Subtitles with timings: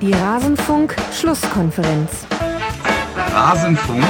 [0.00, 2.26] Die Rasenfunk-Schlusskonferenz.
[3.34, 4.02] Rasenfunk?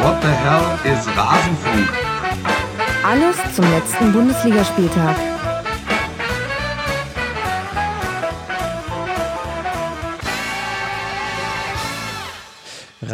[0.00, 1.90] What the hell is Rasenfunk?
[3.06, 5.14] Alles zum letzten Bundesligaspieltag.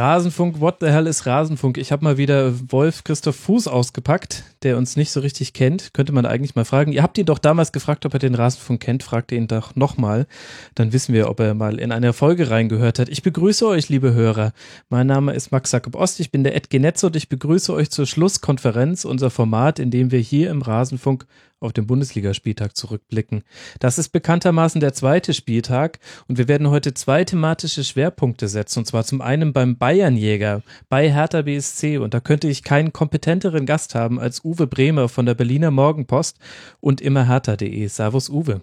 [0.01, 1.77] Rasenfunk, what the hell ist Rasenfunk?
[1.77, 5.93] Ich habe mal wieder Wolf Christoph Fuß ausgepackt, der uns nicht so richtig kennt.
[5.93, 6.93] Könnte man eigentlich mal fragen.
[6.93, 9.03] Ihr habt ihn doch damals gefragt, ob er den Rasenfunk kennt.
[9.03, 10.27] Fragt ihn doch nochmal.
[10.75, 13.11] Dann wissen wir, ob er mal in eine Folge reingehört hat.
[13.11, 14.55] Ich begrüße euch, liebe Hörer.
[14.89, 16.19] Mein Name ist Max Jakob Ost.
[16.19, 20.13] Ich bin der Ed Genetzo und ich begrüße euch zur Schlusskonferenz, unser Format, in dem
[20.13, 21.27] wir hier im Rasenfunk
[21.61, 23.45] auf den Bundesligaspieltag zurückblicken.
[23.79, 28.87] Das ist bekanntermaßen der zweite Spieltag und wir werden heute zwei thematische Schwerpunkte setzen und
[28.87, 33.95] zwar zum einen beim Bayernjäger bei Hertha BSC und da könnte ich keinen kompetenteren Gast
[33.95, 36.39] haben als Uwe Bremer von der Berliner Morgenpost
[36.81, 37.87] und immer hertha.de.
[37.89, 38.63] Servus Uwe.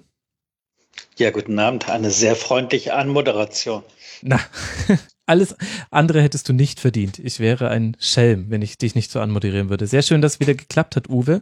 [1.17, 1.89] Ja, guten Abend.
[1.89, 3.83] Eine sehr freundliche Anmoderation.
[4.21, 4.39] Na,
[5.27, 5.55] alles
[5.91, 7.19] andere hättest du nicht verdient.
[7.19, 9.85] Ich wäre ein Schelm, wenn ich dich nicht so anmoderieren würde.
[9.85, 11.41] Sehr schön, dass es wieder geklappt hat, Uwe.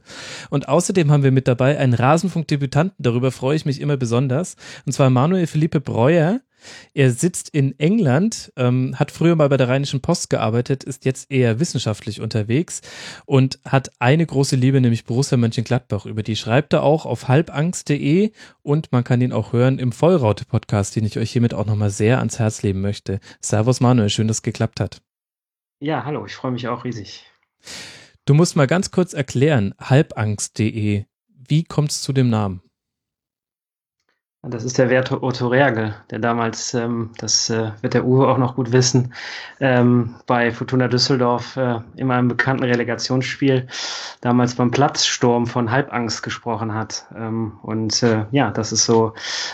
[0.50, 2.96] Und außerdem haben wir mit dabei einen Rasenfunk-Debütanten.
[2.98, 4.56] Darüber freue ich mich immer besonders.
[4.86, 6.42] Und zwar Manuel Philippe Breuer.
[6.94, 11.32] Er sitzt in England, ähm, hat früher mal bei der Rheinischen Post gearbeitet, ist jetzt
[11.32, 12.82] eher wissenschaftlich unterwegs
[13.26, 16.06] und hat eine große Liebe, nämlich Borussia Mönchengladbach.
[16.06, 20.96] Über die schreibt er auch auf halbangst.de und man kann ihn auch hören im Vollraute-Podcast,
[20.96, 23.20] den ich euch hiermit auch nochmal sehr ans Herz legen möchte.
[23.42, 25.02] Servus Manuel, schön, dass es geklappt hat.
[25.80, 27.26] Ja, hallo, ich freue mich auch riesig.
[28.26, 32.62] Du musst mal ganz kurz erklären, halbangst.de, wie kommt es zu dem Namen?
[34.48, 38.38] Das ist der Wert Otto Reagel, der damals, ähm, das äh, wird der Uwe auch
[38.38, 39.14] noch gut wissen,
[39.60, 43.68] ähm, bei Fortuna Düsseldorf äh, in einem bekannten Relegationsspiel
[44.22, 47.08] damals beim Platzsturm von Halbangst gesprochen hat.
[47.16, 49.14] Ähm, und äh, ja, das ist so,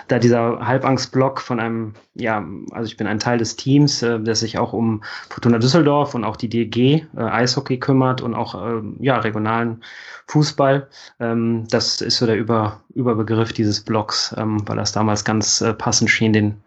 [0.10, 4.42] da dieser Halbangst-Block von einem, ja, also ich bin ein Teil des Teams, äh, das
[4.42, 8.82] sich auch um Fortuna Düsseldorf und auch die DG äh, Eishockey kümmert und auch äh,
[9.00, 9.82] ja regionalen
[10.28, 10.90] Fußball.
[11.20, 15.74] Ähm, das ist so der Über, Überbegriff dieses Blogs, ähm, weil das damals ganz äh,
[15.74, 16.58] passend schien den,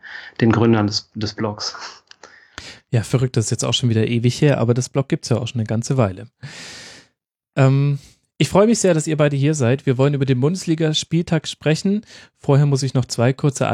[0.40, 1.76] den Gründern des, des Blogs.
[2.90, 5.28] Ja, verrückt, das ist jetzt auch schon wieder ewig her, aber das Blog gibt es
[5.28, 6.28] ja auch schon eine ganze Weile.
[7.56, 7.98] Ähm,
[8.38, 9.84] ich freue mich sehr, dass ihr beide hier seid.
[9.84, 12.04] Wir wollen über den Bundesliga-Spieltag sprechen.
[12.38, 13.68] Vorher muss ich noch zwei kurze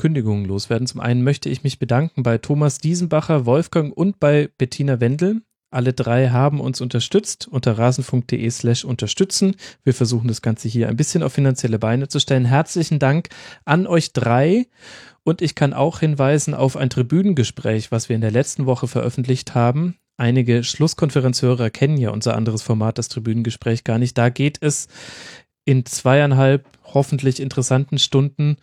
[0.00, 0.86] Ankündigungen loswerden.
[0.86, 5.42] Zum einen möchte ich mich bedanken bei Thomas Diesenbacher, Wolfgang und bei Bettina Wendel.
[5.70, 9.56] Alle drei haben uns unterstützt unter rasenfunk.de slash unterstützen.
[9.84, 12.46] Wir versuchen das Ganze hier ein bisschen auf finanzielle Beine zu stellen.
[12.46, 13.28] Herzlichen Dank
[13.66, 14.68] an euch drei.
[15.22, 19.54] Und ich kann auch hinweisen auf ein Tribünengespräch, was wir in der letzten Woche veröffentlicht
[19.54, 19.96] haben.
[20.16, 24.16] Einige Schlusskonferenzhörer kennen ja unser anderes Format, das Tribünengespräch gar nicht.
[24.16, 24.88] Da geht es
[25.66, 28.56] in zweieinhalb hoffentlich interessanten Stunden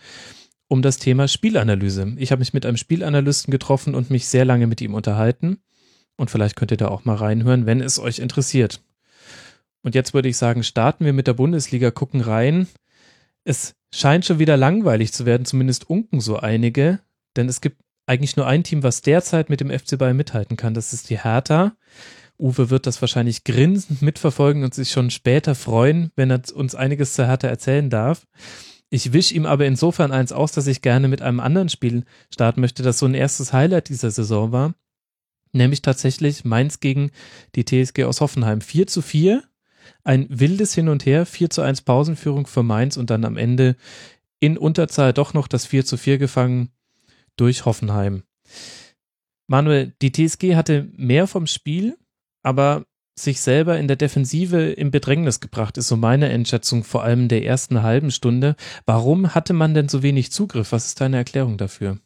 [0.68, 2.14] um das Thema Spielanalyse.
[2.18, 5.60] Ich habe mich mit einem Spielanalysten getroffen und mich sehr lange mit ihm unterhalten.
[6.18, 8.82] Und vielleicht könnt ihr da auch mal reinhören, wenn es euch interessiert.
[9.84, 12.68] Und jetzt würde ich sagen, starten wir mit der Bundesliga, gucken rein.
[13.44, 17.00] Es scheint schon wieder langweilig zu werden, zumindest unken so einige,
[17.38, 20.74] denn es gibt eigentlich nur ein Team, was derzeit mit dem FC Bayern mithalten kann.
[20.74, 21.76] Das ist die Hertha.
[22.40, 27.14] Uwe wird das wahrscheinlich grinsend mitverfolgen und sich schon später freuen, wenn er uns einiges
[27.14, 28.28] zur Hertha erzählen darf.
[28.90, 32.62] Ich wisch ihm aber insofern eins aus, dass ich gerne mit einem anderen Spiel starten
[32.62, 34.74] möchte, das so ein erstes Highlight dieser Saison war
[35.58, 37.12] nämlich tatsächlich Mainz gegen
[37.56, 38.62] die TSG aus Hoffenheim.
[38.62, 39.44] 4 zu 4,
[40.04, 43.76] ein wildes Hin und Her, 4 zu 1 Pausenführung für Mainz und dann am Ende
[44.40, 46.70] in Unterzahl doch noch das 4 zu 4 gefangen
[47.36, 48.24] durch Hoffenheim.
[49.48, 51.98] Manuel, die TSG hatte mehr vom Spiel,
[52.44, 52.86] aber
[53.20, 57.44] sich selber in der Defensive in Bedrängnis gebracht, ist so meine Einschätzung, vor allem der
[57.44, 58.56] ersten halben Stunde.
[58.86, 60.72] Warum hatte man denn so wenig Zugriff?
[60.72, 61.98] Was ist deine Erklärung dafür?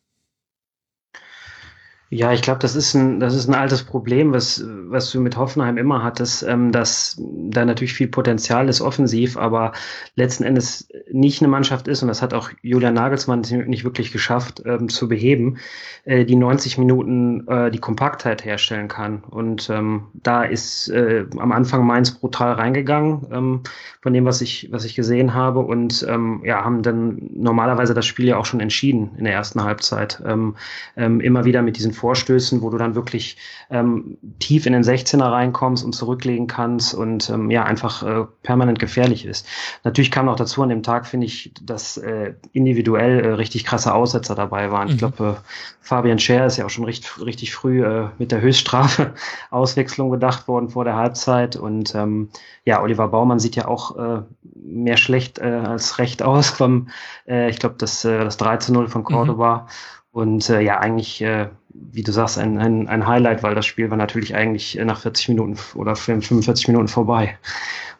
[2.14, 5.38] Ja, ich glaube, das ist ein, das ist ein altes Problem, was, was du mit
[5.38, 9.72] Hoffenheim immer hattest, ähm, dass da natürlich viel Potenzial ist offensiv, aber
[10.18, 14.62] letzten Endes nicht eine Mannschaft ist, und das hat auch Julian Nagelsmann nicht wirklich geschafft,
[14.66, 15.60] ähm, zu beheben,
[16.04, 19.24] äh, die 90 Minuten äh, die Kompaktheit herstellen kann.
[19.24, 23.62] Und ähm, da ist äh, am Anfang Mainz brutal reingegangen, ähm,
[24.02, 28.06] von dem, was ich, was ich gesehen habe, und ähm, ja, haben dann normalerweise das
[28.06, 30.22] Spiel ja auch schon entschieden in der ersten Halbzeit.
[30.26, 30.58] Ähm,
[30.98, 33.38] ähm, immer wieder mit diesen Vorstößen, wo du dann wirklich
[33.70, 38.80] ähm, tief in den 16er reinkommst und zurücklegen kannst und ähm, ja, einfach äh, permanent
[38.80, 39.46] gefährlich ist.
[39.84, 43.94] Natürlich kam noch dazu an dem Tag, finde ich, dass äh, individuell äh, richtig krasse
[43.94, 44.88] Aussetzer dabei waren.
[44.88, 44.94] Mhm.
[44.94, 45.42] Ich glaube, äh,
[45.82, 49.14] Fabian Scher ist ja auch schon richtig, richtig früh äh, mit der Höchststrafe
[49.52, 52.30] Auswechslung gedacht worden vor der Halbzeit und ähm,
[52.66, 54.22] ja, Oliver Baumann sieht ja auch äh,
[54.56, 56.90] mehr schlecht äh, als recht aus vom,
[57.28, 59.04] äh, ich glaube, das, äh, das 3 zu 0 von.
[59.12, 59.58] Cordoba.
[59.58, 59.68] Mhm.
[60.12, 63.90] Und äh, ja, eigentlich, äh, wie du sagst, ein, ein, ein Highlight, weil das Spiel
[63.90, 67.38] war natürlich eigentlich nach 40 Minuten oder 45 Minuten vorbei.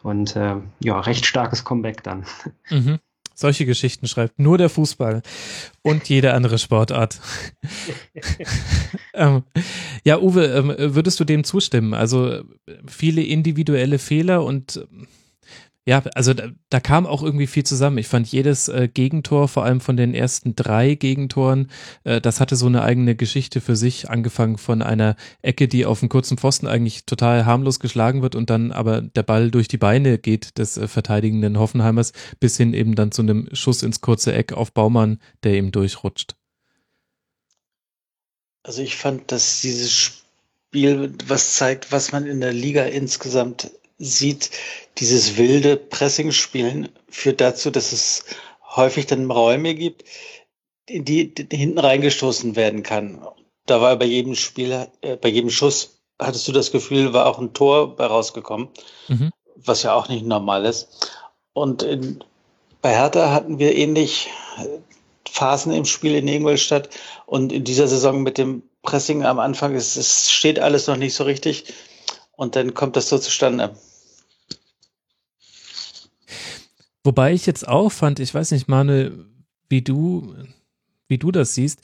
[0.02, 2.24] Und äh, ja, recht starkes Comeback dann.
[2.70, 2.98] Mhm.
[3.34, 5.22] Solche Geschichten schreibt nur der Fußball
[5.80, 7.18] und jede andere Sportart.
[9.14, 9.42] ähm,
[10.04, 11.94] ja, Uwe, ähm, würdest du dem zustimmen?
[11.94, 12.42] Also
[12.86, 14.86] viele individuelle Fehler und
[15.84, 17.98] ja, also da, da, kam auch irgendwie viel zusammen.
[17.98, 21.70] Ich fand jedes äh, Gegentor, vor allem von den ersten drei Gegentoren,
[22.04, 25.98] äh, das hatte so eine eigene Geschichte für sich, angefangen von einer Ecke, die auf
[25.98, 29.76] dem kurzen Pfosten eigentlich total harmlos geschlagen wird und dann aber der Ball durch die
[29.76, 34.32] Beine geht des äh, verteidigenden Hoffenheimers, bis hin eben dann zu einem Schuss ins kurze
[34.32, 36.36] Eck auf Baumann, der eben durchrutscht.
[38.62, 43.72] Also ich fand, dass dieses Spiel was zeigt, was man in der Liga insgesamt
[44.02, 44.50] sieht,
[44.98, 48.24] dieses wilde Pressing-Spielen führt dazu, dass es
[48.74, 50.04] häufig dann Räume gibt,
[50.86, 53.26] in die, die hinten reingestoßen werden kann.
[53.66, 57.38] Da war bei jedem Spiel, äh, bei jedem Schuss, hattest du das Gefühl, war auch
[57.38, 58.68] ein Tor rausgekommen,
[59.08, 59.30] mhm.
[59.56, 61.10] was ja auch nicht normal ist.
[61.52, 62.24] Und in,
[62.80, 64.66] bei Hertha hatten wir ähnlich äh,
[65.30, 66.90] Phasen im Spiel in Ingolstadt
[67.26, 71.14] und in dieser Saison mit dem Pressing am Anfang, es, es steht alles noch nicht
[71.14, 71.72] so richtig
[72.32, 73.76] und dann kommt das so zustande.
[77.04, 79.26] Wobei ich jetzt auch fand, ich weiß nicht, Mane,
[79.68, 80.34] wie du,
[81.08, 81.80] wie du das siehst.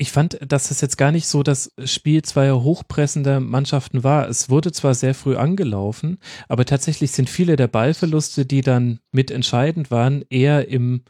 [0.00, 4.28] Ich fand, dass das jetzt gar nicht so das Spiel zweier hochpressender Mannschaften war.
[4.28, 9.90] Es wurde zwar sehr früh angelaufen, aber tatsächlich sind viele der Ballverluste, die dann mitentscheidend
[9.90, 11.02] waren, eher im,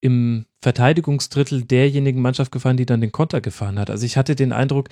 [0.00, 3.88] im Verteidigungsdrittel derjenigen Mannschaft gefahren, die dann den Konter gefahren hat.
[3.88, 4.88] Also ich hatte den Eindruck,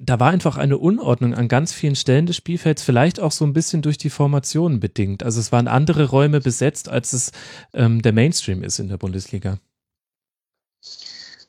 [0.00, 3.52] da, war einfach eine Unordnung an ganz vielen Stellen des Spielfelds, vielleicht auch so ein
[3.52, 5.22] bisschen durch die Formationen bedingt.
[5.22, 7.32] Also es waren andere Räume besetzt, als es
[7.72, 9.58] ähm, der Mainstream ist in der Bundesliga.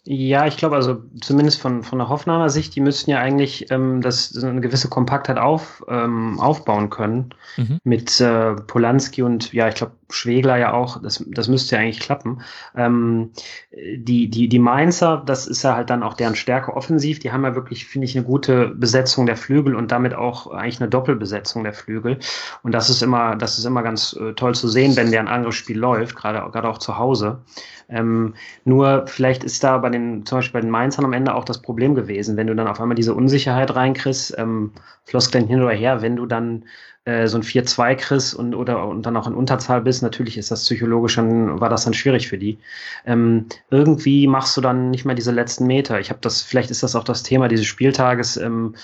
[0.05, 4.01] Ja, ich glaube, also zumindest von, von der Hoffenheimer Sicht, die müssten ja eigentlich ähm,
[4.01, 7.79] das, eine gewisse Kompaktheit auf, ähm, aufbauen können mhm.
[7.83, 11.99] mit äh, Polanski und ja, ich glaube, Schwegler ja auch, das, das müsste ja eigentlich
[11.99, 12.41] klappen.
[12.75, 13.31] Ähm,
[13.71, 17.43] die, die, die Mainzer, das ist ja halt dann auch deren Stärke offensiv, die haben
[17.43, 21.63] ja wirklich, finde ich, eine gute Besetzung der Flügel und damit auch eigentlich eine Doppelbesetzung
[21.63, 22.17] der Flügel.
[22.63, 25.77] Und das ist immer, das ist immer ganz äh, toll zu sehen, wenn deren Angriffsspiel
[25.77, 27.43] läuft, gerade, gerade auch zu Hause.
[27.89, 28.35] Ähm,
[28.65, 31.61] nur vielleicht ist da bei den, zum Beispiel bei den Mainzern am Ende auch das
[31.61, 34.71] Problem gewesen, wenn du dann auf einmal diese Unsicherheit reinkriegst, ähm,
[35.03, 36.65] Floskeln hin oder her, wenn du dann
[37.09, 40.51] äh, so ein 4-2 kriegst und, oder, und dann auch in Unterzahl bist, natürlich ist
[40.51, 42.59] das psychologisch schon, war das dann schwierig für die.
[43.05, 45.99] Ähm, irgendwie machst du dann nicht mehr diese letzten Meter.
[45.99, 48.75] Ich habe das, vielleicht ist das auch das Thema dieses Spieltages, ähm,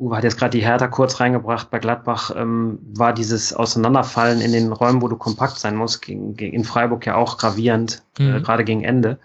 [0.00, 4.52] Uwe hat jetzt gerade die Hertha kurz reingebracht, bei Gladbach ähm, war dieses Auseinanderfallen in
[4.52, 8.22] den Räumen, wo du kompakt sein musst, gegen, gegen, in Freiburg ja auch gravierend, äh,
[8.22, 8.36] mhm.
[8.36, 9.18] äh, gerade gegen Ende.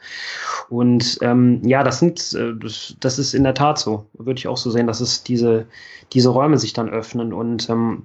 [0.69, 4.49] Und ähm, ja, das sind, äh, das, das ist in der Tat so, würde ich
[4.49, 5.65] auch so sehen, dass es diese,
[6.11, 8.03] diese Räume sich dann öffnen und ähm,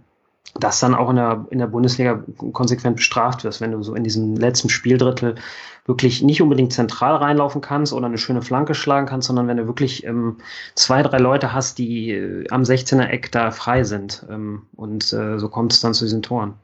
[0.54, 4.04] das dann auch in der, in der Bundesliga konsequent bestraft wirst, wenn du so in
[4.04, 5.36] diesem letzten Spieldrittel
[5.86, 9.66] wirklich nicht unbedingt zentral reinlaufen kannst oder eine schöne Flanke schlagen kannst, sondern wenn du
[9.66, 10.38] wirklich ähm,
[10.74, 14.24] zwei, drei Leute hast, die äh, am 16er Eck da frei sind.
[14.28, 16.54] Ähm, und äh, so kommt es dann zu diesen Toren.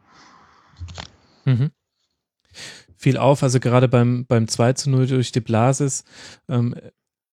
[1.44, 1.70] Mhm.
[2.96, 6.04] Viel auf, also gerade beim, beim 2 zu 0 durch die Blasis,
[6.48, 6.74] ähm,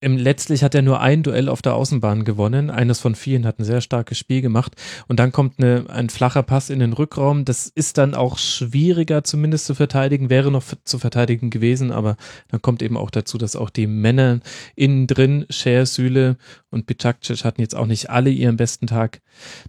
[0.04, 2.70] letztlich hat er nur ein Duell auf der Außenbahn gewonnen.
[2.70, 4.76] Eines von vielen hat ein sehr starkes Spiel gemacht.
[5.08, 7.46] Und dann kommt eine, ein flacher Pass in den Rückraum.
[7.46, 11.92] Das ist dann auch schwieriger zumindest zu verteidigen, wäre noch zu verteidigen gewesen.
[11.92, 12.18] Aber
[12.50, 14.42] dann kommt eben auch dazu, dass auch die Männer
[14.76, 16.38] innen drin, Scher, Süle
[16.70, 19.22] und Bicakcic hatten jetzt auch nicht alle ihren besten Tag.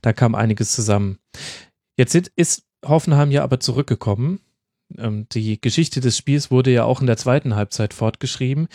[0.03, 1.19] Da kam einiges zusammen.
[1.97, 4.41] Jetzt ist Hoffenheim ja aber zurückgekommen.
[4.99, 8.69] Ähm, die Geschichte des Spiels wurde ja auch in der zweiten Halbzeit fortgeschrieben.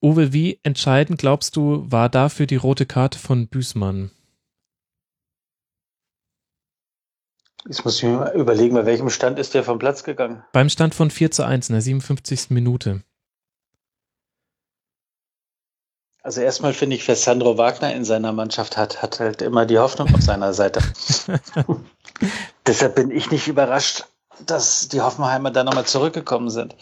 [0.00, 4.10] Uwe, wie entscheidend glaubst du, war dafür die rote Karte von Büßmann?
[7.66, 10.44] Jetzt muss ich mir überlegen, bei welchem Stand ist der vom Platz gegangen?
[10.52, 12.50] Beim Stand von 4 zu 1 in der 57.
[12.50, 13.02] Minute.
[16.22, 19.78] Also erstmal finde ich, wer Sandro Wagner in seiner Mannschaft hat, hat halt immer die
[19.78, 20.80] Hoffnung auf seiner Seite.
[22.66, 24.04] Deshalb bin ich nicht überrascht,
[24.46, 26.76] dass die Hoffenheimer da nochmal zurückgekommen sind.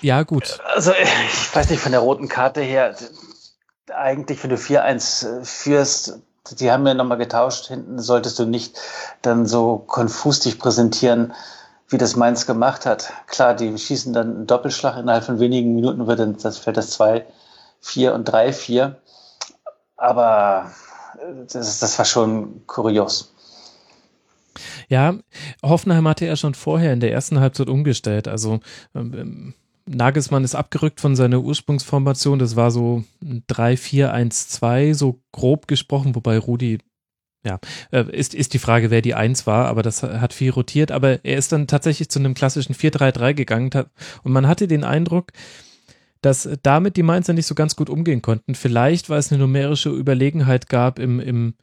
[0.00, 0.58] Ja, gut.
[0.74, 2.94] Also, ich weiß nicht, von der roten Karte her,
[3.94, 6.20] eigentlich, wenn du 4-1 äh, führst,
[6.52, 8.78] die haben ja nochmal getauscht, hinten solltest du nicht
[9.22, 11.32] dann so konfus dich präsentieren,
[11.88, 13.12] wie das Mainz gemacht hat.
[13.26, 16.90] Klar, die schießen dann einen Doppelschlag, innerhalb von wenigen Minuten wird dann, das fällt das
[16.90, 17.24] 2,
[17.80, 18.96] 4 und 3, 4.
[19.96, 20.70] Aber
[21.18, 23.32] äh, das, das war schon kurios.
[24.88, 25.14] Ja,
[25.62, 28.28] Hoffenheim hatte ja schon vorher in der ersten Halbzeit umgestellt.
[28.28, 28.60] Also
[28.94, 29.54] ähm,
[29.88, 32.38] Nagelsmann ist abgerückt von seiner Ursprungsformation.
[32.38, 36.78] Das war so 3-4-1-2, so grob gesprochen, wobei Rudi,
[37.44, 37.60] ja,
[37.92, 40.90] äh, ist, ist die Frage, wer die Eins war, aber das hat viel rotiert.
[40.90, 43.70] Aber er ist dann tatsächlich zu einem klassischen 4-3-3 gegangen
[44.22, 45.32] und man hatte den Eindruck,
[46.20, 48.56] dass damit die Mainzer nicht so ganz gut umgehen konnten.
[48.56, 51.54] Vielleicht, weil es eine numerische Überlegenheit gab im, im,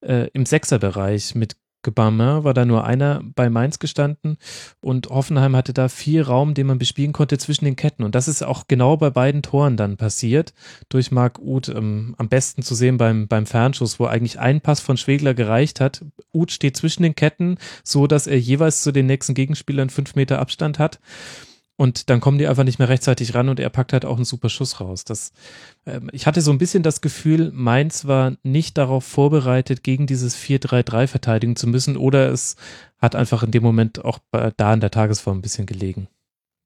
[0.00, 4.36] äh, im Sechserbereich mit Gebamin war da nur einer bei Mainz gestanden
[4.80, 8.02] und Hoffenheim hatte da viel Raum, den man bespielen konnte zwischen den Ketten.
[8.02, 10.54] Und das ist auch genau bei beiden Toren dann passiert,
[10.88, 14.80] durch Marc Uth ähm, am besten zu sehen beim, beim Fernschuss, wo eigentlich ein Pass
[14.80, 16.04] von Schwegler gereicht hat.
[16.32, 20.40] Uth steht zwischen den Ketten, so dass er jeweils zu den nächsten Gegenspielern fünf Meter
[20.40, 20.98] Abstand hat.
[21.80, 24.24] Und dann kommen die einfach nicht mehr rechtzeitig ran und er packt halt auch einen
[24.24, 25.04] super Schuss raus.
[25.04, 25.30] Das,
[25.86, 30.36] ähm, ich hatte so ein bisschen das Gefühl, Mainz war nicht darauf vorbereitet, gegen dieses
[30.36, 32.56] 4-3-3 verteidigen zu müssen oder es
[32.98, 36.08] hat einfach in dem Moment auch da in der Tagesform ein bisschen gelegen.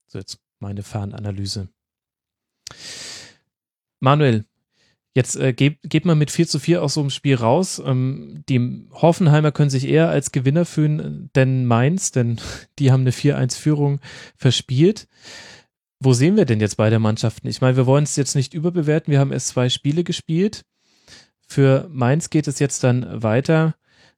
[0.06, 1.68] So jetzt meine Fernanalyse.
[4.00, 4.46] Manuel,
[5.14, 7.82] Jetzt äh, geht, geht man mit 4 zu 4 aus so einem Spiel raus.
[7.84, 12.40] Ähm, die Hoffenheimer können sich eher als Gewinner fühlen, denn Mainz, denn
[12.78, 14.00] die haben eine 4-1-Führung
[14.36, 15.08] verspielt.
[16.00, 17.46] Wo sehen wir denn jetzt beide Mannschaften?
[17.46, 19.12] Ich meine, wir wollen es jetzt nicht überbewerten.
[19.12, 20.64] Wir haben erst zwei Spiele gespielt.
[21.46, 23.74] Für Mainz geht es jetzt dann weiter.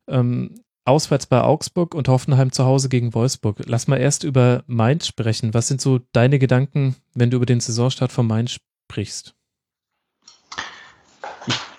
[0.06, 3.62] Ähm, auswärts bei Augsburg und Hoffenheim zu Hause gegen Wolfsburg.
[3.66, 5.54] Lass mal erst über Mainz sprechen.
[5.54, 8.56] Was sind so deine Gedanken, wenn du über den Saisonstart von Mainz
[8.90, 9.34] sprichst?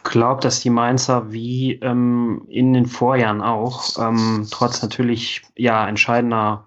[0.05, 6.65] Glaube, dass die Mainzer wie ähm, in den Vorjahren auch, ähm, trotz natürlich ja entscheidender,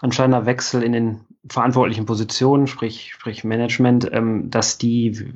[0.00, 5.34] entscheidender Wechsel in den verantwortlichen Positionen, sprich, sprich Management, ähm, dass die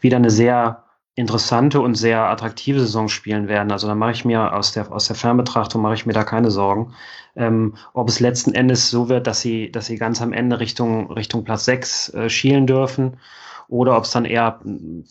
[0.00, 3.70] wieder eine sehr interessante und sehr attraktive Saison spielen werden.
[3.70, 6.50] Also da mache ich mir aus der aus der Fernbetrachtung mache ich mir da keine
[6.50, 6.94] Sorgen.
[7.36, 11.12] Ähm, ob es letzten Endes so wird, dass sie dass sie ganz am Ende Richtung
[11.12, 13.18] Richtung Platz sechs äh, schielen dürfen
[13.72, 14.60] oder ob es dann eher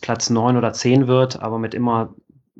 [0.02, 2.14] Platz neun oder zehn wird, aber mit immer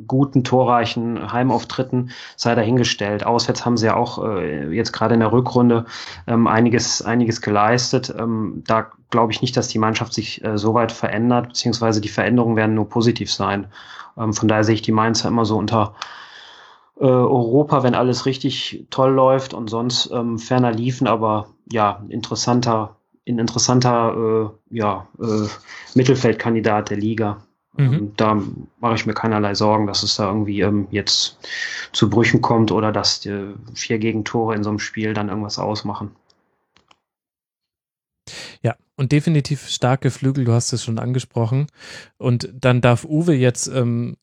[0.09, 3.25] guten, torreichen Heimauftritten sei dahingestellt.
[3.25, 5.85] Auswärts haben sie ja auch äh, jetzt gerade in der Rückrunde
[6.27, 8.13] ähm, einiges, einiges geleistet.
[8.19, 12.09] Ähm, da glaube ich nicht, dass die Mannschaft sich äh, so weit verändert, beziehungsweise die
[12.09, 13.69] Veränderungen werden nur positiv sein.
[14.19, 15.95] Ähm, von daher sehe ich die Mainzer immer so unter
[16.99, 22.97] äh, Europa, wenn alles richtig toll läuft und sonst ähm, ferner liefen, aber ja, interessanter
[23.29, 25.49] ein interessanter äh, ja, äh,
[25.95, 27.43] Mittelfeldkandidat der Liga.
[27.77, 27.93] Mhm.
[27.93, 28.43] Ähm, da
[28.81, 31.39] mache ich mir keinerlei Sorgen, dass es da irgendwie ähm, jetzt
[31.93, 36.11] zu Brüchen kommt oder dass die vier Gegentore in so einem Spiel dann irgendwas ausmachen.
[38.63, 41.67] Ja, und definitiv starke Flügel, du hast es schon angesprochen.
[42.19, 44.17] Und dann darf Uwe jetzt ähm,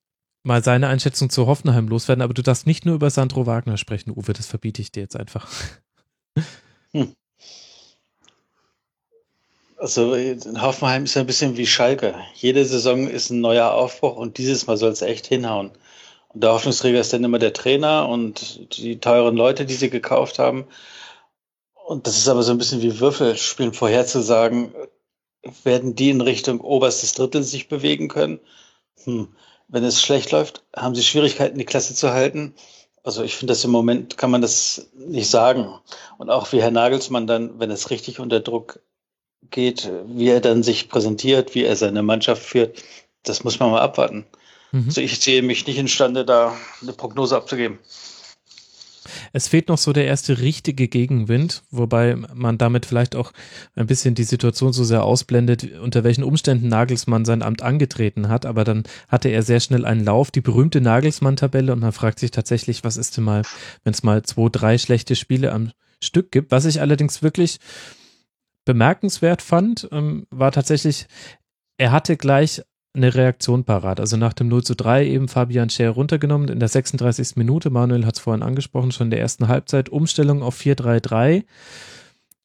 [0.43, 4.11] mal seine Einschätzung zu Hoffenheim loswerden, aber du darfst nicht nur über Sandro Wagner sprechen,
[4.11, 5.49] Uwe, das verbiete ich dir jetzt einfach.
[6.91, 7.13] Hm.
[9.79, 10.13] Also
[10.59, 12.13] Hoffenheim ist ein bisschen wie Schalke.
[12.35, 15.71] Jede Saison ist ein neuer Aufbruch und dieses Mal soll es echt hinhauen.
[16.27, 20.37] Und der Hoffnungsträger ist dann immer der Trainer und die teuren Leute, die sie gekauft
[20.37, 20.67] haben.
[21.87, 24.73] Und das ist aber so ein bisschen wie Würfelspielen vorherzusagen,
[25.63, 28.41] werden die in Richtung oberstes Drittel sich bewegen können.
[29.05, 29.29] Hm.
[29.69, 32.53] Wenn es schlecht läuft, haben sie Schwierigkeiten, die Klasse zu halten.
[33.03, 35.73] Also ich finde das im Moment kann man das nicht sagen.
[36.17, 38.81] Und auch wie Herr Nagelsmann dann, wenn es richtig unter Druck
[39.51, 42.83] geht, wie er dann sich präsentiert, wie er seine Mannschaft führt,
[43.23, 44.25] das muss man mal abwarten.
[44.71, 44.85] Mhm.
[44.87, 47.79] Also ich sehe mich nicht imstande, da eine Prognose abzugeben.
[49.33, 53.31] Es fehlt noch so der erste richtige Gegenwind, wobei man damit vielleicht auch
[53.75, 58.45] ein bisschen die Situation so sehr ausblendet, unter welchen Umständen Nagelsmann sein Amt angetreten hat.
[58.45, 62.31] Aber dann hatte er sehr schnell einen Lauf, die berühmte Nagelsmann-Tabelle, und man fragt sich
[62.31, 63.43] tatsächlich, was ist denn mal,
[63.83, 66.51] wenn es mal zwei, drei schlechte Spiele am Stück gibt.
[66.51, 67.59] Was ich allerdings wirklich
[68.65, 71.07] bemerkenswert fand, ähm, war tatsächlich,
[71.77, 72.61] er hatte gleich
[72.93, 73.99] eine Reaktion parat.
[73.99, 77.35] Also nach dem 0 zu 3 eben Fabian Scher runtergenommen in der 36.
[77.35, 77.69] Minute.
[77.69, 79.89] Manuel hat es vorhin angesprochen, schon in der ersten Halbzeit.
[79.89, 81.45] Umstellung auf 4-3-3.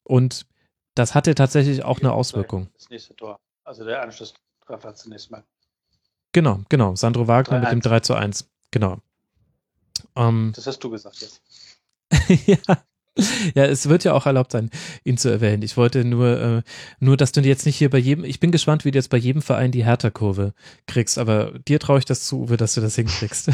[0.02, 0.46] Und
[0.94, 2.68] das hatte tatsächlich auch eine Auswirkung.
[2.74, 3.40] Das nächste Tor.
[3.64, 5.44] Also der Anschlusstreffer zunächst mal.
[6.32, 6.94] Genau, genau.
[6.94, 8.48] Sandro Wagner mit dem 3 zu 1.
[8.70, 8.98] Genau.
[10.14, 11.42] Ähm, das hast du gesagt jetzt.
[12.46, 12.58] ja,
[13.54, 14.70] ja, es wird ja auch erlaubt sein,
[15.04, 15.62] ihn zu erwähnen.
[15.62, 16.62] Ich wollte nur, äh,
[17.00, 19.16] nur, dass du jetzt nicht hier bei jedem, ich bin gespannt, wie du jetzt bei
[19.16, 20.52] jedem Verein die Hertha-Kurve
[20.86, 23.50] kriegst, aber dir traue ich das zu, Uwe, dass du das hinkriegst.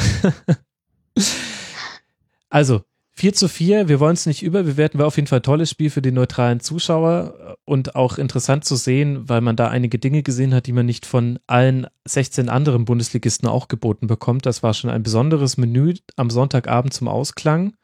[2.48, 2.82] also,
[3.20, 5.90] 4 zu 4, wir wollen es nicht überbewerten, war auf jeden Fall ein tolles Spiel
[5.90, 10.54] für den neutralen Zuschauer und auch interessant zu sehen, weil man da einige Dinge gesehen
[10.54, 14.46] hat, die man nicht von allen 16 anderen Bundesligisten auch geboten bekommt.
[14.46, 17.74] Das war schon ein besonderes Menü am Sonntagabend zum Ausklang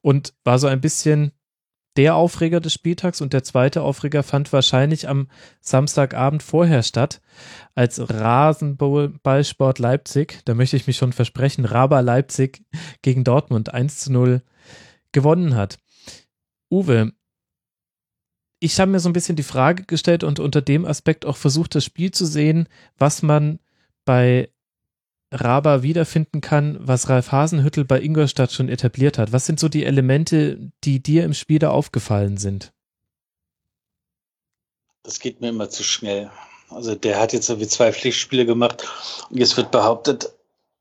[0.00, 1.30] und war so ein bisschen
[1.96, 5.28] der Aufreger des Spieltags und der zweite Aufreger fand wahrscheinlich am
[5.60, 7.20] Samstagabend vorher statt,
[7.76, 12.64] als Rasenballsport Leipzig, da möchte ich mich schon versprechen, Raba Leipzig
[13.02, 14.42] gegen Dortmund 1 zu 0
[15.12, 15.78] gewonnen hat.
[16.70, 17.12] Uwe,
[18.60, 21.74] ich habe mir so ein bisschen die Frage gestellt und unter dem Aspekt auch versucht,
[21.74, 23.58] das Spiel zu sehen, was man
[24.04, 24.50] bei
[25.32, 29.32] Raba wiederfinden kann, was Ralf Hasenhüttel bei Ingolstadt schon etabliert hat.
[29.32, 32.72] Was sind so die Elemente, die dir im Spiel da aufgefallen sind?
[35.02, 36.30] Das geht mir immer zu schnell.
[36.68, 38.86] Also der hat jetzt so wie zwei Pflichtspiele gemacht
[39.30, 40.32] und jetzt wird behauptet,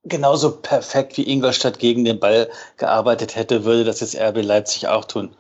[0.04, 5.06] genauso perfekt wie Ingolstadt gegen den Ball gearbeitet hätte, würde das jetzt RB Leipzig auch
[5.06, 5.36] tun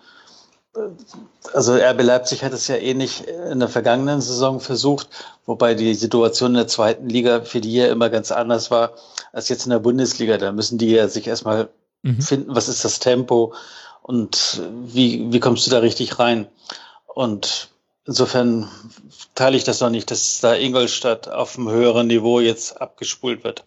[1.53, 5.09] also RB Leipzig hat es ja ähnlich in der vergangenen Saison versucht,
[5.45, 8.93] wobei die Situation in der zweiten Liga für die ja immer ganz anders war
[9.33, 10.37] als jetzt in der Bundesliga.
[10.37, 11.69] Da müssen die ja sich erstmal
[12.03, 12.21] mhm.
[12.21, 13.53] finden, was ist das Tempo
[14.01, 16.47] und wie, wie kommst du da richtig rein?
[17.05, 17.69] Und
[18.05, 18.69] insofern
[19.35, 23.65] teile ich das noch nicht, dass da Ingolstadt auf einem höheren Niveau jetzt abgespult wird.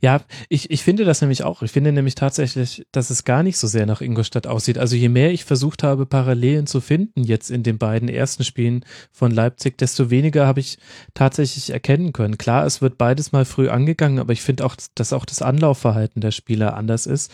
[0.00, 1.62] Ja, ich, ich finde das nämlich auch.
[1.62, 4.78] Ich finde nämlich tatsächlich, dass es gar nicht so sehr nach Ingolstadt aussieht.
[4.78, 8.84] Also je mehr ich versucht habe, Parallelen zu finden jetzt in den beiden ersten Spielen
[9.12, 10.78] von Leipzig, desto weniger habe ich
[11.14, 12.38] tatsächlich erkennen können.
[12.38, 16.20] Klar, es wird beides mal früh angegangen, aber ich finde auch, dass auch das Anlaufverhalten
[16.20, 17.32] der Spieler anders ist.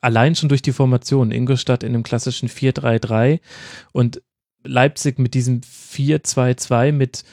[0.00, 1.30] Allein schon durch die Formation.
[1.30, 3.40] Ingolstadt in einem klassischen 4-3-3
[3.92, 4.22] und
[4.64, 7.24] Leipzig mit diesem 4-2-2 mit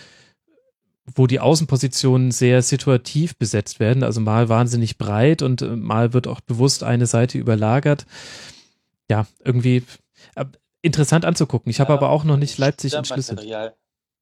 [1.16, 6.28] wo die Außenpositionen sehr situativ besetzt werden, also mal wahnsinnig breit und äh, mal wird
[6.28, 8.06] auch bewusst eine Seite überlagert.
[9.10, 9.84] Ja, irgendwie
[10.36, 10.46] äh,
[10.82, 11.70] interessant anzugucken.
[11.70, 13.46] Ich habe aber auch noch nicht Leipzig entschlüsselt.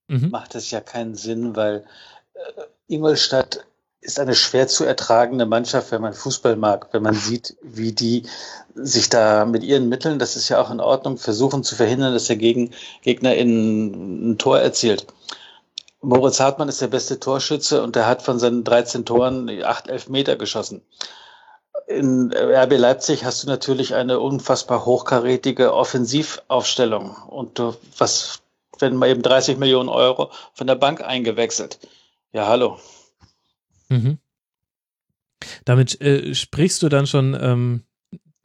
[0.08, 0.30] Mhm.
[0.30, 1.86] Macht es ja keinen Sinn, weil
[2.34, 2.40] äh,
[2.88, 3.66] Ingolstadt
[4.02, 8.24] ist eine schwer zu ertragende Mannschaft, wenn man Fußball mag, wenn man sieht, wie die
[8.74, 12.26] sich da mit ihren Mitteln, das ist ja auch in Ordnung, versuchen zu verhindern, dass
[12.26, 15.06] der Gegner in ein Tor erzielt.
[16.02, 20.10] Moritz Hartmann ist der beste Torschütze und der hat von seinen 13 Toren acht, elf
[20.10, 20.82] Meter geschossen.
[21.88, 28.42] In RB Leipzig hast du natürlich eine unfassbar hochkarätige Offensivaufstellung und du, was,
[28.80, 31.80] wenn mal eben 30 Millionen Euro von der Bank eingewechselt.
[32.32, 32.80] Ja, hallo.
[33.90, 34.18] Mhm.
[35.66, 37.84] Damit äh, sprichst du dann schon ähm,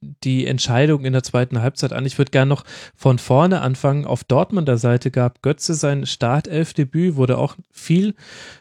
[0.00, 2.06] die Entscheidung in der zweiten Halbzeit an.
[2.06, 4.04] Ich würde gerne noch von vorne anfangen.
[4.04, 8.14] Auf Dortmunder Seite gab Götze sein Startelfdebüt, wurde auch viel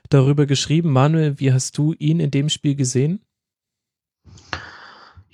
[0.10, 0.92] darüber geschrieben.
[0.92, 3.22] Manuel, wie hast du ihn in dem Spiel gesehen?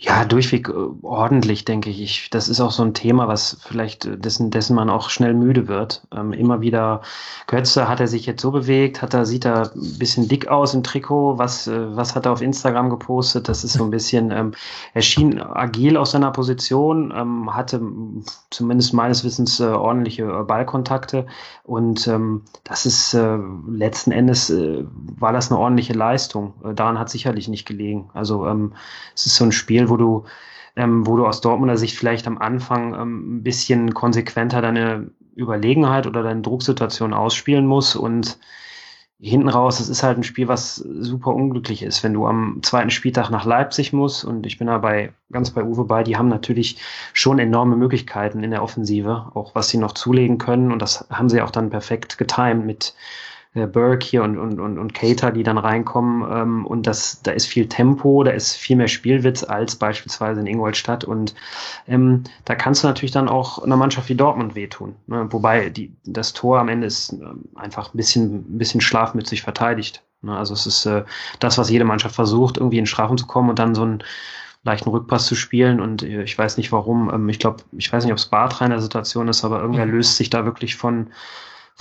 [0.03, 2.01] Ja, durchweg äh, ordentlich, denke ich.
[2.01, 2.29] ich.
[2.31, 5.67] Das ist auch so ein Thema, was vielleicht äh, dessen, dessen man auch schnell müde
[5.67, 6.07] wird.
[6.11, 7.01] Ähm, immer wieder,
[7.45, 10.73] Götze, hat er sich jetzt so bewegt, hat er, sieht er ein bisschen dick aus
[10.73, 13.47] im Trikot, was, äh, was hat er auf Instagram gepostet?
[13.47, 14.53] Das ist so ein bisschen, ähm,
[14.95, 17.79] er schien agil aus seiner Position, ähm, hatte
[18.49, 21.27] zumindest meines Wissens äh, ordentliche äh, Ballkontakte
[21.63, 23.15] und ähm, das ist
[23.67, 26.53] letzten Endes war das eine ordentliche Leistung.
[26.75, 28.09] Daran hat sicherlich nicht gelegen.
[28.13, 28.73] Also ähm,
[29.15, 30.25] es ist so ein Spiel, wo du,
[30.75, 36.07] ähm, wo du aus Dortmunder Sicht vielleicht am Anfang ähm, ein bisschen konsequenter deine Überlegenheit
[36.07, 38.39] oder deine Drucksituation ausspielen musst und
[39.23, 42.89] hinten raus, das ist halt ein Spiel, was super unglücklich ist, wenn du am zweiten
[42.89, 46.27] Spieltag nach Leipzig musst und ich bin da bei, ganz bei Uwe bei, die haben
[46.27, 46.81] natürlich
[47.13, 50.71] schon enorme Möglichkeiten in der Offensive, auch was sie noch zulegen können.
[50.71, 52.95] Und das haben sie auch dann perfekt getimt mit
[53.53, 56.25] äh, Burke hier und, und, und, und Cater, die dann reinkommen.
[56.31, 60.47] Ähm, und das, da ist viel Tempo, da ist viel mehr Spielwitz als beispielsweise in
[60.47, 61.03] Ingolstadt.
[61.03, 61.35] Und
[61.87, 64.95] ähm, da kannst du natürlich dann auch einer Mannschaft wie Dortmund wehtun.
[65.07, 65.27] Ne?
[65.31, 70.03] Wobei die, das Tor am Ende ist ähm, einfach ein bisschen, ein bisschen schlafmützig verteidigt.
[70.21, 70.37] Ne?
[70.37, 71.03] Also es ist äh,
[71.39, 74.03] das, was jede Mannschaft versucht, irgendwie in Strafen zu kommen und dann so ein
[74.63, 77.11] leichten Rückpass zu spielen und äh, ich weiß nicht warum.
[77.13, 79.85] Ähm, ich glaube, ich weiß nicht, ob es Bartra in der Situation ist, aber irgendwer
[79.85, 79.93] mhm.
[79.93, 81.07] löst sich da wirklich von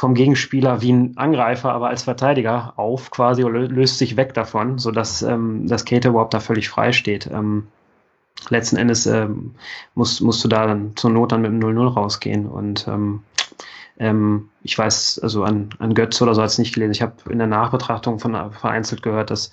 [0.00, 4.78] vom Gegenspieler wie ein Angreifer, aber als Verteidiger auf quasi oder löst sich weg davon,
[4.78, 7.28] sodass ähm, das Kate überhaupt da völlig frei steht.
[7.30, 7.66] Ähm,
[8.48, 9.54] letzten Endes ähm,
[9.94, 13.24] musst, musst du da dann zur Not dann mit dem 0-0 rausgehen und ähm,
[13.98, 16.92] ähm, ich weiß, also an, an Götze oder so hat es nicht gelesen.
[16.92, 19.52] Ich habe in der Nachbetrachtung von vereinzelt gehört, dass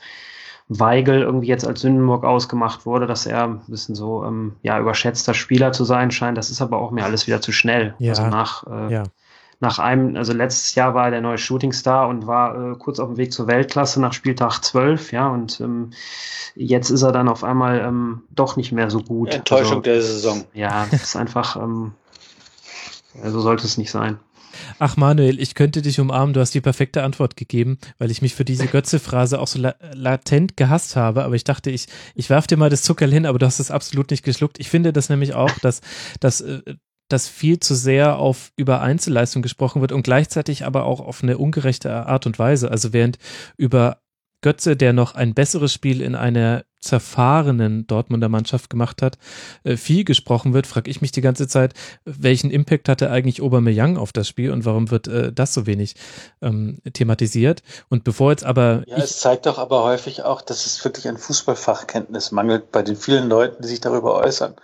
[0.69, 5.33] Weigel irgendwie jetzt als Sündenburg ausgemacht wurde, dass er ein bisschen so ähm, ja überschätzter
[5.33, 6.37] Spieler zu sein scheint.
[6.37, 7.95] Das ist aber auch mir alles wieder zu schnell.
[7.99, 9.03] Ja, also nach äh, ja
[9.59, 13.09] nach einem, also letztes Jahr war er der neue Shootingstar und war äh, kurz auf
[13.09, 15.91] dem Weg zur Weltklasse nach Spieltag 12, ja, und ähm,
[16.55, 19.33] jetzt ist er dann auf einmal ähm, doch nicht mehr so gut.
[19.33, 20.45] Enttäuschung also, der Saison.
[20.53, 21.93] Ja, das ist einfach, ähm,
[23.23, 24.19] so sollte es nicht sein.
[24.79, 28.35] Ach Manuel, ich könnte dich umarmen, du hast die perfekte Antwort gegeben, weil ich mich
[28.35, 32.47] für diese Götze-Phrase auch so la latent gehasst habe, aber ich dachte, ich, ich werf
[32.47, 34.59] dir mal das Zuckerl hin, aber du hast es absolut nicht geschluckt.
[34.59, 35.81] Ich finde das nämlich auch, dass,
[36.19, 36.61] dass äh,
[37.07, 41.37] dass viel zu sehr auf über Einzelleistung gesprochen wird und gleichzeitig aber auch auf eine
[41.37, 42.71] ungerechte Art und Weise.
[42.71, 43.17] Also während
[43.57, 43.99] über
[44.41, 49.17] Götze, der noch ein besseres Spiel in einer zerfahrenen Dortmunder Mannschaft gemacht hat,
[49.63, 51.73] äh, viel gesprochen wird, frage ich mich die ganze Zeit,
[52.05, 55.95] welchen Impact hatte eigentlich Aubameyang auf das Spiel und warum wird äh, das so wenig
[56.41, 57.63] ähm, thematisiert?
[57.89, 61.17] Und bevor jetzt aber ja, es zeigt doch aber häufig auch, dass es wirklich an
[61.17, 64.55] Fußballfachkenntnis mangelt bei den vielen Leuten, die sich darüber äußern.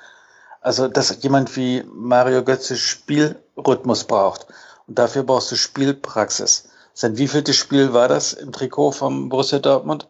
[0.63, 4.47] Also, dass jemand wie Mario Götze Spielrhythmus braucht
[4.87, 6.69] und dafür brauchst du Spielpraxis.
[6.93, 10.07] Sein wieviertes Spiel war das im Trikot vom Borussia Dortmund?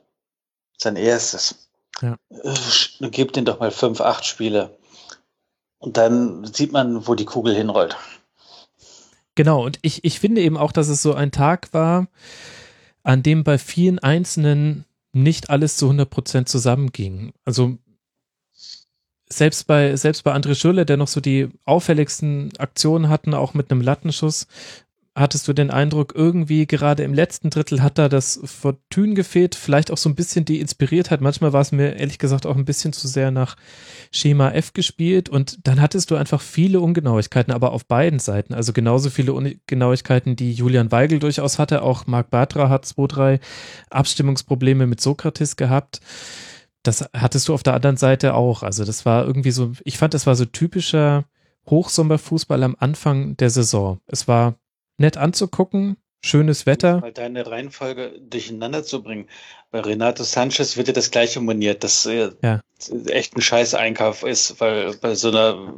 [0.77, 1.69] Sein erstes.
[2.01, 2.17] Ja.
[2.99, 4.77] Gebt ihn doch mal fünf, acht Spiele.
[5.79, 7.97] Und dann sieht man, wo die Kugel hinrollt.
[9.33, 12.07] Genau, und ich, ich finde eben auch, dass es so ein Tag war,
[13.01, 17.33] an dem bei vielen Einzelnen nicht alles zu 100 Prozent zusammenging.
[17.43, 17.77] Also
[19.37, 23.71] selbst bei, selbst bei André Schürrle, der noch so die auffälligsten Aktionen hatten, auch mit
[23.71, 24.47] einem Lattenschuss,
[25.15, 29.91] hattest du den Eindruck, irgendwie gerade im letzten Drittel hat da das Fortune gefehlt, vielleicht
[29.91, 31.21] auch so ein bisschen die Inspiriertheit.
[31.21, 33.55] Manchmal war es mir ehrlich gesagt auch ein bisschen zu sehr nach
[34.11, 38.55] Schema F gespielt und dann hattest du einfach viele Ungenauigkeiten, aber auf beiden Seiten.
[38.55, 41.83] Also genauso viele Ungenauigkeiten, die Julian Weigel durchaus hatte.
[41.83, 43.39] Auch Marc Bartra hat zwei, drei
[43.91, 45.99] Abstimmungsprobleme mit Sokrates gehabt.
[46.83, 48.61] Das hattest du auf der anderen Seite auch.
[48.61, 51.25] Also das war irgendwie so, ich fand, das war so typischer
[51.69, 53.99] Hochsommerfußball am Anfang der Saison.
[54.05, 54.55] Es war
[54.97, 56.99] nett anzugucken, schönes Wetter.
[56.99, 59.27] Mal deine Reihenfolge durcheinander zu bringen.
[59.71, 62.61] Bei Renato Sanchez wird ja das gleiche moniert, dass äh, ja.
[63.07, 65.73] echt ein Scheiß-Einkauf ist, weil bei so einer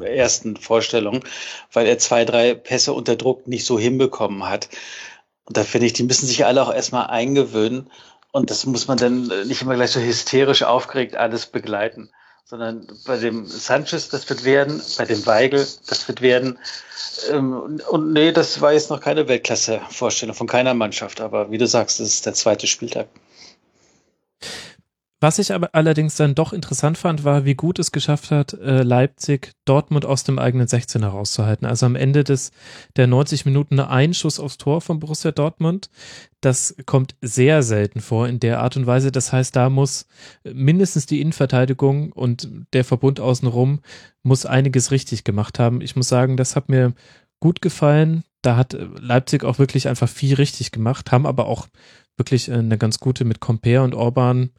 [0.00, 1.24] ersten Vorstellung,
[1.72, 4.68] weil er zwei, drei Pässe unter Druck nicht so hinbekommen hat.
[5.44, 7.90] Und da finde ich, die müssen sich alle auch erstmal eingewöhnen.
[8.32, 12.10] Und das muss man dann nicht immer gleich so hysterisch aufgeregt alles begleiten
[12.48, 16.58] sondern bei dem Sanchez, das wird werden, bei dem Weigel, das wird werden.
[17.30, 21.66] Ähm, und nee, das war jetzt noch keine Weltklasse-Vorstellung von keiner Mannschaft, aber wie du
[21.66, 23.08] sagst, das ist der zweite Spieltag.
[25.20, 28.84] Was ich aber allerdings dann doch interessant fand, war, wie gut es geschafft hat, äh,
[28.84, 31.66] Leipzig Dortmund aus dem eigenen 16 herauszuhalten.
[31.66, 32.52] Also am Ende des
[32.94, 35.90] der 90 Minuten eine Einschuss aufs Tor von Borussia Dortmund.
[36.40, 39.10] Das kommt sehr selten vor in der Art und Weise.
[39.10, 40.06] Das heißt, da muss
[40.44, 43.80] mindestens die Innenverteidigung und der Verbund außenrum
[44.22, 45.80] muss einiges richtig gemacht haben.
[45.80, 46.94] Ich muss sagen, das hat mir
[47.40, 48.22] gut gefallen.
[48.40, 51.66] Da hat Leipzig auch wirklich einfach viel richtig gemacht, haben aber auch
[52.16, 54.50] wirklich eine ganz gute mit Compare und Orban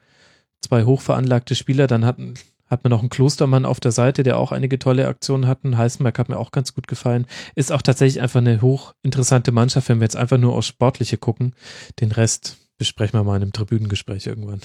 [0.62, 1.88] zwei hochveranlagte Spieler.
[1.88, 2.36] Dann hatten,
[2.68, 5.78] hat man noch einen Klostermann auf der Seite, der auch einige tolle Aktionen hatten.
[5.78, 7.26] Heißenberg hat mir auch ganz gut gefallen.
[7.56, 11.56] Ist auch tatsächlich einfach eine hochinteressante Mannschaft, wenn wir jetzt einfach nur aufs Sportliche gucken.
[12.00, 14.62] Den Rest besprechen wir mal in einem Tribünengespräch irgendwann.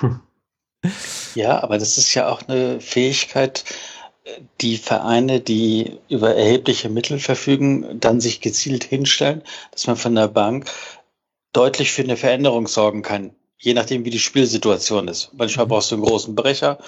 [0.00, 0.20] Hm.
[1.34, 3.64] Ja, aber das ist ja auch eine Fähigkeit,
[4.60, 9.42] die Vereine, die über erhebliche Mittel verfügen, dann sich gezielt hinstellen,
[9.72, 10.70] dass man von der Bank
[11.52, 15.30] deutlich für eine Veränderung sorgen kann je nachdem, wie die Spielsituation ist.
[15.32, 15.70] Manchmal mhm.
[15.70, 16.78] brauchst du einen großen Brecher,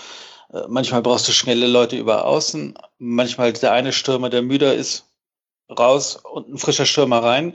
[0.52, 5.06] äh, manchmal brauchst du schnelle Leute über Außen, manchmal der eine Stürmer, der müder ist,
[5.70, 7.54] raus und ein frischer Stürmer rein.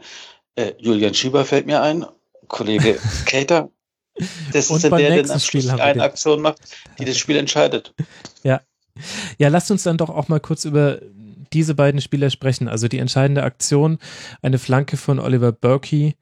[0.56, 2.06] Äh, Julian Schieber fällt mir ein,
[2.48, 3.70] Kollege Kater.
[4.54, 6.60] Das ist der, der dann am Schluss eine Aktion macht,
[6.98, 7.94] die das Spiel entscheidet.
[8.44, 8.62] Ja.
[9.38, 11.00] Ja, lasst uns dann doch auch mal kurz über
[11.54, 12.68] diese beiden Spieler sprechen.
[12.68, 13.98] Also die entscheidende Aktion,
[14.42, 16.16] eine Flanke von Oliver Berkey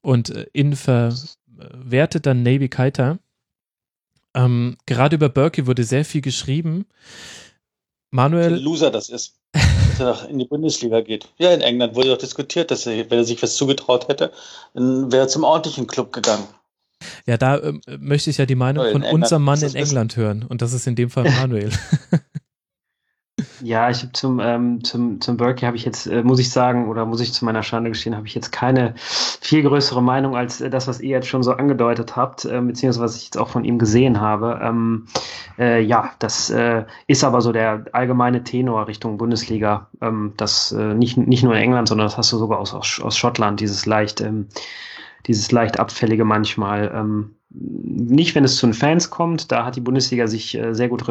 [0.00, 1.14] und äh, in Ver
[1.56, 3.18] wertet dann Navy Kaita.
[4.34, 6.86] Ähm, gerade über Berkey wurde sehr viel geschrieben.
[8.10, 8.54] Manuel.
[8.54, 9.34] Ein Loser das ist,
[9.98, 11.28] dass er in die Bundesliga geht.
[11.38, 14.32] Ja, in England wurde doch diskutiert, dass er, wenn er sich was zugetraut hätte,
[14.74, 16.46] dann wäre er zum ordentlichen Club gegangen.
[17.26, 20.44] Ja, da äh, möchte ich ja die Meinung von unserem Mann in England hören.
[20.44, 21.70] Und das ist in dem Fall Manuel.
[23.62, 26.88] Ja, ich habe zum, ähm, zum, zum Berkey habe ich jetzt, äh, muss ich sagen,
[26.88, 30.60] oder muss ich zu meiner Schande gestehen, habe ich jetzt keine viel größere Meinung als
[30.60, 33.48] äh, das, was ihr jetzt schon so angedeutet habt, äh, beziehungsweise was ich jetzt auch
[33.48, 34.60] von ihm gesehen habe.
[34.62, 35.06] Ähm,
[35.58, 39.88] äh, ja, das äh, ist aber so der allgemeine Tenor Richtung Bundesliga.
[40.02, 43.00] Ähm, das äh, nicht, nicht nur in England, sondern das hast du sogar aus, aus,
[43.00, 44.48] aus Schottland, dieses leicht, ähm,
[45.26, 46.92] dieses leicht abfällige manchmal.
[46.94, 49.50] Ähm, nicht, wenn es zu den Fans kommt.
[49.50, 51.04] Da hat die Bundesliga sich äh, sehr gut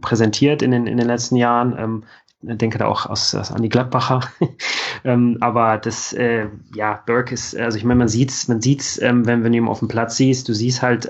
[0.00, 1.74] präsentiert in den, in den letzten Jahren.
[1.78, 2.04] Ähm,
[2.46, 4.20] ich denke da auch aus, aus an die Gladbacher.
[5.04, 9.26] ähm, aber das, äh, ja, Burke ist, also ich meine, man sieht's, man sieht's, ähm,
[9.26, 11.08] wenn, wenn du ihn auf dem Platz siehst, du siehst halt,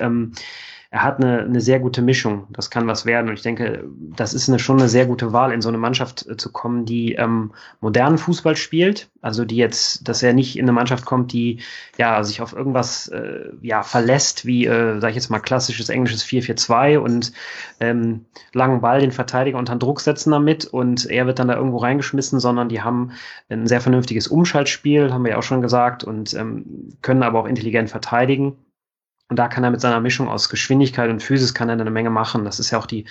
[0.94, 2.46] er hat eine, eine sehr gute Mischung.
[2.50, 3.28] Das kann was werden.
[3.28, 6.24] Und ich denke, das ist eine, schon eine sehr gute Wahl, in so eine Mannschaft
[6.28, 9.10] äh, zu kommen, die ähm, modernen Fußball spielt.
[9.20, 11.58] Also die jetzt, dass er nicht in eine Mannschaft kommt, die
[11.98, 16.24] ja sich auf irgendwas äh, ja verlässt, wie, äh, sag ich jetzt mal, klassisches englisches
[16.24, 17.32] 4-4-2 und
[17.80, 21.78] ähm, langen Ball den Verteidiger unter Druck setzen damit und er wird dann da irgendwo
[21.78, 23.10] reingeschmissen, sondern die haben
[23.48, 27.46] ein sehr vernünftiges Umschaltspiel, haben wir ja auch schon gesagt, und ähm, können aber auch
[27.46, 28.58] intelligent verteidigen.
[29.30, 32.10] Und da kann er mit seiner Mischung aus Geschwindigkeit und Physis kann er eine Menge
[32.10, 32.44] machen.
[32.44, 33.06] Das ist ja auch die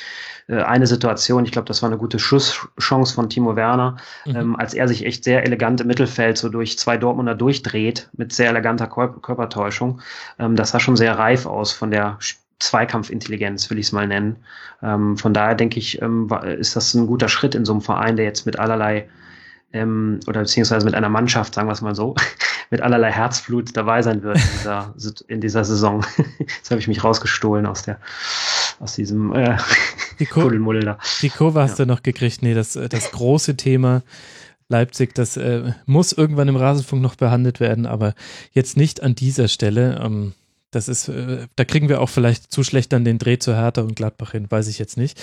[0.47, 1.43] äh, eine Situation.
[1.43, 4.35] Ich glaube, das war eine gute Schusschance von Timo Werner, mhm.
[4.35, 8.31] ähm, als er sich echt sehr elegant im Mittelfeld so durch zwei Dortmunder durchdreht mit
[8.31, 10.01] sehr eleganter Kör Körpertäuschung.
[10.37, 12.19] Ähm, das sah schon sehr reif aus von der
[12.59, 14.37] Zweikampfintelligenz, will ich es mal nennen.
[14.83, 18.17] Ähm, von daher denke ich, ähm, ist das ein guter Schritt in so einem Verein,
[18.17, 19.09] der jetzt mit allerlei
[19.73, 22.15] ähm, oder beziehungsweise mit einer Mannschaft, sagen wir es mal so,
[22.69, 24.93] mit allerlei Herzblut dabei sein wird in dieser,
[25.27, 26.05] in dieser Saison.
[26.39, 27.99] Jetzt habe ich mich rausgestohlen aus der
[28.79, 29.57] aus diesem äh,
[30.19, 30.97] die da.
[31.21, 31.85] Die Kurve hast ja.
[31.85, 32.41] du noch gekriegt.
[32.41, 34.01] Nee, das, das große Thema
[34.67, 38.13] Leipzig, das äh, muss irgendwann im Rasenfunk noch behandelt werden, aber
[38.51, 40.01] jetzt nicht an dieser Stelle.
[40.03, 40.33] Ähm,
[40.75, 43.81] das ist, äh, da kriegen wir auch vielleicht zu schlecht dann den Dreh zu Hertha
[43.81, 45.21] und Gladbach hin, weiß ich jetzt nicht.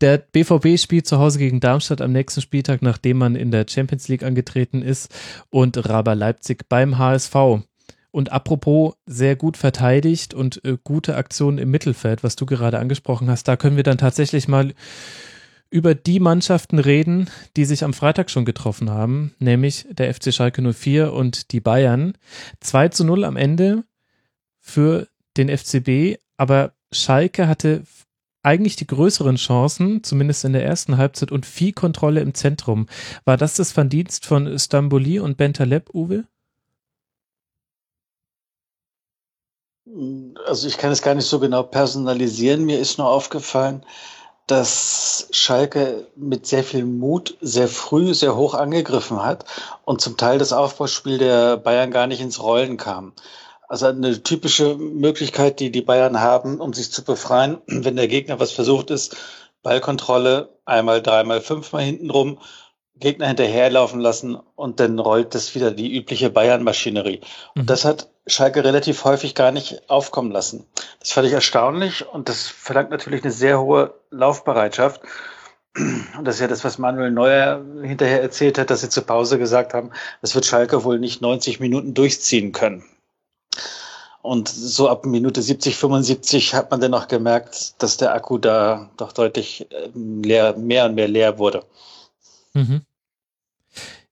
[0.00, 4.08] Der BVB spielt zu Hause gegen Darmstadt am nächsten Spieltag, nachdem man in der Champions
[4.08, 5.14] League angetreten ist
[5.50, 7.34] und Raber Leipzig beim HSV.
[8.10, 13.30] Und apropos sehr gut verteidigt und äh, gute Aktionen im Mittelfeld, was du gerade angesprochen
[13.30, 14.72] hast, da können wir dann tatsächlich mal
[15.70, 20.62] über die Mannschaften reden, die sich am Freitag schon getroffen haben, nämlich der FC Schalke
[20.62, 22.14] 04 und die Bayern.
[22.60, 23.84] 2 zu 0 am Ende
[24.68, 27.82] für den FCB, aber Schalke hatte
[28.42, 32.86] eigentlich die größeren Chancen, zumindest in der ersten Halbzeit, und viel Kontrolle im Zentrum.
[33.24, 36.24] War das das Verdienst von Stamboli und Bentaleb, Uwe?
[40.46, 42.64] Also ich kann es gar nicht so genau personalisieren.
[42.64, 43.84] Mir ist nur aufgefallen,
[44.46, 49.44] dass Schalke mit sehr viel Mut sehr früh sehr hoch angegriffen hat
[49.84, 53.12] und zum Teil das Aufbauspiel der Bayern gar nicht ins Rollen kam.
[53.68, 58.40] Also eine typische Möglichkeit, die die Bayern haben, um sich zu befreien, wenn der Gegner
[58.40, 59.16] was versucht ist,
[59.62, 62.38] Ballkontrolle einmal, dreimal, fünfmal hintenrum,
[62.96, 67.20] Gegner hinterherlaufen lassen und dann rollt das wieder die übliche Bayern-Maschinerie.
[67.54, 67.66] Und mhm.
[67.66, 70.66] das hat Schalke relativ häufig gar nicht aufkommen lassen.
[71.00, 75.00] Das fand ich erstaunlich und das verlangt natürlich eine sehr hohe Laufbereitschaft.
[75.76, 79.38] Und das ist ja das, was Manuel Neuer hinterher erzählt hat, dass sie zur Pause
[79.38, 79.90] gesagt haben,
[80.22, 82.84] das wird Schalke wohl nicht 90 Minuten durchziehen können.
[84.22, 88.90] Und so ab Minute 70, 75 hat man dann auch gemerkt, dass der Akku da
[88.96, 91.64] doch deutlich ähm, leer, mehr und mehr leer wurde.
[92.54, 92.82] Mhm.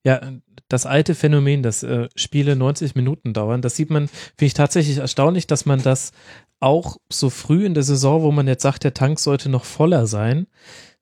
[0.03, 0.21] Ja,
[0.69, 4.97] das alte Phänomen, dass äh, Spiele 90 Minuten dauern, das sieht man, finde ich tatsächlich
[4.97, 6.11] erstaunlich, dass man das
[6.59, 10.07] auch so früh in der Saison, wo man jetzt sagt, der Tank sollte noch voller
[10.07, 10.47] sein,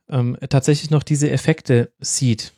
[0.09, 2.53] ähm, tatsächlich noch diese Effekte sieht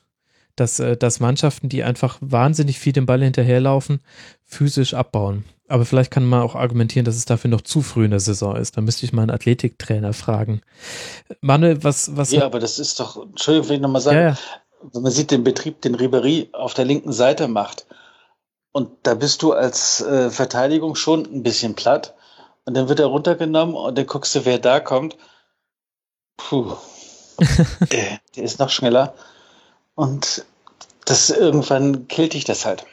[0.57, 4.01] dass, äh, dass Mannschaften, die einfach wahnsinnig viel den Ball hinterherlaufen,
[4.43, 5.45] physisch abbauen.
[5.67, 8.55] Aber vielleicht kann man auch argumentieren, dass es dafür noch zu früh in der Saison
[8.55, 8.77] ist.
[8.77, 10.61] Da müsste ich mal einen Athletiktrainer fragen.
[11.41, 12.31] Manuel, was, was.
[12.31, 14.37] Ja, aber das ist doch, Entschuldigung, will ich nochmal sagen, ja, ja.
[14.93, 17.85] wenn man sieht den Betrieb, den Ribery auf der linken Seite macht,
[18.77, 22.13] und da bist du als äh, Verteidigung schon ein bisschen platt.
[22.63, 25.17] Und dann wird er runtergenommen und dann guckst du, wer da kommt.
[26.37, 26.75] Puh.
[27.89, 29.15] äh, der ist noch schneller.
[29.95, 30.45] Und
[31.05, 32.85] das irgendwann killt dich das halt.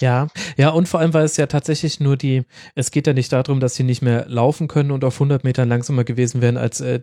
[0.00, 3.32] Ja, ja, und vor allem, weil es ja tatsächlich nur die, es geht ja nicht
[3.32, 6.80] darum, dass sie nicht mehr laufen können und auf 100 Metern langsamer gewesen wären als
[6.80, 7.00] äh,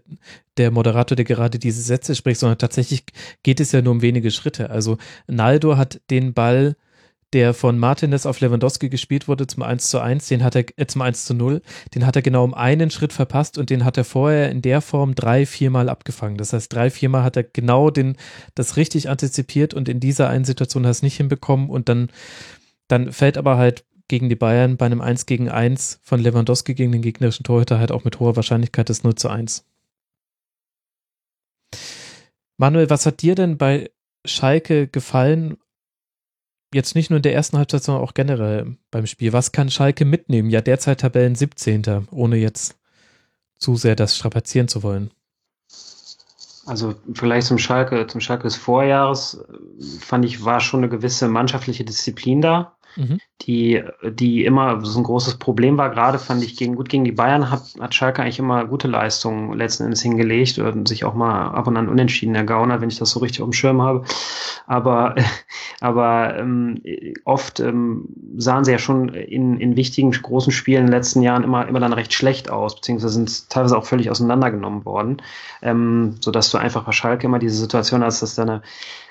[0.58, 3.04] der Moderator, der gerade diese Sätze spricht, sondern tatsächlich
[3.44, 4.72] geht es ja nur um wenige Schritte.
[4.72, 6.76] Also Naldo hat den Ball
[7.34, 10.86] der von Martinez auf Lewandowski gespielt wurde zum 1 zu 1, den hat er, äh,
[10.88, 11.62] zum 1 zu 0,
[11.94, 14.82] den hat er genau um einen Schritt verpasst und den hat er vorher in der
[14.82, 16.38] Form drei, viermal abgefangen.
[16.38, 18.16] Das heißt, drei, viermal hat er genau den,
[18.56, 22.10] das richtig antizipiert und in dieser einen Situation hat er es nicht hinbekommen und dann,
[22.88, 26.92] dann fällt aber halt gegen die Bayern bei einem 1 gegen 1 von Lewandowski gegen
[26.92, 29.66] den gegnerischen Torhüter halt auch mit hoher Wahrscheinlichkeit das 0 zu 1.
[32.58, 33.92] Manuel, was hat dir denn bei
[34.26, 35.58] Schalke gefallen
[36.74, 39.34] jetzt nicht nur in der ersten Halbzeit, sondern auch generell beim Spiel.
[39.34, 40.50] Was kann Schalke mitnehmen?
[40.50, 42.08] Ja, derzeit Tabellen 17.
[42.12, 42.78] ohne jetzt
[43.58, 45.12] zu sehr das strapazieren zu wollen.
[46.66, 49.42] Also vielleicht zum Schalke, zum Schalke des Vorjahres
[50.02, 52.77] fand ich, war schon eine gewisse mannschaftliche Disziplin da.
[52.98, 53.20] Mhm.
[53.42, 55.90] die, die immer so ein großes Problem war.
[55.92, 59.54] Gerade fand ich gegen, gut gegen die Bayern hat, hat Schalke eigentlich immer gute Leistungen
[59.54, 63.12] letzten Endes hingelegt und sich auch mal ab und an unentschieden ergaunert, wenn ich das
[63.12, 64.04] so richtig auf dem Schirm habe.
[64.66, 65.16] Aber,
[65.80, 66.82] aber ähm,
[67.24, 71.44] oft ähm, sahen sie ja schon in, in wichtigen großen Spielen in den letzten Jahren
[71.44, 75.18] immer, immer dann recht schlecht aus, beziehungsweise sind teilweise auch völlig auseinandergenommen worden,
[75.62, 78.62] ähm, sodass du einfach bei Schalke immer diese Situation hast, dass deine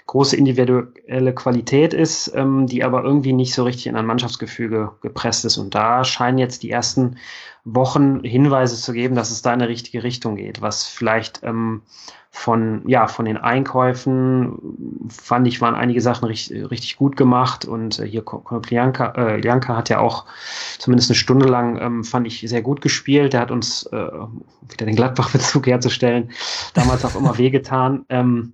[0.06, 5.44] große individuelle Qualität ist, ähm, die aber irgendwie nicht so richtig in ein Mannschaftsgefüge gepresst
[5.44, 5.58] ist.
[5.58, 7.16] Und da scheinen jetzt die ersten
[7.64, 11.82] Wochen Hinweise zu geben, dass es da in eine richtige Richtung geht, was vielleicht ähm,
[12.30, 17.98] von, ja, von den Einkäufen fand ich, waren einige Sachen richtig, richtig gut gemacht und
[17.98, 20.26] äh, hier Konoplyanka äh, Lianka hat ja auch
[20.78, 23.32] zumindest eine Stunde lang, ähm, fand ich, sehr gut gespielt.
[23.32, 24.10] Der hat uns, äh,
[24.68, 26.30] wieder den Gladbach-Bezug herzustellen,
[26.74, 28.04] damals auch immer wehgetan.
[28.10, 28.52] Ähm,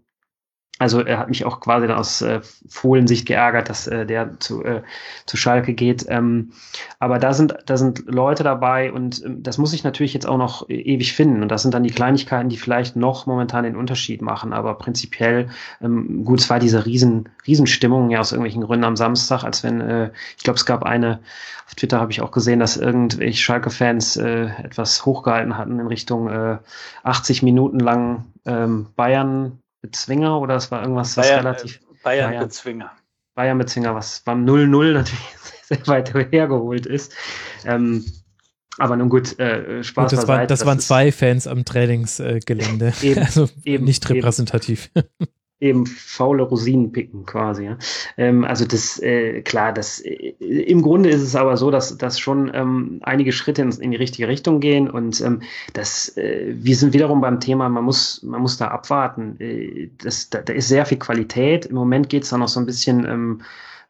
[0.83, 4.65] also er hat mich auch quasi dann aus äh, Fohlensicht geärgert, dass äh, der zu,
[4.65, 4.83] äh,
[5.27, 6.05] zu Schalke geht.
[6.09, 6.51] Ähm,
[6.99, 10.39] aber da sind, da sind Leute dabei und ähm, das muss ich natürlich jetzt auch
[10.39, 11.43] noch äh, ewig finden.
[11.43, 14.53] Und das sind dann die Kleinigkeiten, die vielleicht noch momentan den Unterschied machen.
[14.53, 19.45] Aber prinzipiell, ähm, gut, es war diese riesen, Riesenstimmung ja aus irgendwelchen Gründen am Samstag,
[19.45, 21.21] als wenn, äh, ich glaube, es gab eine,
[21.65, 26.29] auf Twitter habe ich auch gesehen, dass irgendwelche Schalke-Fans äh, etwas hochgehalten hatten in Richtung
[26.29, 26.59] äh,
[27.05, 31.81] 80 Minuten lang ähm, Bayern Bezwinger oder es war irgendwas, was Bayern, relativ.
[32.03, 32.93] Bayern, Bayern Bezwinger.
[33.35, 37.13] Bayern Bezwinger, was beim 0-0 natürlich sehr weit hergeholt ist.
[37.65, 38.05] Ähm,
[38.79, 42.93] aber nun gut, äh, Spaß gut, das, war, das, das waren zwei Fans am Trainingsgelände.
[43.03, 44.91] Äh, also eben, nicht repräsentativ.
[44.95, 45.09] Eben
[45.63, 47.65] eben faule Rosinen picken quasi.
[47.65, 47.79] Ja.
[48.17, 52.19] Ähm, also das, äh, klar, das äh, im Grunde ist es aber so, dass, dass
[52.19, 55.41] schon ähm, einige Schritte in, in, die richtige Richtung gehen und ähm,
[55.73, 59.37] das, äh, wir sind wiederum beim Thema, man muss, man muss da abwarten.
[59.39, 61.67] Äh, das, da, da ist sehr viel Qualität.
[61.67, 63.43] Im Moment geht es da noch so ein bisschen ähm,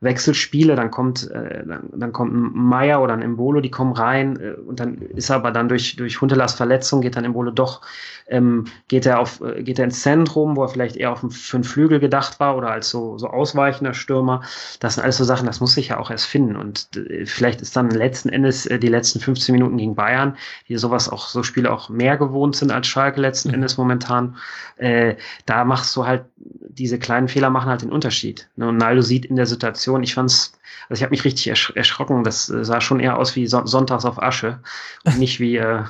[0.02, 4.38] Wechselspiele, dann kommt, äh, dann, dann kommt ein Meier oder ein Embolo, die kommen rein
[4.38, 7.82] äh, und dann ist er aber dann durch, durch Huntelas Verletzung geht dann Embolo doch,
[8.26, 11.56] ähm, geht er auf, äh, geht er ins Zentrum, wo er vielleicht eher auf für
[11.56, 14.42] einen Flügel gedacht war oder als so, so ausweichender Stürmer.
[14.80, 17.60] Das sind alles so Sachen, das muss sich ja auch erst finden und äh, vielleicht
[17.60, 20.36] ist dann letzten Endes äh, die letzten 15 Minuten gegen Bayern,
[20.68, 23.54] die sowas auch, so Spiele auch mehr gewohnt sind als Schalke letzten mhm.
[23.54, 24.36] Endes momentan,
[24.76, 25.14] äh,
[25.46, 28.48] da machst du halt, diese kleinen Fehler machen halt den Unterschied.
[28.56, 28.68] Ne?
[28.68, 30.02] Und Naldo sieht in der Situation, Situation.
[30.02, 30.52] Ich fand's,
[30.88, 32.24] also ich habe mich richtig ersch erschrocken.
[32.24, 34.60] Das äh, sah schon eher aus wie Son Sonntags auf Asche
[35.04, 35.84] und nicht wie, äh,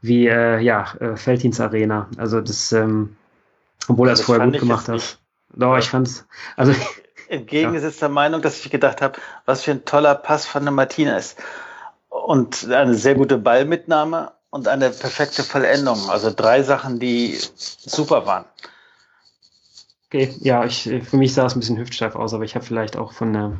[0.00, 2.08] wie äh, ja, äh, Felddienst Arena.
[2.16, 3.16] Also das, ähm,
[3.88, 5.18] obwohl er es vorher gut gemacht hat.
[5.54, 6.74] Doch, ich fand's, also
[7.28, 8.12] entgegengesetzter ja.
[8.12, 11.36] Meinung, dass ich gedacht habe, was für ein toller Pass von der Martinez.
[12.08, 16.08] Und eine sehr gute Ballmitnahme und eine perfekte Vollendung.
[16.08, 18.44] Also drei Sachen, die super waren.
[20.08, 22.96] Okay, ja, ich, für mich sah es ein bisschen hüftsteif aus, aber ich habe vielleicht
[22.96, 23.50] auch von äh,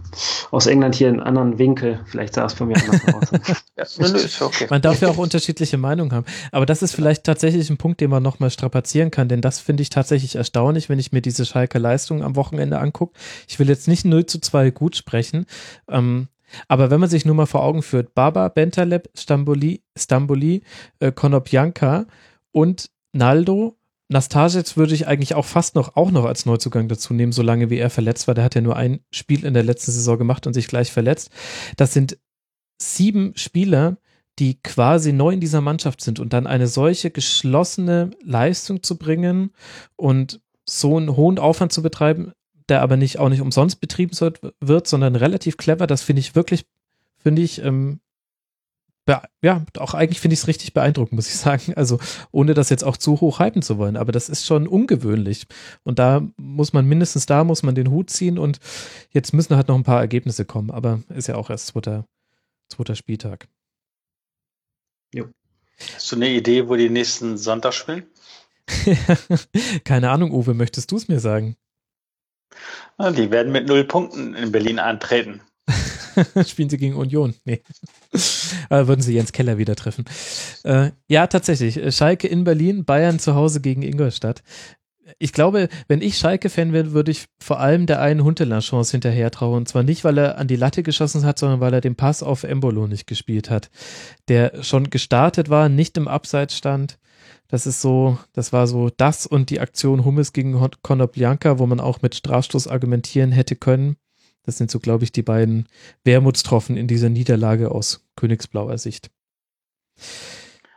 [0.53, 2.05] aus England hier einen anderen Winkel.
[2.07, 3.65] Vielleicht sah es von mir anders aus.
[4.39, 4.69] ja, okay.
[4.71, 6.25] Man darf ja auch unterschiedliche Meinungen haben.
[6.53, 9.83] Aber das ist vielleicht tatsächlich ein Punkt, den man nochmal strapazieren kann, denn das finde
[9.83, 13.19] ich tatsächlich erstaunlich, wenn ich mir diese Schalke Leistung am Wochenende angucke.
[13.49, 15.47] Ich will jetzt nicht 0 zu 2 gut sprechen,
[15.91, 16.29] ähm,
[16.69, 20.63] aber wenn man sich nur mal vor Augen führt, Baba, Bentaleb, Stamboli, Stamboli,
[21.01, 22.07] äh, Konopianka
[22.53, 23.77] und Naldo
[24.09, 27.79] Nastasic würde ich eigentlich auch fast noch, auch noch als Neuzugang dazu nehmen, solange wie
[27.79, 28.35] er verletzt war.
[28.35, 31.31] Der hat ja nur ein Spiel in der letzten Saison gemacht und sich gleich verletzt.
[31.77, 32.19] Das sind
[32.81, 33.99] sieben Spieler,
[34.39, 39.51] die quasi neu in dieser Mannschaft sind und dann eine solche geschlossene Leistung zu bringen
[39.97, 42.33] und so einen hohen Aufwand zu betreiben,
[42.69, 44.17] der aber nicht auch nicht umsonst betrieben
[44.61, 45.87] wird, sondern relativ clever.
[45.87, 46.67] Das finde ich wirklich,
[47.17, 48.01] finde ich, ähm,
[49.43, 51.75] ja, auch eigentlich finde ich es richtig beeindruckend, muss ich sagen.
[51.75, 51.99] Also,
[52.33, 55.47] ohne das jetzt auch zu hoch hypen zu wollen, aber das ist schon ungewöhnlich.
[55.85, 58.59] Und da muss man mindestens da muss man den Hut ziehen und
[59.11, 62.05] jetzt müssen halt noch ein paar Ergebnisse kommen, aber ist ja auch erst zweiter,
[62.69, 63.49] zweiter Spieltag.
[65.15, 65.29] Jo.
[65.95, 68.07] Hast du eine Idee, wo die nächsten Sonntag spielen?
[69.85, 71.57] Keine Ahnung, Uwe, möchtest du es mir sagen?
[72.99, 75.43] Die werden mit null Punkten in Berlin antreten.
[76.47, 77.35] Spielen sie gegen Union?
[77.45, 77.63] Nee.
[78.71, 80.05] äh, würden sie Jens Keller wieder treffen.
[80.65, 81.95] Äh, ja, tatsächlich.
[81.95, 84.43] Schalke in Berlin, Bayern zu Hause gegen Ingolstadt.
[85.19, 89.59] Ich glaube, wenn ich Schalke-Fan wäre, würde ich vor allem der einen Hunteler-Chance hinterher trauen.
[89.59, 92.25] Und zwar nicht, weil er an die Latte geschossen hat, sondern weil er den Pass
[92.25, 93.71] auf Embolo nicht gespielt hat.
[94.29, 96.99] Der schon gestartet war, nicht im Abseits stand.
[97.49, 101.67] Das ist so, das war so das und die Aktion Hummes gegen Conor Bianca, wo
[101.67, 103.97] man auch mit Strafstoß argumentieren hätte können.
[104.47, 105.69] Das sind so, glaube ich, die beiden
[106.05, 109.11] Wermutstropfen in dieser Niederlage aus Königsblauer Sicht.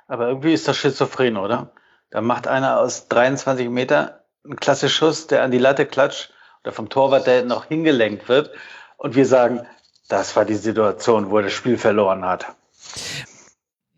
[0.08, 1.72] Aber irgendwie ist das schizophren, oder?
[2.10, 6.34] Da macht einer aus 23 Meter einen klasse Schuss, der an die Latte klatscht
[6.64, 8.52] oder vom Torwart, der noch hingelenkt wird.
[8.98, 9.66] Und wir sagen,
[10.10, 12.48] Das war die Situation, wo er das Spiel verloren hat.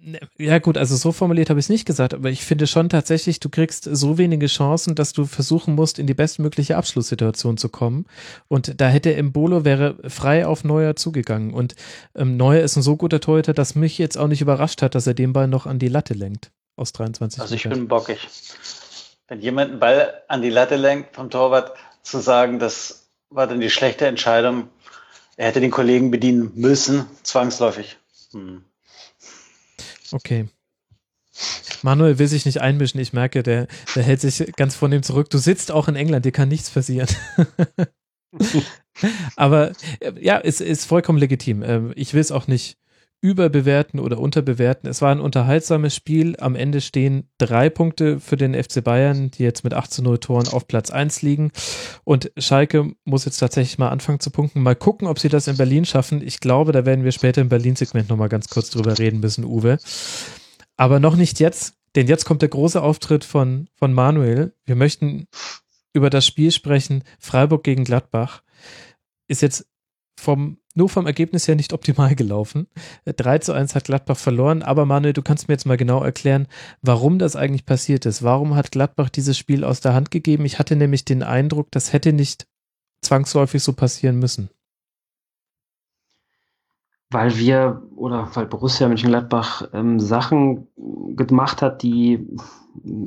[0.04, 2.90] Ne, ja gut, also so formuliert habe ich es nicht gesagt, aber ich finde schon
[2.90, 7.70] tatsächlich, du kriegst so wenige Chancen, dass du versuchen musst, in die bestmögliche Abschlusssituation zu
[7.70, 8.06] kommen.
[8.48, 11.54] Und da hätte Embolo wäre frei auf Neuer zugegangen.
[11.54, 11.76] Und
[12.16, 15.06] ähm, Neuer ist ein so guter Torhüter, dass mich jetzt auch nicht überrascht hat, dass
[15.06, 17.40] er den Ball noch an die Latte lenkt aus 23.
[17.40, 18.28] Also ich bin bockig.
[19.28, 23.60] Wenn jemand einen Ball an die Latte lenkt vom Torwart, zu sagen, das war dann
[23.60, 24.70] die schlechte Entscheidung,
[25.38, 27.98] er hätte den Kollegen bedienen müssen, zwangsläufig.
[28.32, 28.64] Hm.
[30.12, 30.48] Okay.
[31.82, 33.00] Manuel will sich nicht einmischen.
[33.00, 35.30] Ich merke, der, der hält sich ganz vornehm zurück.
[35.30, 37.08] Du sitzt auch in England, dir kann nichts passieren.
[39.36, 41.64] Aber äh, ja, es ist vollkommen legitim.
[41.64, 42.78] Ähm, ich will es auch nicht
[43.22, 44.90] überbewerten oder unterbewerten.
[44.90, 46.36] Es war ein unterhaltsames Spiel.
[46.40, 50.18] Am Ende stehen drei Punkte für den FC Bayern, die jetzt mit 8 zu 0
[50.18, 51.52] Toren auf Platz 1 liegen.
[52.04, 54.62] Und Schalke muss jetzt tatsächlich mal anfangen zu punkten.
[54.62, 56.26] Mal gucken, ob sie das in Berlin schaffen.
[56.26, 59.78] Ich glaube, da werden wir später im Berlin-Segment nochmal ganz kurz drüber reden müssen, Uwe.
[60.76, 64.56] Aber noch nicht jetzt, denn jetzt kommt der große Auftritt von, von Manuel.
[64.66, 65.28] Wir möchten
[65.94, 67.04] über das Spiel sprechen.
[67.20, 68.42] Freiburg gegen Gladbach
[69.28, 69.68] ist jetzt
[70.22, 72.68] vom nur vom Ergebnis her nicht optimal gelaufen.
[73.06, 76.48] 3 zu 1 hat Gladbach verloren, aber Manuel, du kannst mir jetzt mal genau erklären,
[76.82, 78.24] warum das eigentlich passiert ist.
[78.24, 80.46] Warum hat Gladbach dieses Spiel aus der Hand gegeben?
[80.46, 82.48] Ich hatte nämlich den Eindruck, das hätte nicht
[83.02, 84.50] zwangsläufig so passieren müssen.
[87.10, 90.68] Weil wir oder weil Borussia Mönchengladbach ähm, Sachen
[91.18, 92.26] gemacht hat, die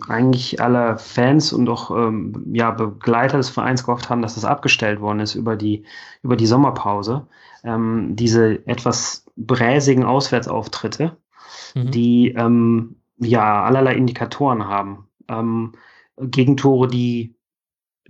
[0.08, 5.00] eigentlich alle Fans und auch ähm, ja, Begleiter des Vereins gehofft haben, dass das abgestellt
[5.00, 5.84] worden ist über die,
[6.22, 7.26] über die Sommerpause
[7.64, 11.16] ähm, diese etwas bräsigen Auswärtsauftritte,
[11.74, 11.90] mhm.
[11.90, 15.08] die ähm, ja allerlei Indikatoren haben.
[15.28, 15.72] Ähm,
[16.16, 17.34] Gegentore, die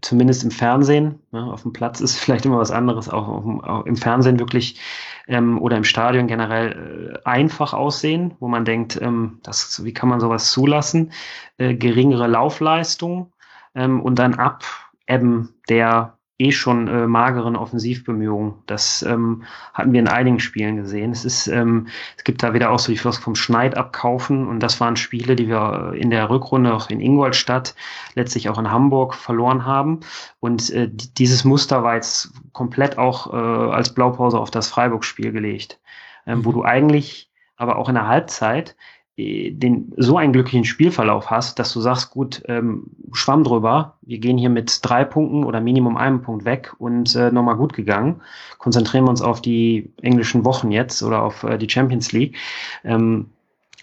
[0.05, 3.87] zumindest im Fernsehen, ne, auf dem Platz ist vielleicht immer was anderes, auch, auf, auch
[3.87, 4.81] im Fernsehen wirklich
[5.27, 10.09] ähm, oder im Stadion generell äh, einfach aussehen, wo man denkt, ähm, das, wie kann
[10.09, 11.13] man sowas zulassen?
[11.57, 13.33] Äh, geringere Laufleistung
[13.75, 18.55] ähm, und dann Abebben der eh schon äh, mageren Offensivbemühungen.
[18.67, 21.13] Das ähm, hatten wir in einigen Spielen gesehen.
[21.13, 24.61] Es ist, ähm, es gibt da wieder auch so die Floskel vom Schneid abkaufen und
[24.61, 27.77] das waren Spiele, die wir in der Rückrunde auch in Ingolstadt,
[28.15, 30.01] letztlich auch in Hamburg verloren haben.
[30.41, 33.37] Und äh, dieses Muster war jetzt komplett auch äh,
[33.73, 35.79] als Blaupause auf das Freiburg-Spiel gelegt,
[36.27, 36.55] ähm, wo mhm.
[36.55, 38.75] du eigentlich aber auch in der Halbzeit
[39.17, 44.39] den so einen glücklichen Spielverlauf hast, dass du sagst, gut, ähm, schwamm drüber, wir gehen
[44.39, 48.23] hier mit drei Punkten oder Minimum einem Punkt weg und äh, nochmal gut gegangen.
[48.59, 52.37] Konzentrieren wir uns auf die englischen Wochen jetzt oder auf äh, die Champions League.
[52.83, 53.27] Ähm,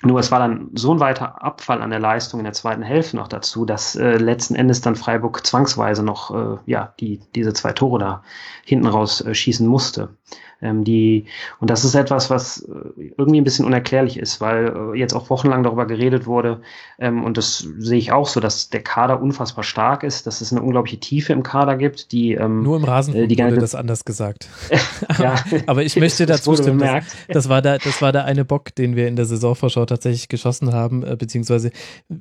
[0.04, 3.16] nur es war dann so ein weiter Abfall an der Leistung in der zweiten Hälfte
[3.16, 7.72] noch dazu, dass äh, letzten Endes dann Freiburg zwangsweise noch äh, ja die diese zwei
[7.72, 8.24] Tore da
[8.66, 10.18] hinten raus äh, schießen musste.
[10.62, 11.26] Ähm, die,
[11.60, 15.30] und das ist etwas, was äh, irgendwie ein bisschen unerklärlich ist, weil äh, jetzt auch
[15.30, 16.62] wochenlang darüber geredet wurde,
[17.00, 20.52] ähm, und das sehe ich auch so, dass der Kader unfassbar stark ist, dass es
[20.52, 24.06] eine unglaubliche Tiefe im Kader gibt, die ähm, nur im Rasenfunk äh, wurde das anders
[24.06, 24.48] gesagt.
[25.20, 25.36] ja,
[25.66, 28.96] aber ich möchte dazu stimmen, das, das, war der, das war der eine Bock, den
[28.96, 31.72] wir in der Saisonvorschau tatsächlich geschossen haben, äh, beziehungsweise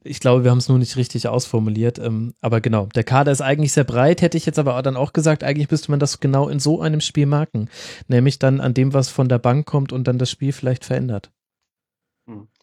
[0.03, 1.99] ich glaube, wir haben es nur nicht richtig ausformuliert.
[1.99, 5.12] Ähm, aber genau, der Kader ist eigentlich sehr breit, hätte ich jetzt aber dann auch
[5.12, 7.68] gesagt, eigentlich müsste man das genau in so einem Spiel marken,
[8.09, 10.85] nämlich mich dann an dem, was von der Bank kommt und dann das Spiel vielleicht
[10.85, 11.33] verändert.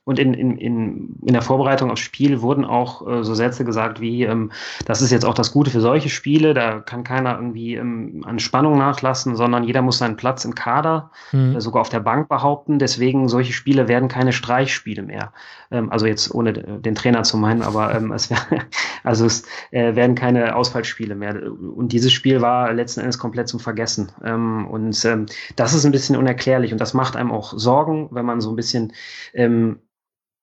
[0.07, 3.99] Und in, in, in, in der Vorbereitung aufs Spiel wurden auch äh, so Sätze gesagt
[3.99, 4.53] wie, ähm,
[4.85, 8.39] das ist jetzt auch das Gute für solche Spiele, da kann keiner irgendwie ähm, an
[8.39, 11.57] Spannung nachlassen, sondern jeder muss seinen Platz im Kader, mhm.
[11.57, 12.79] äh, sogar auf der Bank behaupten.
[12.79, 15.33] Deswegen solche Spiele werden keine Streichspiele mehr.
[15.71, 18.37] Ähm, also jetzt ohne den Trainer zu meinen, aber ähm, es wär,
[19.03, 21.51] also es äh, werden keine Ausfallspiele mehr.
[21.51, 24.09] Und dieses Spiel war letzten Endes komplett zum Vergessen.
[24.23, 25.25] Ähm, und ähm,
[25.57, 28.55] das ist ein bisschen unerklärlich und das macht einem auch Sorgen, wenn man so ein
[28.55, 28.93] bisschen
[29.33, 29.79] ähm,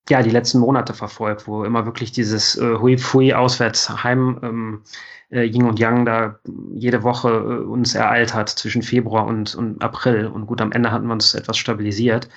[0.09, 4.83] ja, die letzten Monate verfolgt, wo immer wirklich dieses äh, Hui Fui auswärts heim ähm,
[5.31, 6.39] äh, Yin und Yang da
[6.75, 10.27] jede Woche äh, uns ereilt hat zwischen Februar und, und April.
[10.27, 12.29] Und gut, am Ende hatten wir uns etwas stabilisiert.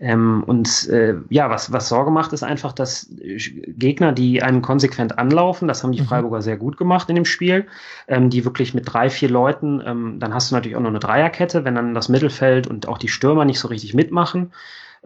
[0.00, 5.18] Ähm, und äh, ja, was, was Sorge macht, ist einfach, dass Gegner, die einen konsequent
[5.18, 6.06] anlaufen, das haben die mhm.
[6.06, 7.66] Freiburger sehr gut gemacht in dem Spiel,
[8.08, 10.98] ähm, die wirklich mit drei, vier Leuten, ähm, dann hast du natürlich auch noch eine
[10.98, 14.52] Dreierkette, wenn dann das Mittelfeld und auch die Stürmer nicht so richtig mitmachen,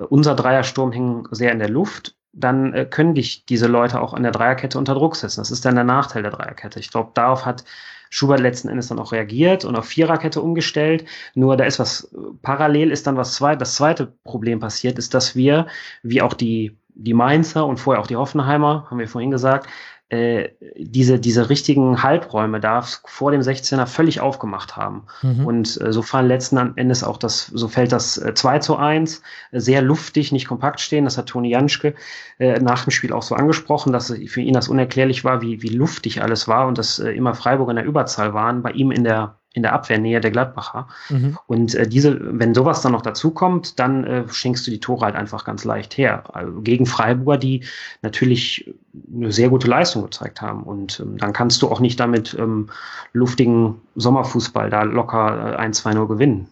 [0.09, 4.23] unser Dreiersturm hing sehr in der Luft, dann äh, können dich diese Leute auch an
[4.23, 5.41] der Dreierkette unter Druck setzen.
[5.41, 6.79] Das ist dann der Nachteil der Dreierkette.
[6.79, 7.65] Ich glaube, darauf hat
[8.11, 11.05] Schubert letzten Endes dann auch reagiert und auf Viererkette umgestellt.
[11.35, 15.37] Nur da ist was parallel ist dann was zweit, das zweite Problem passiert, ist, dass
[15.37, 15.67] wir,
[16.03, 19.69] wie auch die, die Mainzer und vorher auch die Hoffenheimer, haben wir vorhin gesagt,
[20.11, 25.03] äh, diese, diese richtigen Halbräume da vor dem 16er völlig aufgemacht haben.
[25.21, 25.47] Mhm.
[25.47, 29.23] Und äh, so fallen letzten Endes auch das, so fällt das äh, 2 zu 1,
[29.53, 31.05] äh, sehr luftig, nicht kompakt stehen.
[31.05, 31.95] Das hat Toni Janschke
[32.39, 35.69] äh, nach dem Spiel auch so angesprochen, dass für ihn das unerklärlich war, wie, wie
[35.69, 39.05] luftig alles war und dass äh, immer Freiburg in der Überzahl waren, bei ihm in
[39.05, 40.89] der in der Abwehrnähe der Gladbacher.
[41.09, 41.39] Mhm.
[41.47, 45.17] Und äh, diese, wenn sowas dann noch dazukommt, dann äh, schenkst du die Tore halt
[45.17, 46.25] einfach ganz leicht her.
[46.35, 47.65] Also gegen Freiburger, die
[48.03, 48.73] natürlich
[49.13, 50.63] eine sehr gute Leistung gezeigt haben.
[50.63, 52.69] Und ähm, dann kannst du auch nicht damit ähm,
[53.13, 56.49] luftigen Sommerfußball da locker äh, 1-2-0 gewinnen.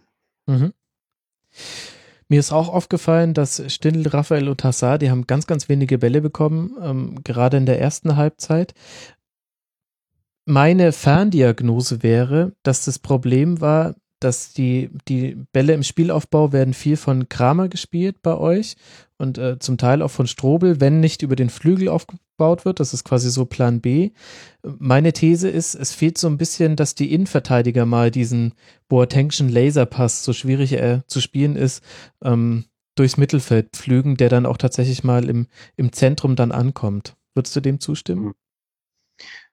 [0.47, 0.73] Mhm.
[2.29, 6.21] Mir ist auch aufgefallen, dass Stindl, Raphael und Hassar, die haben ganz, ganz wenige Bälle
[6.21, 8.75] bekommen, ähm, gerade in der ersten Halbzeit
[10.47, 16.97] meine Ferndiagnose wäre, dass das Problem war, dass die, die Bälle im Spielaufbau werden viel
[16.97, 18.77] von Kramer gespielt bei euch
[19.19, 22.81] und äh, zum Teil auch von Strobel, wenn nicht über den Flügel aufgebaut wird.
[22.81, 24.13] Das ist quasi so Plan B.
[24.63, 28.55] Meine These ist, es fehlt so ein bisschen, dass die Innenverteidiger mal diesen
[28.89, 31.83] Boatengschen Laserpass, so schwierig er zu spielen ist,
[32.23, 37.17] ähm, durchs Mittelfeld pflügen, der dann auch tatsächlich mal im, im Zentrum dann ankommt.
[37.35, 38.33] Würdest du dem zustimmen?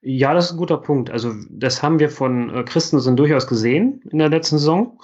[0.06, 1.10] Ja, das ist ein guter Punkt.
[1.10, 5.00] Also das haben wir von äh, Christensen durchaus gesehen in der letzten Saison.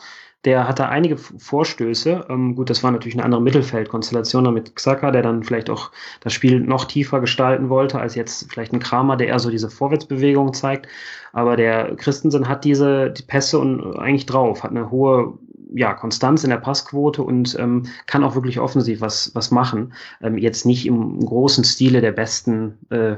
[0.46, 2.26] Der hatte einige Vorstöße.
[2.30, 6.34] Ähm, gut, das war natürlich eine andere Mittelfeldkonstellation mit Xhaka, der dann vielleicht auch das
[6.34, 10.54] Spiel noch tiefer gestalten wollte, als jetzt vielleicht ein Kramer, der eher so diese Vorwärtsbewegung
[10.54, 10.88] zeigt.
[11.32, 15.38] Aber der Christensen hat diese die Pässe und eigentlich drauf, hat eine hohe
[15.74, 19.94] ja, Konstanz in der Passquote und ähm, kann auch wirklich offensiv was, was machen.
[20.22, 23.18] Ähm, jetzt nicht im großen Stile der besten äh,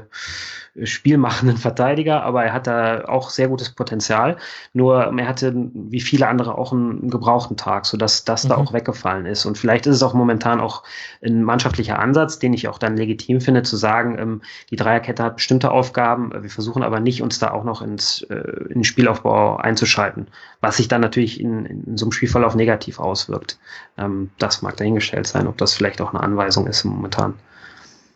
[0.82, 4.38] spielmachenden Verteidiger, aber er hat da auch sehr gutes Potenzial.
[4.72, 8.48] Nur er hatte wie viele andere auch einen gebrauchten Tag, sodass das mhm.
[8.48, 9.44] da auch weggefallen ist.
[9.44, 10.82] Und vielleicht ist es auch momentan auch
[11.22, 15.36] ein mannschaftlicher Ansatz, den ich auch dann legitim finde, zu sagen, ähm, die Dreierkette hat
[15.36, 19.56] bestimmte Aufgaben, wir versuchen aber nicht, uns da auch noch ins, äh, in den Spielaufbau
[19.56, 20.28] einzuschalten,
[20.60, 23.58] was sich dann natürlich in, in so einem Spielverlauf negativ auswirkt.
[23.98, 27.34] Ähm, das mag dahingestellt sein, ob das vielleicht auch eine Anweisung ist momentan.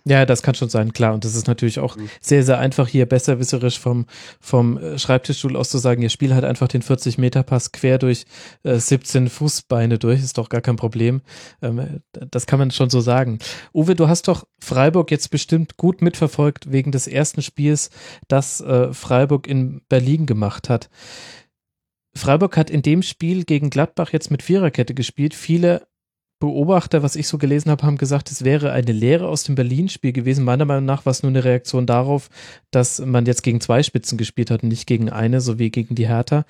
[0.09, 1.15] Ja, das kann schon sein, klar.
[1.15, 2.09] Und das ist natürlich auch mhm.
[2.21, 4.07] sehr, sehr einfach hier besserwisserisch vom,
[4.41, 8.25] vom äh, Schreibtischstuhl aus zu sagen, ihr Spiel halt einfach den 40-Meter-Pass quer durch
[8.63, 11.23] äh, 17 Fußbeine durch, ist doch gar kein Problem.
[11.61, 13.41] Ähm, das kann man schon so sagen.
[13.75, 17.91] Uwe, du hast doch Freiburg jetzt bestimmt gut mitverfolgt wegen des ersten Spiels,
[18.29, 20.89] das äh, Freiburg in Berlin gemacht hat.
[22.15, 25.35] Freiburg hat in dem Spiel gegen Gladbach jetzt mit Viererkette gespielt.
[25.35, 25.89] Viele
[26.39, 30.13] Beobachter, was ich so gelesen habe, haben gesagt, es wäre eine Lehre aus dem Berlin-Spiel
[30.13, 30.45] gewesen.
[30.45, 32.29] Meiner Meinung nach war es nur eine Reaktion darauf,
[32.71, 35.95] dass man jetzt gegen zwei Spitzen gespielt hat und nicht gegen eine, so wie gegen
[35.95, 36.45] die Hertha.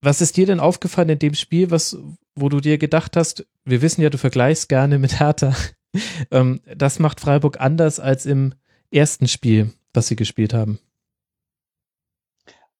[0.00, 1.96] Was ist dir denn aufgefallen in dem Spiel, was,
[2.34, 5.54] wo du dir gedacht hast, wir wissen ja, du vergleichst gerne mit Hertha.
[6.30, 8.54] ähm, das macht Freiburg anders als im
[8.90, 10.80] ersten Spiel, was sie gespielt haben.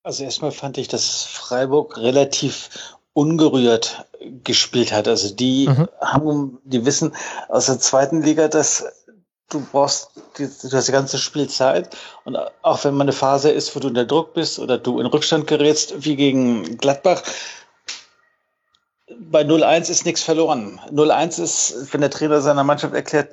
[0.03, 4.05] Also erstmal fand ich, dass Freiburg relativ ungerührt
[4.43, 5.07] gespielt hat.
[5.07, 5.87] Also die mhm.
[5.99, 7.13] haben, die wissen
[7.47, 8.85] aus der zweiten Liga, dass
[9.49, 13.75] du brauchst, die, du hast die ganze Spielzeit und auch wenn mal eine Phase ist,
[13.75, 17.23] wo du unter Druck bist oder du in Rückstand gerätst, wie gegen Gladbach,
[19.19, 20.79] bei 0-1 ist nichts verloren.
[20.91, 23.29] 0-1 ist, wenn der Trainer seiner Mannschaft erklärt,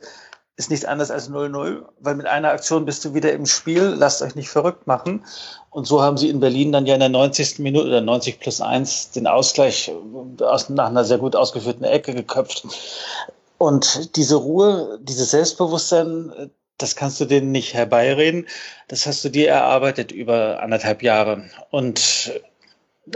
[0.56, 4.22] ist nichts anderes als 0-0, weil mit einer Aktion bist du wieder im Spiel, lasst
[4.22, 5.24] euch nicht verrückt machen.
[5.70, 7.58] Und so haben sie in Berlin dann ja in der 90.
[7.58, 9.92] Minute oder 90 plus 1 den Ausgleich
[10.40, 12.66] aus, nach einer sehr gut ausgeführten Ecke geköpft.
[13.58, 18.46] Und diese Ruhe, dieses Selbstbewusstsein, das kannst du denen nicht herbeireden.
[18.88, 21.44] Das hast du dir erarbeitet über anderthalb Jahre.
[21.70, 22.32] Und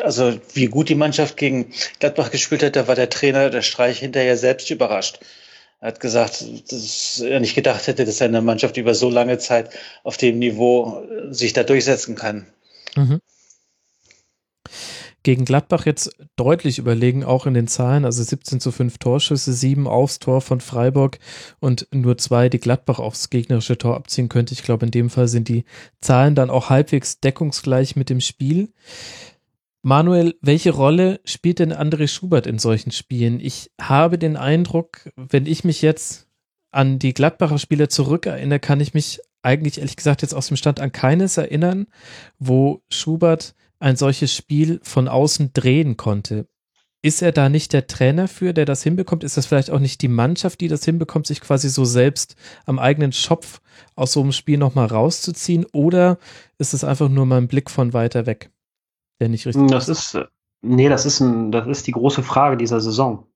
[0.03, 3.99] also wie gut die Mannschaft gegen Gladbach gespielt hat, da war der Trainer, der Streich
[3.99, 5.21] hinterher selbst überrascht.
[5.81, 9.71] Er hat gesagt, dass er nicht gedacht hätte, dass seine Mannschaft über so lange Zeit
[10.03, 12.47] auf dem Niveau sich da durchsetzen kann.
[12.97, 13.21] Mhm.
[15.23, 19.87] Gegen Gladbach jetzt deutlich überlegen, auch in den Zahlen, also 17 zu 5 Torschüsse, 7
[19.87, 21.19] aufs Tor von Freiburg
[21.61, 24.55] und nur zwei, die Gladbach aufs gegnerische Tor abziehen könnte.
[24.55, 25.65] Ich glaube, in dem Fall sind die
[26.01, 28.73] Zahlen dann auch halbwegs deckungsgleich mit dem Spiel.
[29.83, 33.41] Manuel, welche Rolle spielt denn André Schubert in solchen Spielen?
[33.41, 36.29] Ich habe den Eindruck, wenn ich mich jetzt
[36.71, 40.81] an die Gladbacher Spiele zurückerinnere, kann ich mich eigentlich ehrlich gesagt jetzt aus dem Stand
[40.81, 41.87] an keines erinnern,
[42.39, 46.47] wo Schubert ein solches Spiel von außen drehen konnte.
[47.01, 49.25] Ist er da nicht der Trainer für, der das hinbekommt?
[49.25, 52.79] Ist das vielleicht auch nicht die Mannschaft, die das hinbekommt, sich quasi so selbst am
[52.79, 53.63] eigenen Schopf
[53.97, 55.65] aus so einem Spiel nochmal rauszuziehen?
[55.73, 56.19] Oder
[56.59, 58.51] ist es einfach nur mal ein Blick von weiter weg?
[59.21, 60.19] Der nicht richtig Das ist,
[60.63, 63.27] nee, das ist, ein, das ist die große Frage dieser Saison.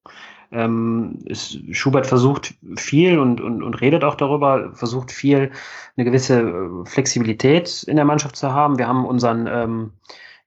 [0.51, 5.51] Ähm, ist, Schubert versucht viel und, und, und redet auch darüber, versucht viel
[5.97, 8.79] eine gewisse äh, Flexibilität in der Mannschaft zu haben.
[8.79, 9.93] Wir haben unseren, ähm,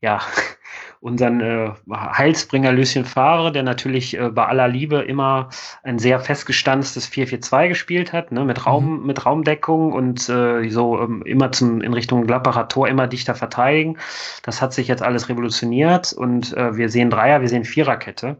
[0.01, 0.21] ja,
[0.99, 5.49] unseren äh, Heilsbringer Lucien Favre, der natürlich äh, bei aller Liebe immer
[5.83, 9.05] ein sehr festgestanztes 4-4-2 gespielt hat, ne, mit Raum, mhm.
[9.05, 13.97] mit Raumdeckung und äh, so ähm, immer zum, in Richtung Gladbacher Tor immer dichter verteidigen.
[14.43, 18.37] Das hat sich jetzt alles revolutioniert und äh, wir sehen Dreier, wir sehen Viererkette.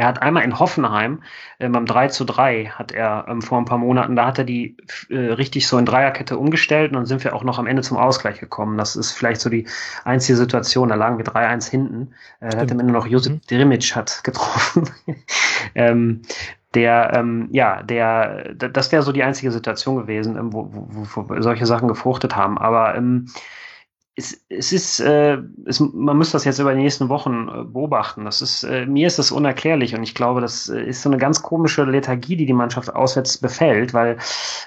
[0.00, 1.22] Er hat einmal in Hoffenheim
[1.58, 4.44] ähm, beim 3 zu 3 hat er ähm, vor ein paar Monaten, da hat er
[4.44, 4.78] die
[5.10, 7.98] äh, richtig so in Dreierkette umgestellt und dann sind wir auch noch am Ende zum
[7.98, 8.78] Ausgleich gekommen.
[8.78, 9.68] Das ist vielleicht so die
[10.04, 12.14] einzige Situation, da lagen wir 3-1 hinten.
[12.40, 13.40] Äh, hat am Ende noch Josip mhm.
[13.46, 14.88] Drimic hat getroffen.
[15.74, 16.22] ähm,
[16.74, 21.42] der, ähm, ja, der, das wäre so die einzige Situation gewesen, ähm, wo, wo, wo
[21.42, 22.56] solche Sachen gefruchtet haben.
[22.56, 23.26] Aber ähm,
[24.20, 28.24] es, es ist, äh, es, man muss das jetzt über die nächsten Wochen äh, beobachten.
[28.24, 31.16] Das ist, äh, mir ist das unerklärlich und ich glaube, das äh, ist so eine
[31.16, 34.18] ganz komische Lethargie, die die Mannschaft auswärts befällt, weil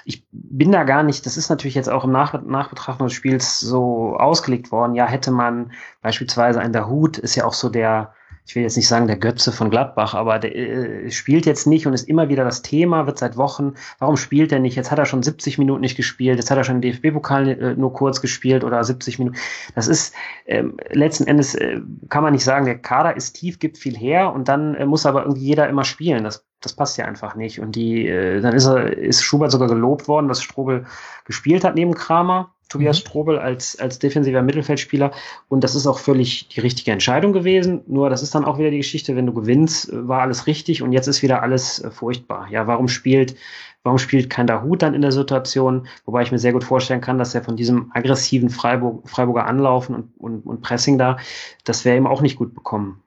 [0.04, 3.60] ich bin da gar nicht, das ist natürlich jetzt auch im Nach Nachbetrachten des Spiels
[3.60, 4.94] so ausgelegt worden.
[4.94, 8.12] Ja, hätte man beispielsweise ein Dahut, ist ja auch so der,
[8.46, 11.86] ich will jetzt nicht sagen der Götze von Gladbach, aber der äh, spielt jetzt nicht
[11.86, 14.76] und ist immer wieder das Thema, wird seit Wochen, warum spielt er nicht?
[14.76, 17.74] Jetzt hat er schon 70 Minuten nicht gespielt, jetzt hat er schon den DFB-Pokal äh,
[17.74, 19.38] nur kurz gespielt oder 70 Minuten.
[19.74, 20.14] Das ist
[20.46, 21.80] ähm, letzten Endes äh,
[22.10, 25.06] kann man nicht sagen, der Kader ist tief, gibt viel her und dann äh, muss
[25.06, 26.24] aber irgendwie jeder immer spielen.
[26.24, 27.60] Das das passt ja einfach nicht.
[27.60, 30.86] Und die, äh, dann ist er, ist Schubert sogar gelobt worden, dass Strobel
[31.24, 32.54] gespielt hat neben Kramer.
[32.68, 33.06] Tobias mhm.
[33.06, 35.12] Strobel als, als defensiver Mittelfeldspieler.
[35.48, 37.82] Und das ist auch völlig die richtige Entscheidung gewesen.
[37.86, 40.92] Nur das ist dann auch wieder die Geschichte, wenn du gewinnst, war alles richtig und
[40.92, 42.48] jetzt ist wieder alles äh, furchtbar.
[42.50, 43.36] Ja, warum spielt,
[43.82, 45.86] warum spielt kein Dahut dann in der Situation?
[46.04, 49.94] Wobei ich mir sehr gut vorstellen kann, dass er von diesem aggressiven Freiburg, Freiburger Anlaufen
[49.94, 51.18] und, und, und Pressing da,
[51.64, 53.03] das wäre ihm auch nicht gut bekommen.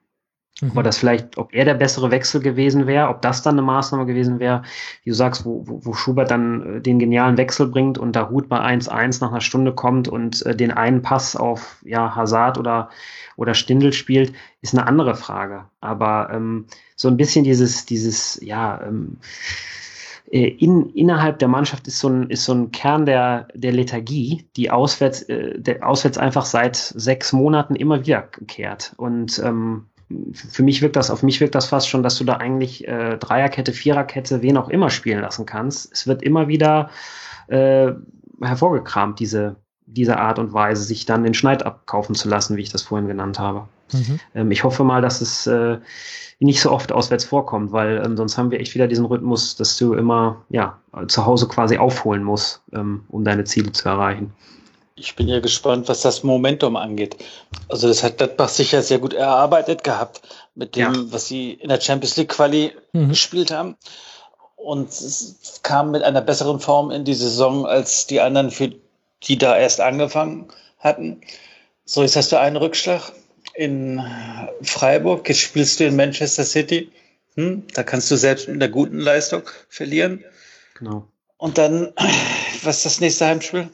[0.60, 0.70] Mhm.
[0.72, 4.06] Aber das vielleicht, ob er der bessere Wechsel gewesen wäre, ob das dann eine Maßnahme
[4.06, 4.62] gewesen wäre,
[5.04, 8.28] wie du sagst, wo, wo, wo Schubert dann äh, den genialen Wechsel bringt und da
[8.28, 12.58] Hut bei 1-1 nach einer Stunde kommt und äh, den einen Pass auf ja, Hazard
[12.58, 12.90] oder,
[13.36, 15.66] oder Stindel spielt, ist eine andere Frage.
[15.80, 19.18] Aber ähm, so ein bisschen dieses, dieses, ja, ähm,
[20.30, 24.44] äh, in, innerhalb der Mannschaft ist so ein, ist so ein Kern der, der Lethargie,
[24.56, 28.92] die auswärts, äh, der auswärts einfach seit sechs Monaten immer wieder kehrt.
[28.96, 29.86] Und ähm,
[30.32, 33.18] für mich wirkt das, auf mich wirkt das fast schon, dass du da eigentlich äh,
[33.18, 35.92] Dreierkette, Viererkette, wen auch immer spielen lassen kannst.
[35.92, 36.90] Es wird immer wieder
[37.48, 37.92] äh,
[38.40, 39.56] hervorgekramt, diese,
[39.86, 43.08] diese Art und Weise, sich dann den Schneid abkaufen zu lassen, wie ich das vorhin
[43.08, 43.68] genannt habe.
[43.92, 44.20] Mhm.
[44.34, 45.78] Ähm, ich hoffe mal, dass es äh,
[46.40, 49.76] nicht so oft auswärts vorkommt, weil ähm, sonst haben wir echt wieder diesen Rhythmus, dass
[49.76, 50.78] du immer ja
[51.08, 54.32] zu Hause quasi aufholen musst, ähm, um deine Ziele zu erreichen.
[54.98, 57.16] Ich bin ja gespannt, was das Momentum angeht.
[57.68, 60.22] Also das hat Gladbach sicher sehr gut erarbeitet gehabt
[60.54, 61.12] mit dem, ja.
[61.12, 63.08] was sie in der Champions League Quali mhm.
[63.08, 63.76] gespielt haben.
[64.56, 68.72] Und es kam mit einer besseren Form in die Saison als die anderen, für
[69.22, 71.20] die da erst angefangen hatten.
[71.84, 73.12] So, jetzt hast du einen Rückschlag
[73.54, 74.02] in
[74.62, 75.28] Freiburg.
[75.28, 76.90] Jetzt spielst du in Manchester City.
[77.36, 80.24] Hm, da kannst du selbst mit einer guten Leistung verlieren.
[80.78, 81.06] Genau.
[81.36, 81.92] Und dann,
[82.62, 83.70] was ist das nächste Heimspiel?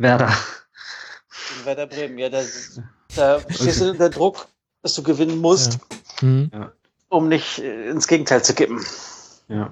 [0.00, 0.32] Werder.
[1.58, 2.42] In Werder Bremen, ja, da,
[3.14, 4.48] da stehst du unter Druck,
[4.82, 5.78] dass du gewinnen musst,
[6.22, 6.28] ja.
[6.28, 6.50] Mhm.
[7.08, 8.80] um nicht äh, ins Gegenteil zu kippen.
[9.48, 9.70] Ja.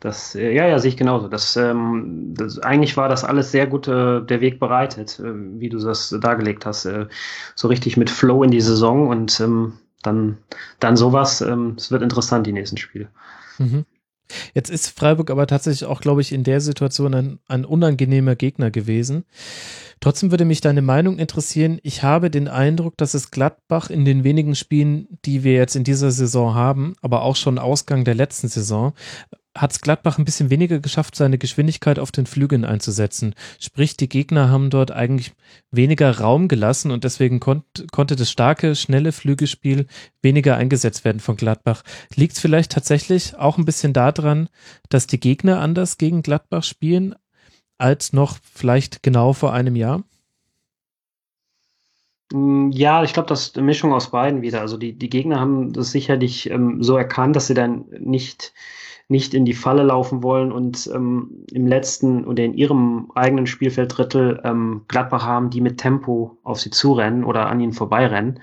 [0.00, 1.28] Das, äh, ja, ja, sehe ich genauso.
[1.28, 5.68] Das, ähm, das, eigentlich war das alles sehr gut äh, der Weg bereitet, äh, wie
[5.68, 6.86] du das dargelegt hast.
[6.86, 7.06] Äh,
[7.54, 10.38] so richtig mit Flow in die Saison und ähm, dann,
[10.80, 11.42] dann sowas.
[11.42, 13.08] Ähm, es wird interessant, die nächsten Spiele.
[13.58, 13.84] Mhm.
[14.54, 18.70] Jetzt ist Freiburg aber tatsächlich auch, glaube ich, in der Situation ein, ein unangenehmer Gegner
[18.70, 19.24] gewesen.
[20.00, 21.78] Trotzdem würde mich deine Meinung interessieren.
[21.82, 25.84] Ich habe den Eindruck, dass es Gladbach in den wenigen Spielen, die wir jetzt in
[25.84, 28.94] dieser Saison haben, aber auch schon Ausgang der letzten Saison,
[29.56, 33.34] hat es Gladbach ein bisschen weniger geschafft, seine Geschwindigkeit auf den Flügeln einzusetzen.
[33.58, 35.32] Sprich, die Gegner haben dort eigentlich
[35.72, 39.86] weniger Raum gelassen und deswegen kon konnte das starke, schnelle Flügelspiel
[40.22, 41.82] weniger eingesetzt werden von Gladbach.
[42.14, 44.48] Liegt es vielleicht tatsächlich auch ein bisschen daran,
[44.88, 47.16] dass die Gegner anders gegen Gladbach spielen
[47.76, 50.04] als noch vielleicht genau vor einem Jahr?
[52.32, 54.60] Mm, ja, ich glaube, das ist eine Mischung aus beiden wieder.
[54.60, 58.52] Also die, die Gegner haben das sicherlich ähm, so erkannt, dass sie dann nicht
[59.10, 64.40] nicht in die Falle laufen wollen und ähm, im letzten oder in ihrem eigenen Spielfelddrittel
[64.44, 68.40] ähm, Gladbach haben, die mit Tempo auf sie zurennen oder an ihnen vorbeirennen.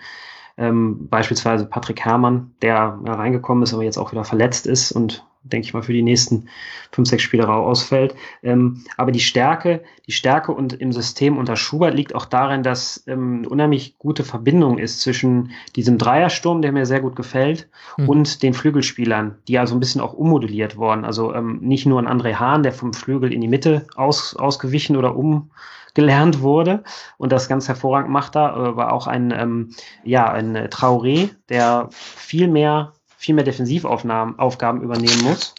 [0.58, 5.66] Ähm, beispielsweise Patrick Herrmann, der reingekommen ist, aber jetzt auch wieder verletzt ist und denke
[5.66, 6.48] ich mal, für die nächsten
[6.92, 8.16] fünf, sechs Spiele ausfällt.
[8.44, 13.04] Ähm, aber die Stärke, die Stärke und im System unter Schubert liegt auch darin, dass
[13.08, 18.10] ähm, eine unheimlich gute Verbindung ist zwischen diesem Dreiersturm, der mir sehr gut gefällt, mhm.
[18.10, 21.06] und den Flügelspielern, die ja so ein bisschen auch ummoduliert worden.
[21.06, 24.96] Also ähm, nicht nur ein André Hahn, der vom Flügel in die Mitte aus, ausgewichen
[24.96, 25.52] oder um
[25.98, 26.84] gelernt wurde
[27.18, 29.72] und das ganz hervorragend macht da, war auch ein, ähm,
[30.04, 35.56] ja, ein Traoré, der viel mehr, viel mehr Defensivaufnahmen, Aufgaben übernehmen muss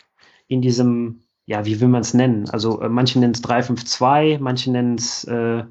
[0.47, 2.49] in diesem, ja, wie will man es nennen?
[2.51, 5.65] Also äh, manche nennen es 3-5-2, manche nennen es äh,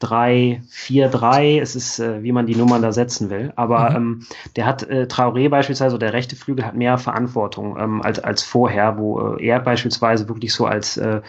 [0.00, 3.52] 3-4-3, es ist, äh, wie man die Nummern da setzen will.
[3.56, 3.96] Aber mhm.
[3.96, 4.26] ähm,
[4.56, 8.98] der hat äh, Traoré beispielsweise, der rechte Flügel hat mehr Verantwortung ähm, als, als vorher,
[8.98, 11.22] wo äh, er beispielsweise wirklich so als äh,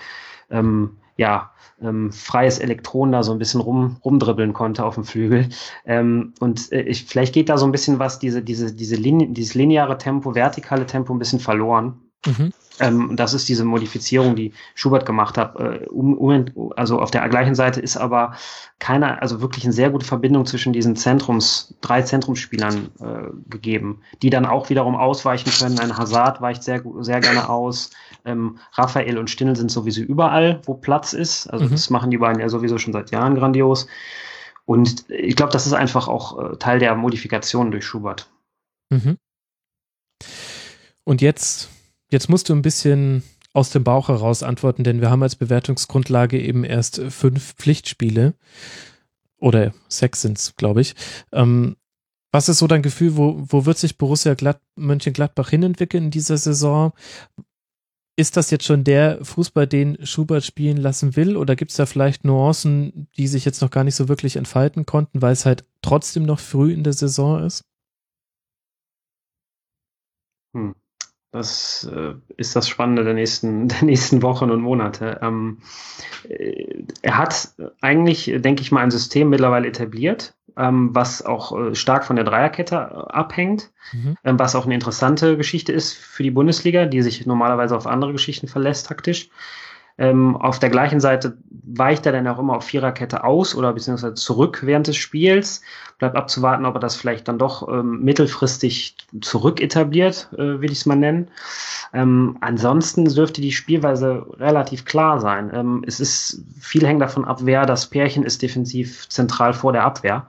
[0.49, 1.51] ähm, ja,
[1.83, 5.49] ähm, freies Elektron da so ein bisschen rum, rumdribbeln konnte auf dem Flügel.
[5.85, 9.27] Ähm, und äh, ich, vielleicht geht da so ein bisschen was, diese, diese, diese Linie,
[9.29, 11.99] dieses lineare Tempo, vertikale Tempo ein bisschen verloren.
[12.25, 12.53] Mhm.
[12.79, 15.59] Ähm, das ist diese Modifizierung, die Schubert gemacht hat.
[15.59, 18.33] Äh, um, um, also auf der gleichen Seite ist aber
[18.79, 24.29] keine, also wirklich eine sehr gute Verbindung zwischen diesen Zentrums, drei Zentrumsspielern äh, gegeben, die
[24.29, 25.79] dann auch wiederum ausweichen können.
[25.79, 27.91] Ein Hazard weicht sehr, sehr gerne aus.
[28.25, 31.47] Ähm, Raphael und Stindl sind sowieso überall, wo Platz ist.
[31.47, 31.71] Also mhm.
[31.71, 33.87] das machen die beiden ja sowieso schon seit Jahren grandios.
[34.65, 38.29] Und ich glaube, das ist einfach auch äh, Teil der Modifikation durch Schubert.
[38.89, 39.17] Mhm.
[41.03, 41.69] Und jetzt
[42.13, 46.39] Jetzt musst du ein bisschen aus dem Bauch heraus antworten, denn wir haben als Bewertungsgrundlage
[46.39, 48.35] eben erst fünf Pflichtspiele.
[49.39, 50.93] Oder sechs sind es, glaube ich.
[51.31, 51.75] Ähm,
[52.31, 56.37] was ist so dein Gefühl, wo, wo wird sich Borussia Glad Mönchengladbach hinentwickeln in dieser
[56.37, 56.93] Saison?
[58.15, 61.35] Ist das jetzt schon der Fußball, den Schubert spielen lassen will?
[61.35, 64.85] Oder gibt es da vielleicht Nuancen, die sich jetzt noch gar nicht so wirklich entfalten
[64.85, 67.65] konnten, weil es halt trotzdem noch früh in der Saison ist?
[70.55, 70.75] Hm.
[71.33, 75.19] Das äh, ist das Spannende der nächsten, der nächsten Wochen und Monate.
[75.23, 75.57] Ähm,
[76.29, 81.75] äh, er hat eigentlich, denke ich mal, ein System mittlerweile etabliert, ähm, was auch äh,
[81.75, 84.17] stark von der Dreierkette äh, abhängt, mhm.
[84.23, 88.11] ähm, was auch eine interessante Geschichte ist für die Bundesliga, die sich normalerweise auf andere
[88.11, 89.29] Geschichten verlässt taktisch.
[89.97, 94.15] Ähm, auf der gleichen Seite weicht er dann auch immer auf Viererkette aus oder beziehungsweise
[94.15, 95.61] zurück während des Spiels.
[95.99, 100.79] Bleibt abzuwarten, ob er das vielleicht dann doch ähm, mittelfristig zurück etabliert, äh, will ich
[100.79, 101.29] es mal nennen.
[101.93, 105.51] Ähm, ansonsten dürfte die Spielweise relativ klar sein.
[105.53, 109.83] Ähm, es ist viel hängt davon ab, wer das Pärchen ist defensiv zentral vor der
[109.83, 110.27] Abwehr.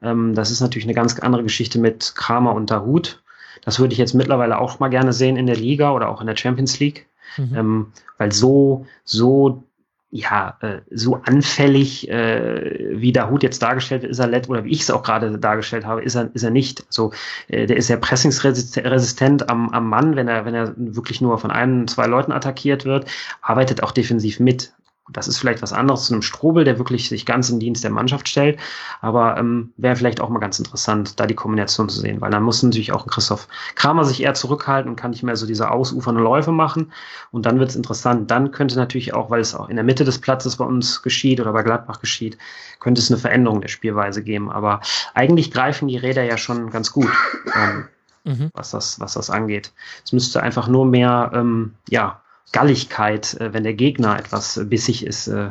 [0.00, 3.22] Ähm, das ist natürlich eine ganz andere Geschichte mit Kramer und Dahut.
[3.62, 6.26] Das würde ich jetzt mittlerweile auch mal gerne sehen in der Liga oder auch in
[6.26, 7.06] der Champions League.
[7.36, 7.56] Mhm.
[7.56, 7.86] Ähm,
[8.18, 9.64] weil so, so,
[10.10, 14.70] ja, äh, so anfällig, äh, wie der Hut jetzt dargestellt ist er let, oder wie
[14.70, 16.84] ich es auch gerade dargestellt habe, ist er, ist er nicht.
[16.86, 17.12] Also
[17.48, 21.50] äh, der ist ja pressingsresistent am, am Mann, wenn er, wenn er wirklich nur von
[21.50, 23.06] ein, zwei Leuten attackiert wird,
[23.40, 24.72] arbeitet auch defensiv mit.
[25.10, 27.90] Das ist vielleicht was anderes zu einem Strobel, der wirklich sich ganz im Dienst der
[27.90, 28.58] Mannschaft stellt.
[29.00, 32.44] Aber ähm, wäre vielleicht auch mal ganz interessant, da die Kombination zu sehen, weil dann
[32.44, 36.22] muss natürlich auch Christoph Kramer sich eher zurückhalten und kann nicht mehr so diese ausufernden
[36.22, 36.92] Läufe machen.
[37.32, 38.30] Und dann wird es interessant.
[38.30, 41.40] Dann könnte natürlich auch, weil es auch in der Mitte des Platzes bei uns geschieht
[41.40, 42.38] oder bei Gladbach geschieht,
[42.78, 44.52] könnte es eine Veränderung der Spielweise geben.
[44.52, 44.80] Aber
[45.14, 47.10] eigentlich greifen die Räder ja schon ganz gut.
[47.54, 47.84] Ähm,
[48.24, 48.50] mhm.
[48.54, 49.72] was, das, was das angeht.
[50.04, 52.21] Es müsste einfach nur mehr, ähm, ja,
[52.52, 55.50] Galligkeit, äh, wenn der Gegner etwas bissig ist, äh,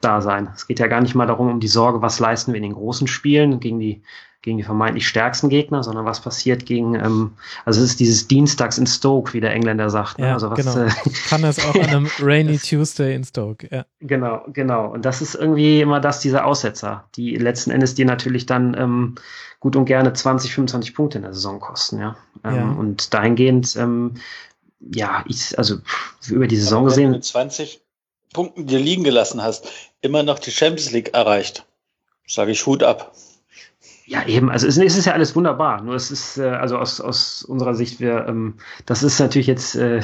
[0.00, 0.50] da sein.
[0.54, 2.74] Es geht ja gar nicht mal darum, um die Sorge, was leisten wir in den
[2.74, 4.02] großen Spielen gegen die
[4.46, 7.32] gegen die vermeintlich stärksten Gegner, sondern was passiert gegen, ähm,
[7.64, 10.20] also es ist dieses Dienstags in Stoke, wie der Engländer sagt.
[10.20, 10.28] Ne?
[10.28, 10.86] Ja, also was, genau.
[10.86, 10.90] Äh,
[11.28, 13.84] Kann das auch an einem Rainy Tuesday in Stoke, ja.
[14.00, 14.86] Genau, genau.
[14.86, 19.14] Und das ist irgendwie immer das, diese Aussetzer, die letzten Endes dir natürlich dann ähm,
[19.58, 22.16] gut und gerne 20, 25 Punkte in der Saison kosten, ja.
[22.44, 22.70] Ähm, ja.
[22.70, 24.12] Und dahingehend ähm,
[24.80, 25.78] ja, ich, also
[26.28, 27.10] über die Saison gesehen.
[27.10, 27.80] Du mit 20
[28.32, 29.68] Punkten dir liegen gelassen hast,
[30.00, 31.64] immer noch die Champions League erreicht,
[32.26, 33.14] sage ich Hut ab.
[34.04, 35.82] Ja, eben, also es, es, ist ja alles wunderbar.
[35.82, 38.54] Nur es ist, äh, also aus, aus unserer Sicht, wir, ähm,
[38.84, 40.00] das ist natürlich jetzt äh,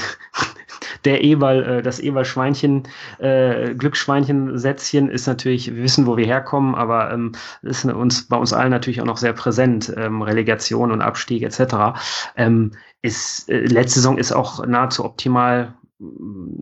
[1.04, 2.88] der Ewald, äh, das Ewald-Schweinchen,
[3.18, 7.32] äh, Glücksschweinchen-Sätzchen ist natürlich, wir wissen, wo wir herkommen, aber ähm,
[7.62, 11.98] ist uns bei uns allen natürlich auch noch sehr präsent, ähm, Relegation und Abstieg etc.
[12.36, 12.72] Ähm,
[13.02, 15.74] ist, äh, letzte Saison ist auch nahezu optimal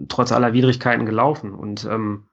[0.09, 2.24] trotz aller Widrigkeiten gelaufen und ähm,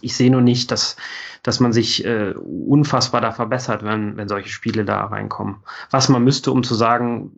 [0.00, 0.96] ich sehe nur nicht, dass,
[1.42, 5.56] dass man sich äh, unfassbar da verbessert, wenn, wenn solche Spiele da reinkommen.
[5.90, 7.32] Was man müsste, um zu sagen,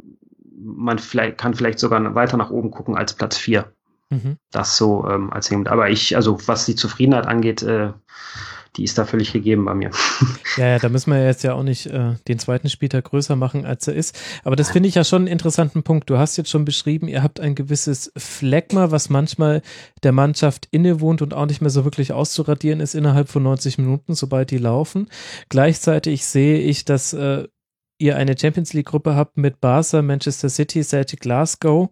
[0.62, 3.72] man vielleicht, kann vielleicht sogar weiter nach oben gucken als Platz vier.
[4.12, 4.36] Mhm.
[4.50, 5.72] Das so ähm, als Hintergrund.
[5.72, 7.92] Aber ich, also was die Zufriedenheit angeht, äh,
[8.76, 9.90] die ist da völlig gegeben bei mir.
[10.58, 13.64] Ja, ja, da müssen wir jetzt ja auch nicht äh, den zweiten Spieltag größer machen,
[13.64, 14.18] als er ist.
[14.44, 16.10] Aber das finde ich ja schon einen interessanten Punkt.
[16.10, 19.62] Du hast jetzt schon beschrieben, ihr habt ein gewisses Phlegma, was manchmal
[20.02, 24.14] der Mannschaft innewohnt und auch nicht mehr so wirklich auszuradieren ist innerhalb von 90 Minuten,
[24.14, 25.08] sobald die laufen.
[25.48, 27.48] Gleichzeitig sehe ich, dass äh,
[27.98, 31.88] ihr eine Champions League-Gruppe habt mit Barca, Manchester City, Celtic Glasgow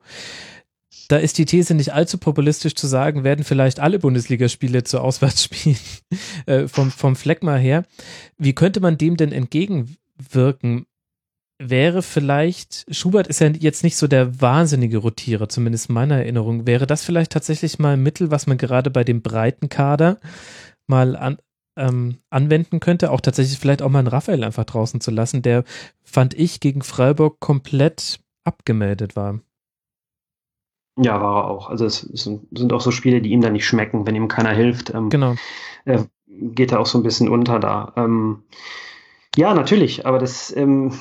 [1.10, 5.76] da ist die These nicht allzu populistisch zu sagen, werden vielleicht alle Bundesligaspiele zu Auswärtsspielen
[6.46, 7.84] äh, vom, vom Fleckma her.
[8.38, 10.86] Wie könnte man dem denn entgegenwirken?
[11.58, 16.66] Wäre vielleicht, Schubert ist ja jetzt nicht so der wahnsinnige Rotierer, zumindest in meiner Erinnerung.
[16.66, 20.20] Wäre das vielleicht tatsächlich mal ein Mittel, was man gerade bei dem breiten Kader
[20.86, 21.38] mal an,
[21.76, 23.10] ähm, anwenden könnte?
[23.10, 25.64] Auch tatsächlich vielleicht auch mal einen Raphael einfach draußen zu lassen, der,
[26.02, 29.40] fand ich, gegen Freiburg komplett abgemeldet war.
[31.02, 31.70] Ja, war er auch.
[31.70, 34.92] Also es sind, auch so Spiele, die ihm dann nicht schmecken, wenn ihm keiner hilft.
[34.94, 35.34] Ähm, genau.
[35.84, 37.92] Äh, geht er auch so ein bisschen unter da.
[37.96, 38.42] Ähm,
[39.36, 40.92] ja, natürlich, aber das ähm,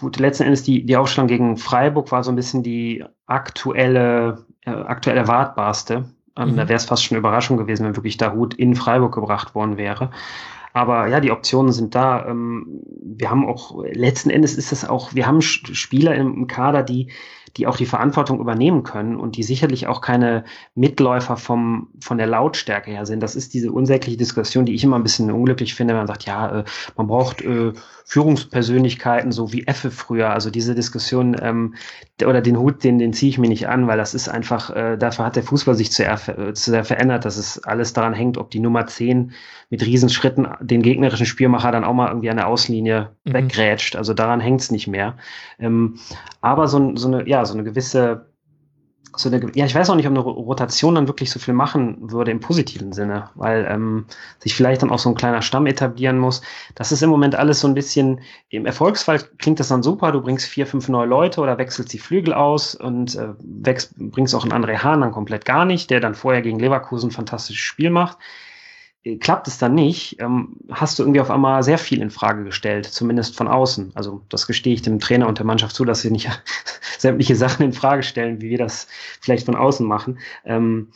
[0.00, 4.70] gut, letzten Endes die, die Aufstellung gegen Freiburg war so ein bisschen die aktuelle, äh,
[4.70, 6.10] aktuell erwartbarste.
[6.36, 6.56] Ähm, mhm.
[6.56, 9.76] Da wäre es fast schon eine Überraschung gewesen, wenn wirklich Dahut in Freiburg gebracht worden
[9.76, 10.10] wäre.
[10.72, 12.26] Aber ja, die Optionen sind da.
[12.26, 17.10] Ähm, wir haben auch, letzten Endes ist es auch, wir haben Spieler im Kader, die
[17.56, 20.44] die auch die Verantwortung übernehmen können und die sicherlich auch keine
[20.74, 23.22] Mitläufer vom, von der Lautstärke her sind.
[23.22, 26.24] Das ist diese unsägliche Diskussion, die ich immer ein bisschen unglücklich finde, wenn man sagt,
[26.24, 26.64] ja, äh,
[26.96, 27.72] man braucht äh,
[28.04, 30.30] Führungspersönlichkeiten, so wie Effe früher.
[30.30, 31.74] Also diese Diskussion ähm,
[32.24, 34.96] oder den Hut, den, den ziehe ich mir nicht an, weil das ist einfach, äh,
[34.96, 36.04] dafür hat der Fußball sich zu,
[36.52, 39.32] zu sehr verändert, dass es alles daran hängt, ob die Nummer 10
[39.70, 43.32] mit Riesenschritten den gegnerischen Spielmacher dann auch mal irgendwie an der Auslinie mhm.
[43.32, 43.96] weggrätscht.
[43.96, 45.16] Also daran hängt es nicht mehr.
[45.58, 45.98] Ähm,
[46.40, 48.32] aber so, so eine, ja, so eine gewisse
[49.16, 52.10] so eine, ja, ich weiß auch nicht, ob eine Rotation dann wirklich so viel machen
[52.10, 54.06] würde im positiven Sinne, weil ähm,
[54.38, 56.40] sich vielleicht dann auch so ein kleiner Stamm etablieren muss.
[56.74, 60.22] Das ist im Moment alles so ein bisschen, im Erfolgsfall klingt das dann super, du
[60.22, 64.44] bringst vier, fünf neue Leute oder wechselst die Flügel aus und äh, wächst, bringst auch
[64.44, 67.90] einen André Hahn dann komplett gar nicht, der dann vorher gegen Leverkusen ein fantastisches Spiel
[67.90, 68.18] macht.
[69.04, 72.44] Äh, klappt es dann nicht, ähm, hast du irgendwie auf einmal sehr viel in Frage
[72.44, 73.92] gestellt, zumindest von außen.
[73.94, 76.28] Also das gestehe ich dem Trainer und der Mannschaft zu, dass sie nicht
[76.98, 78.86] sämtliche Sachen in Frage stellen, wie wir das
[79.20, 80.18] vielleicht von außen machen.
[80.44, 80.88] Ähm,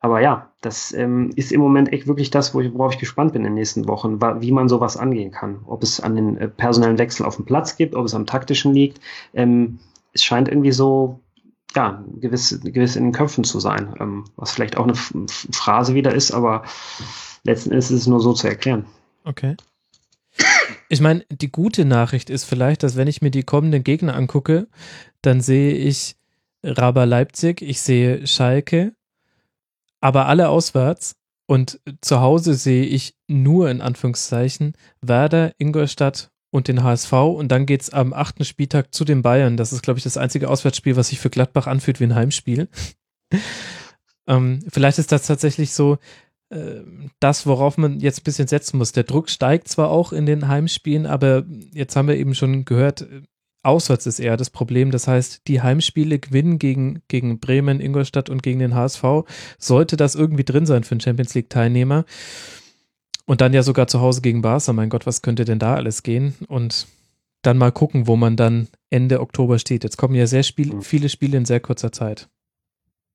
[0.00, 3.50] aber ja, das ähm, ist im Moment echt wirklich das, worauf ich gespannt bin in
[3.50, 5.60] den nächsten Wochen, wie man sowas angehen kann.
[5.66, 8.74] Ob es an den äh, personellen Wechsel auf dem Platz gibt, ob es am taktischen
[8.74, 9.00] liegt.
[9.32, 11.20] Es scheint irgendwie so,
[11.74, 16.32] ja, gewiss, gewiss in den Köpfen zu sein, was vielleicht auch eine Phrase wieder ist,
[16.32, 16.64] aber
[17.44, 18.86] letzten Endes ist es nur so zu erklären.
[19.24, 19.56] Okay.
[20.88, 24.68] Ich meine, die gute Nachricht ist vielleicht, dass wenn ich mir die kommenden Gegner angucke,
[25.22, 26.16] dann sehe ich
[26.62, 28.94] Raber Leipzig, ich sehe Schalke,
[30.00, 31.16] aber alle auswärts.
[31.46, 37.12] Und zu Hause sehe ich nur in Anführungszeichen Werder, Ingolstadt und den HSV.
[37.12, 39.56] Und dann geht es am achten Spieltag zu den Bayern.
[39.56, 42.68] Das ist, glaube ich, das einzige Auswärtsspiel, was sich für Gladbach anfühlt wie ein Heimspiel.
[44.26, 45.98] ähm, vielleicht ist das tatsächlich so,
[47.20, 48.92] das, worauf man jetzt ein bisschen setzen muss.
[48.92, 53.06] Der Druck steigt zwar auch in den Heimspielen, aber jetzt haben wir eben schon gehört,
[53.62, 54.90] auswärts ist eher das Problem.
[54.90, 59.04] Das heißt, die Heimspiele gewinnen gegen, gegen Bremen, Ingolstadt und gegen den HSV.
[59.58, 62.04] Sollte das irgendwie drin sein für einen Champions League-Teilnehmer?
[63.24, 64.72] Und dann ja sogar zu Hause gegen Barca.
[64.72, 66.34] Mein Gott, was könnte denn da alles gehen?
[66.48, 66.86] Und
[67.42, 69.84] dann mal gucken, wo man dann Ende Oktober steht.
[69.84, 70.82] Jetzt kommen ja sehr Spiel, mhm.
[70.82, 72.28] viele Spiele in sehr kurzer Zeit.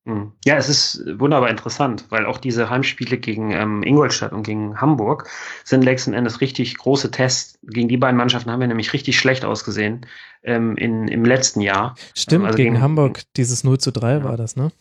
[0.08, 0.32] Hm.
[0.46, 5.28] Ja, es ist wunderbar interessant, weil auch diese Heimspiele gegen ähm, Ingolstadt und gegen Hamburg
[5.64, 7.58] sind letzten Endes richtig große Tests.
[7.62, 10.06] Gegen die beiden Mannschaften haben wir nämlich richtig schlecht ausgesehen
[10.42, 11.94] ähm, in, im letzten Jahr.
[12.14, 14.24] Stimmt, also gegen, gegen, Hamburg dieses 0 zu 3 ja.
[14.24, 14.72] war das, ne?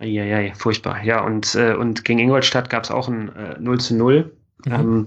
[0.00, 1.02] Ja, ja, furchtbar.
[1.02, 4.36] Ja, und, äh, und gegen Ingolstadt gab es auch ein äh, 0 zu 0.
[4.66, 5.06] Mhm.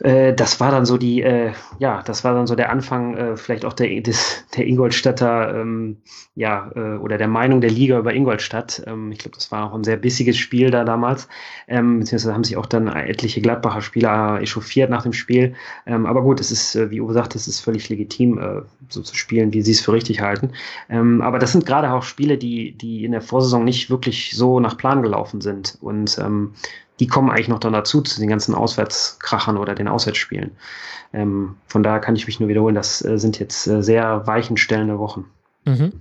[0.00, 3.36] Äh, das war dann so die, äh, ja, das war dann so der Anfang äh,
[3.36, 5.98] vielleicht auch der, des, der Ingolstädter, ähm,
[6.34, 8.82] ja, äh, oder der Meinung der Liga über Ingolstadt.
[8.86, 11.28] Ähm, ich glaube, das war auch ein sehr bissiges Spiel da damals,
[11.68, 15.54] ähm, beziehungsweise haben sich auch dann etliche Gladbacher Spieler echauffiert nach dem Spiel.
[15.86, 19.02] Ähm, aber gut, es ist, äh, wie Uwe sagt, es ist völlig legitim, äh, so
[19.02, 20.52] zu spielen, wie sie es für richtig halten.
[20.88, 24.60] Ähm, aber das sind gerade auch Spiele, die, die in der Vorsaison nicht wirklich so
[24.60, 26.54] nach Plan gelaufen sind und ähm,
[27.00, 30.52] die kommen eigentlich noch dann dazu, zu den ganzen Auswärtskrachern oder den Auswärtsspielen.
[31.12, 34.98] Ähm, von daher kann ich mich nur wiederholen, das äh, sind jetzt äh, sehr weichenstellende
[34.98, 35.24] Wochen.
[35.64, 35.92] Mhm.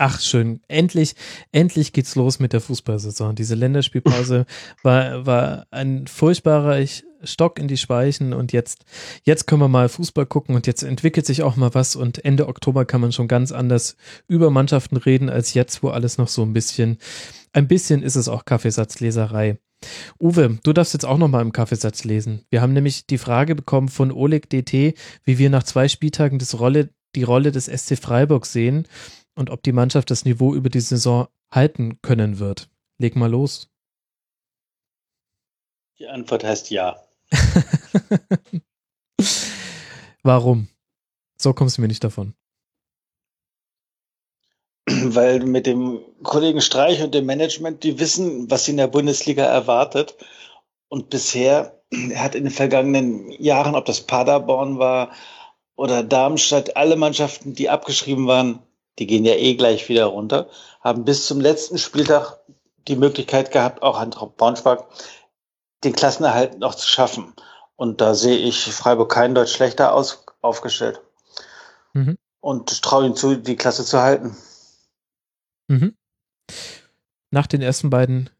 [0.00, 0.60] Ach, schön.
[0.68, 1.16] Endlich,
[1.50, 3.34] endlich geht's los mit der Fußballsaison.
[3.34, 4.46] Diese Länderspielpause
[4.82, 6.84] war, war ein furchtbarer
[7.24, 8.84] Stock in die Speichen und jetzt,
[9.24, 12.46] jetzt können wir mal Fußball gucken und jetzt entwickelt sich auch mal was und Ende
[12.46, 13.96] Oktober kann man schon ganz anders
[14.28, 16.98] über Mannschaften reden als jetzt, wo alles noch so ein bisschen,
[17.52, 19.58] ein bisschen ist es auch Kaffeesatzleserei.
[20.18, 22.44] Uwe, du darfst jetzt auch noch mal im Kaffeesatz lesen.
[22.50, 26.58] Wir haben nämlich die Frage bekommen von Oleg DT, wie wir nach zwei Spieltagen das
[26.58, 28.88] Rolle, die Rolle des SC Freiburg sehen
[29.34, 32.68] und ob die Mannschaft das Niveau über die Saison halten können wird.
[32.98, 33.70] Leg mal los.
[35.98, 37.00] Die Antwort heißt ja.
[40.22, 40.68] Warum?
[41.36, 42.34] So kommst du mir nicht davon.
[45.14, 49.44] Weil mit dem Kollegen Streich und dem Management, die wissen, was sie in der Bundesliga
[49.44, 50.16] erwartet.
[50.88, 55.10] Und bisher, er hat in den vergangenen Jahren, ob das Paderborn war
[55.76, 58.60] oder Darmstadt, alle Mannschaften, die abgeschrieben waren,
[58.98, 60.48] die gehen ja eh gleich wieder runter,
[60.80, 62.40] haben bis zum letzten Spieltag
[62.88, 64.84] die Möglichkeit gehabt, auch an Braunschweig,
[65.84, 67.34] den Klassenerhalt noch zu schaffen.
[67.76, 71.00] Und da sehe ich Freiburg kein Deutsch schlechter aus, aufgestellt.
[71.92, 72.18] Mhm.
[72.40, 74.36] Und traue ihnen zu, die Klasse zu halten.
[75.68, 75.94] Mhm.
[77.30, 78.30] Nach den ersten beiden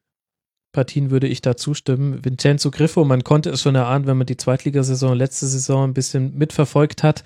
[0.73, 2.25] Partien würde ich da zustimmen.
[2.25, 6.37] Vincenzo Griffo, man konnte es schon erahnen, wenn man die Zweitligasaison letzte Saison ein bisschen
[6.37, 7.25] mitverfolgt hat.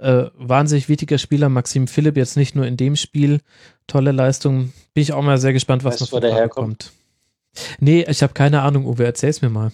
[0.00, 3.40] Äh, wahnsinnig wichtiger Spieler, Maxim Philipp, jetzt nicht nur in dem Spiel.
[3.86, 4.72] Tolle Leistung.
[4.94, 6.92] Bin ich auch mal sehr gespannt, was weißt, noch von kommt.
[7.80, 9.72] Nee, ich habe keine Ahnung, Uwe, erzähl's mir mal.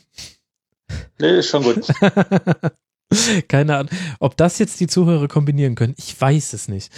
[1.19, 1.87] Nee, ist schon gut.
[3.49, 3.91] keine Ahnung.
[4.19, 6.93] Ob das jetzt die Zuhörer kombinieren können, ich weiß es nicht.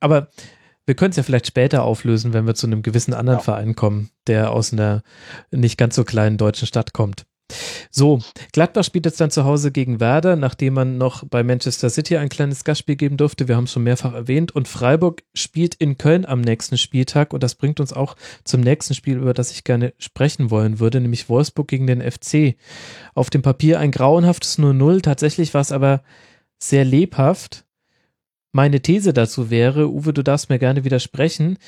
[0.00, 0.28] Aber
[0.88, 3.44] wir können es ja vielleicht später auflösen, wenn wir zu einem gewissen anderen ja.
[3.44, 5.02] Verein kommen, der aus einer
[5.50, 7.26] nicht ganz so kleinen deutschen Stadt kommt.
[7.90, 8.20] So,
[8.52, 12.30] Gladbach spielt jetzt dann zu Hause gegen Werder, nachdem man noch bei Manchester City ein
[12.30, 13.48] kleines Gastspiel geben durfte.
[13.48, 14.52] Wir haben es schon mehrfach erwähnt.
[14.52, 17.34] Und Freiburg spielt in Köln am nächsten Spieltag.
[17.34, 21.02] Und das bringt uns auch zum nächsten Spiel, über das ich gerne sprechen wollen würde,
[21.02, 22.56] nämlich Wolfsburg gegen den FC.
[23.14, 25.02] Auf dem Papier ein grauenhaftes 0-0.
[25.02, 26.02] Tatsächlich war es aber
[26.58, 27.66] sehr lebhaft.
[28.52, 31.58] Meine These dazu wäre, Uwe, du darfst mir gerne widersprechen,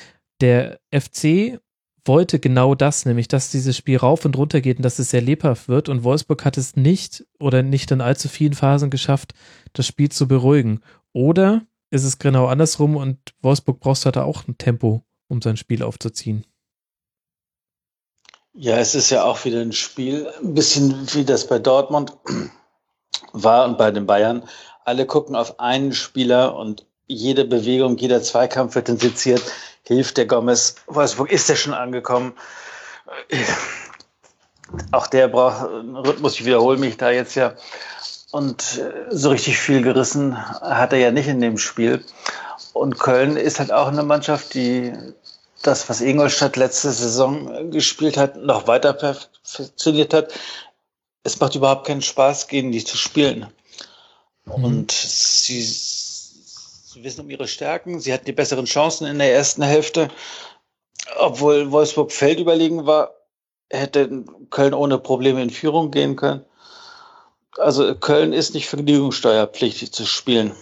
[0.41, 1.59] der FC
[2.05, 5.21] wollte genau das, nämlich dass dieses Spiel rauf und runter geht und dass es sehr
[5.21, 5.87] lebhaft wird.
[5.87, 9.33] Und Wolfsburg hat es nicht oder nicht in allzu vielen Phasen geschafft,
[9.73, 10.81] das Spiel zu beruhigen.
[11.13, 11.61] Oder
[11.91, 16.45] ist es genau andersrum und Wolfsburg brauchst halt auch ein Tempo, um sein Spiel aufzuziehen?
[18.53, 22.17] Ja, es ist ja auch wieder ein Spiel, ein bisschen wie das bei Dortmund
[23.31, 24.43] war und bei den Bayern.
[24.85, 29.43] Alle gucken auf einen Spieler und jede Bewegung, jeder Zweikampf wird intensiviert
[29.83, 30.75] hilft der Gomez.
[30.87, 32.33] Wolfsburg ist ja schon angekommen.
[34.91, 36.35] Auch der braucht einen Rhythmus.
[36.35, 37.55] Ich wiederhole mich da jetzt ja.
[38.31, 42.05] Und äh, so richtig viel gerissen hat er ja nicht in dem Spiel.
[42.71, 44.93] Und Köln ist halt auch eine Mannschaft, die
[45.61, 50.33] das, was Ingolstadt letzte Saison gespielt hat, noch weiter perfektioniert hat.
[51.23, 53.47] Es macht überhaupt keinen Spaß, gegen die zu spielen.
[54.57, 54.63] Mhm.
[54.63, 55.61] Und sie
[56.93, 58.01] Sie wissen um ihre Stärken.
[58.01, 60.09] Sie hatten die besseren Chancen in der ersten Hälfte.
[61.17, 63.13] Obwohl Wolfsburg feldüberlegen war,
[63.69, 66.43] hätte Köln ohne Probleme in Führung gehen können.
[67.57, 70.53] Also Köln ist nicht vergnügungssteuerpflichtig zu spielen.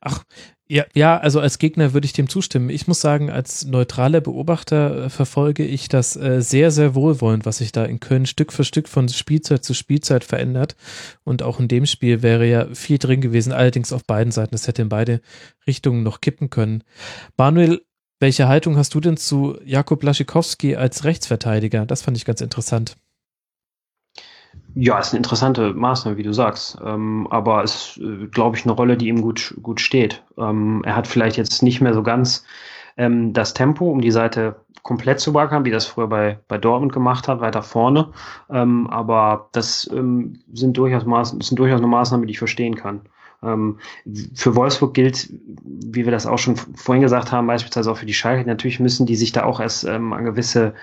[0.00, 0.24] Ach,
[0.70, 2.68] ja, ja, also als Gegner würde ich dem zustimmen.
[2.68, 7.58] Ich muss sagen, als neutraler Beobachter äh, verfolge ich das äh, sehr, sehr wohlwollend, was
[7.58, 10.76] sich da in Köln Stück für Stück von Spielzeit zu Spielzeit verändert.
[11.24, 14.52] Und auch in dem Spiel wäre ja viel drin gewesen, allerdings auf beiden Seiten.
[14.52, 15.22] Das hätte in beide
[15.66, 16.84] Richtungen noch kippen können.
[17.38, 17.80] Manuel,
[18.20, 21.86] welche Haltung hast du denn zu Jakub Laschikowski als Rechtsverteidiger?
[21.86, 22.96] Das fand ich ganz interessant.
[24.80, 26.78] Ja, ist eine interessante Maßnahme, wie du sagst.
[26.84, 30.22] Ähm, aber es ist, äh, glaube ich, eine Rolle, die ihm gut, gut steht.
[30.38, 32.44] Ähm, er hat vielleicht jetzt nicht mehr so ganz
[32.96, 34.54] ähm, das Tempo, um die Seite
[34.84, 38.10] komplett zu backern, wie das früher bei, bei Dortmund gemacht hat, weiter vorne.
[38.50, 43.00] Ähm, aber das ähm, sind, durchaus Maß, sind durchaus eine Maßnahme, die ich verstehen kann.
[43.42, 43.78] Ähm,
[44.36, 45.28] für Wolfsburg gilt,
[45.64, 49.06] wie wir das auch schon vorhin gesagt haben, beispielsweise auch für die Schalke, natürlich müssen
[49.06, 50.74] die sich da auch erst an gewisse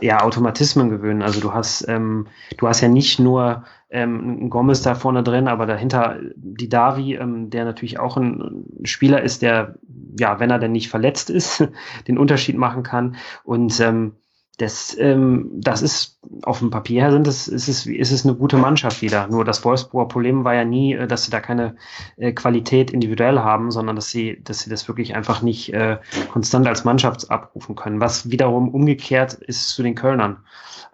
[0.00, 1.22] ja, Automatismen gewöhnen.
[1.22, 2.26] Also du hast, ähm,
[2.58, 7.50] du hast ja nicht nur ähm, Gomez da vorne drin, aber dahinter die Davi, ähm,
[7.50, 9.76] der natürlich auch ein Spieler ist, der,
[10.18, 11.68] ja, wenn er denn nicht verletzt ist,
[12.08, 13.16] den Unterschied machen kann.
[13.44, 14.16] Und ähm,
[14.58, 18.56] das, ähm, das ist auf dem Papier sind es, ist es, ist es eine gute
[18.56, 19.26] Mannschaft wieder.
[19.26, 21.74] Nur das Wolfsburger Problem war ja nie, äh, dass sie da keine
[22.16, 25.98] äh, Qualität individuell haben, sondern dass sie, dass sie das wirklich einfach nicht äh,
[26.30, 28.00] konstant als Mannschaft abrufen können.
[28.00, 30.38] Was wiederum umgekehrt ist zu den Kölnern,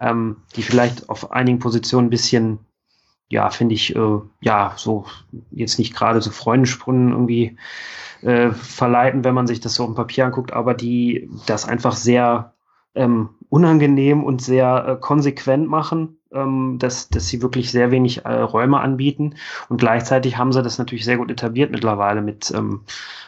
[0.01, 2.61] ähm, die vielleicht auf einigen Positionen ein bisschen,
[3.29, 5.05] ja, finde ich, äh, ja, so
[5.51, 7.59] jetzt nicht gerade so Freundensprünnen irgendwie
[8.23, 12.55] äh, verleiten, wenn man sich das so im Papier anguckt, aber die das einfach sehr
[12.95, 18.33] ähm, unangenehm und sehr äh, konsequent machen ähm, dass, dass sie wirklich sehr wenig äh,
[18.33, 19.35] Räume anbieten.
[19.69, 22.83] Und gleichzeitig haben sie das natürlich sehr gut etabliert mittlerweile mit ähm,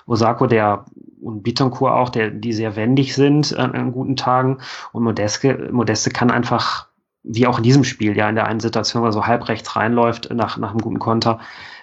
[0.07, 0.85] Osako, der
[1.21, 4.59] und Bitoncourt auch, der, die sehr wendig sind an, an guten Tagen.
[4.93, 6.89] Und Modeste, Modeste kann einfach,
[7.23, 9.77] wie auch in diesem Spiel, ja, in der einen Situation, wo er so halb rechts
[9.77, 11.41] reinläuft nach, nach einem guten Konter.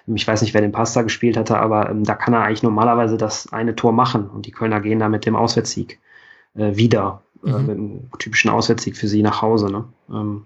[0.08, 3.16] Ich weiß nicht, wer den Pasta gespielt hatte, aber ähm, da kann er eigentlich normalerweise
[3.16, 4.30] das eine Tor machen.
[4.30, 6.00] Und die Kölner gehen da mit dem Auswärtssieg
[6.56, 7.22] äh, wieder.
[7.44, 7.56] Äh, mhm.
[7.56, 9.72] Äh, mit einem typischen Auswärtssieg für sie nach Hause.
[9.72, 9.86] Ne?
[10.10, 10.46] Ähm,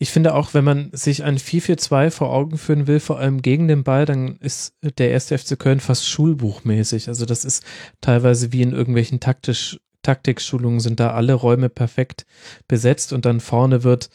[0.00, 3.66] ich finde auch, wenn man sich ein 4-4-2 vor Augen führen will, vor allem gegen
[3.66, 7.08] den Ball, dann ist der erste FC Köln fast schulbuchmäßig.
[7.08, 7.64] Also das ist
[8.00, 12.26] teilweise wie in irgendwelchen taktisch, Taktikschulungen sind da alle Räume perfekt
[12.68, 14.08] besetzt und dann vorne wird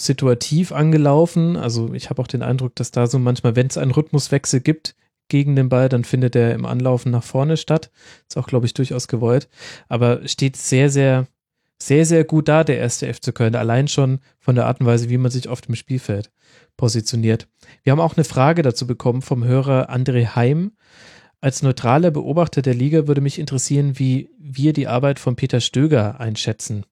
[0.00, 1.56] situativ angelaufen.
[1.56, 4.94] Also ich habe auch den Eindruck, dass da so manchmal, wenn es einen Rhythmuswechsel gibt
[5.28, 7.90] gegen den Ball, dann findet er im Anlaufen nach vorne statt.
[8.28, 9.48] Ist auch, glaube ich, durchaus gewollt.
[9.88, 11.26] Aber steht sehr, sehr
[11.80, 13.54] sehr, sehr gut da, der erste FC Köln.
[13.54, 16.30] Allein schon von der Art und Weise, wie man sich auf dem Spielfeld
[16.76, 17.48] positioniert.
[17.82, 20.72] Wir haben auch eine Frage dazu bekommen vom Hörer André Heim.
[21.40, 26.18] Als neutraler Beobachter der Liga würde mich interessieren, wie wir die Arbeit von Peter Stöger
[26.18, 26.84] einschätzen.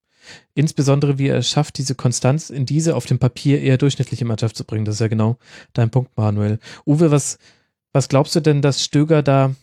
[0.54, 4.56] Insbesondere, wie er es schafft, diese Konstanz in diese auf dem Papier eher durchschnittliche Mannschaft
[4.56, 4.84] zu bringen.
[4.84, 5.36] Das ist ja genau
[5.72, 6.58] dein Punkt, Manuel.
[6.84, 7.38] Uwe, was,
[7.96, 9.54] was glaubst du denn, dass Stöger da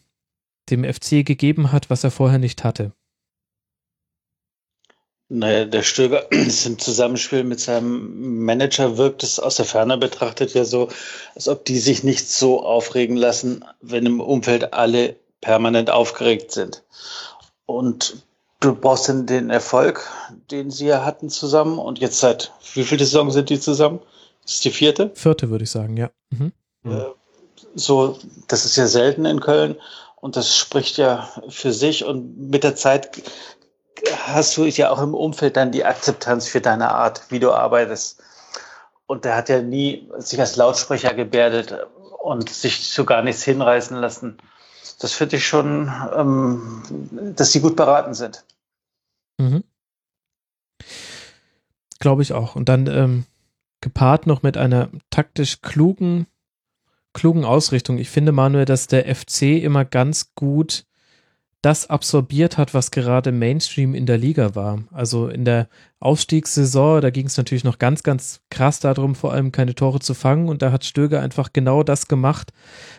[0.71, 2.91] dem FC gegeben hat, was er vorher nicht hatte?
[5.29, 10.55] Naja, der Stöger ist im Zusammenspiel mit seinem Manager wirkt es aus der Ferne betrachtet
[10.55, 10.89] ja so,
[11.35, 16.83] als ob die sich nicht so aufregen lassen, wenn im Umfeld alle permanent aufgeregt sind.
[17.67, 18.23] Und
[18.61, 20.09] du brauchst dann den Erfolg,
[20.49, 21.77] den sie ja hatten zusammen.
[21.77, 23.99] Und jetzt seit wie viele Saison sind die zusammen?
[24.41, 25.11] Das ist die vierte?
[25.13, 26.09] Vierte, würde ich sagen, ja.
[26.31, 26.51] Mhm.
[26.83, 27.05] Äh,
[27.75, 29.75] so, das ist ja selten in Köln.
[30.15, 32.05] Und das spricht ja für sich.
[32.05, 33.21] Und mit der Zeit
[34.25, 38.21] hast du ja auch im Umfeld dann die Akzeptanz für deine Art, wie du arbeitest.
[39.05, 41.75] Und der hat ja nie sich als Lautsprecher gebärdet
[42.21, 44.37] und sich zu gar nichts hinreißen lassen.
[44.99, 48.45] Das finde ich schon, ähm, dass sie gut beraten sind.
[49.37, 49.63] Mhm.
[51.99, 52.55] Glaube ich auch.
[52.55, 53.25] Und dann ähm,
[53.81, 56.27] gepaart noch mit einer taktisch klugen,
[57.13, 57.97] klugen Ausrichtung.
[57.97, 60.85] Ich finde, Manuel, dass der FC immer ganz gut
[61.61, 64.83] das absorbiert hat, was gerade Mainstream in der Liga war.
[64.91, 65.69] Also in der
[66.03, 70.13] Aufstiegssaison, da ging es natürlich noch ganz, ganz krass darum, vor allem keine Tore zu
[70.13, 70.49] fangen.
[70.49, 72.51] Und da hat Stöger einfach genau das gemacht,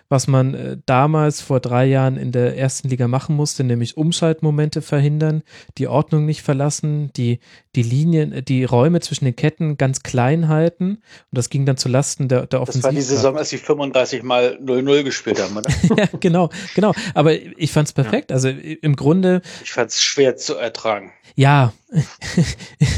[0.09, 4.81] was man äh, damals vor drei Jahren in der ersten Liga machen musste, nämlich Umschaltmomente
[4.81, 5.43] verhindern,
[5.77, 7.41] die Ordnung nicht verlassen, die,
[7.77, 10.93] die Linien, äh, die Räume zwischen den Ketten ganz klein halten.
[10.93, 12.83] Und das ging dann zu Lasten der, der Offensive.
[12.83, 15.55] Das war die Saison, als sie 35 mal 0-0 gespielt haben,
[15.97, 16.95] ja, genau, genau.
[17.13, 18.31] Aber ich fand es perfekt.
[18.31, 18.35] Ja.
[18.35, 19.43] Also im Grunde.
[19.63, 21.13] Ich fand es schwer zu ertragen.
[21.35, 21.73] Ja.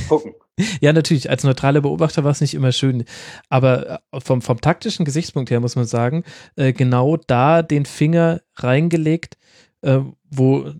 [0.09, 0.35] Gucken.
[0.81, 1.29] Ja, natürlich.
[1.29, 3.05] Als neutraler Beobachter war es nicht immer schön.
[3.49, 6.25] Aber äh, vom, vom taktischen Gesichtspunkt her muss man sagen,
[6.57, 9.37] äh, genau da den Finger reingelegt,
[9.83, 10.73] äh, wo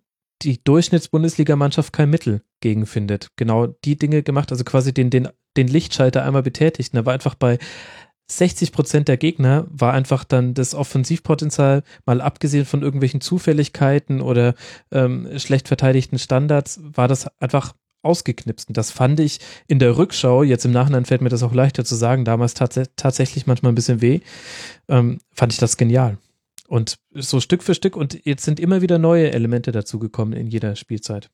[0.43, 3.29] die Durchschnittsbundesligamannschaft kein Mittel gegen findet.
[3.37, 6.95] Genau die Dinge gemacht, also quasi den, den, den Lichtschalter einmal betätigt.
[6.95, 7.59] Da war einfach bei
[8.29, 14.55] 60 Prozent der Gegner war einfach dann das Offensivpotenzial, mal abgesehen von irgendwelchen Zufälligkeiten oder
[14.91, 17.75] ähm, schlecht verteidigten Standards, war das einfach
[18.07, 18.69] ausgeknipst.
[18.69, 21.85] Und das fand ich in der Rückschau, jetzt im Nachhinein fällt mir das auch leichter
[21.85, 24.21] zu sagen, damals tats tatsächlich manchmal ein bisschen weh,
[24.89, 26.19] ähm, fand ich das genial.
[26.69, 30.75] Und so Stück für Stück und jetzt sind immer wieder neue Elemente dazugekommen in jeder
[30.77, 31.31] Spielzeit.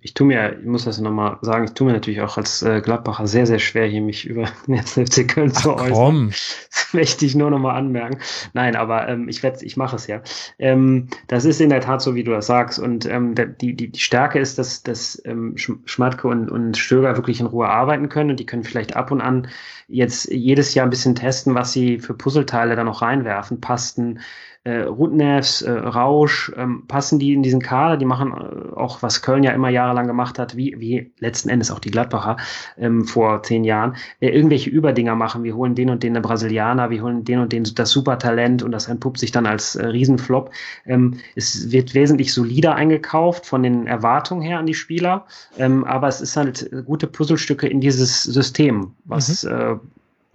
[0.00, 2.80] Ich tue mir, ich muss das nochmal sagen, ich tue mir natürlich auch als äh,
[2.80, 5.92] Gladbacher sehr, sehr schwer, hier mich über den FC Köln Ach, zu äußern.
[5.92, 6.30] Komm.
[6.30, 8.18] Das möchte ich nur nochmal anmerken.
[8.52, 10.22] Nein, aber ähm, ich werde, ich mache es ja.
[10.58, 12.78] Ähm, das ist in der Tat so, wie du das sagst.
[12.78, 17.40] Und ähm, die, die, die Stärke ist, dass, dass ähm, Schmatke und, und Stöger wirklich
[17.40, 19.48] in Ruhe arbeiten können und die können vielleicht ab und an
[19.88, 23.60] jetzt jedes Jahr ein bisschen testen, was sie für Puzzleteile da noch reinwerfen.
[23.60, 24.20] Pasten,
[24.66, 29.22] äh, Rudnevs, äh, Rausch, ähm, passen die in diesen Kader, die machen äh, auch, was
[29.22, 32.36] Köln ja immer jahrelang gemacht hat, wie, wie letzten Endes auch die Gladbacher
[32.76, 37.00] ähm, vor zehn Jahren, äh, irgendwelche Überdinger machen, wir holen den und den Brasilianer, wir
[37.00, 38.64] holen den und den das Supertalent.
[38.64, 40.50] Und das entpuppt sich dann als äh, Riesenflop.
[40.84, 45.26] Ähm, es wird wesentlich solider eingekauft von den Erwartungen her an die Spieler,
[45.58, 49.50] ähm, aber es ist halt gute Puzzlestücke in dieses System, was mhm.
[49.50, 49.76] äh,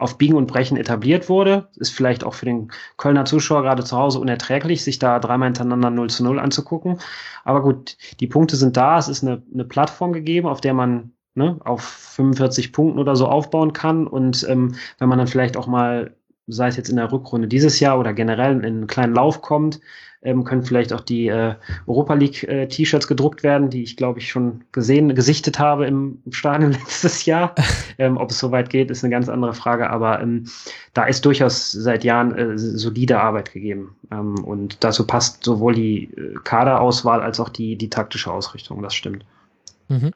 [0.02, 1.70] auf Biegen und Brechen etabliert wurde.
[1.76, 5.92] Ist vielleicht auch für den Kölner Zuschauer gerade zu Hause unerträglich, sich da dreimal hintereinander
[5.92, 7.00] 0 zu 0 anzugucken.
[7.44, 8.98] Aber gut, die Punkte sind da.
[8.98, 13.28] Es ist eine, eine Plattform gegeben, auf der man ne, auf 45 Punkten oder so
[13.28, 14.08] aufbauen kann.
[14.08, 16.16] Und ähm, wenn man dann vielleicht auch mal,
[16.48, 19.80] sei es jetzt in der Rückrunde dieses Jahr oder generell in einen kleinen Lauf kommt,
[20.24, 21.56] ähm, können vielleicht auch die äh,
[21.88, 26.20] Europa League äh, T-Shirts gedruckt werden, die ich glaube ich schon gesehen, gesichtet habe im
[26.30, 27.56] Stadion letztes Jahr.
[27.98, 30.46] ähm, ob es soweit geht, ist eine ganz andere Frage, aber ähm,
[30.94, 33.96] da ist durchaus seit Jahren äh, solide Arbeit gegeben.
[34.12, 38.94] Ähm, und dazu passt sowohl die äh, Kaderauswahl als auch die, die taktische Ausrichtung, das
[38.94, 39.26] stimmt.
[39.88, 40.12] Mhm.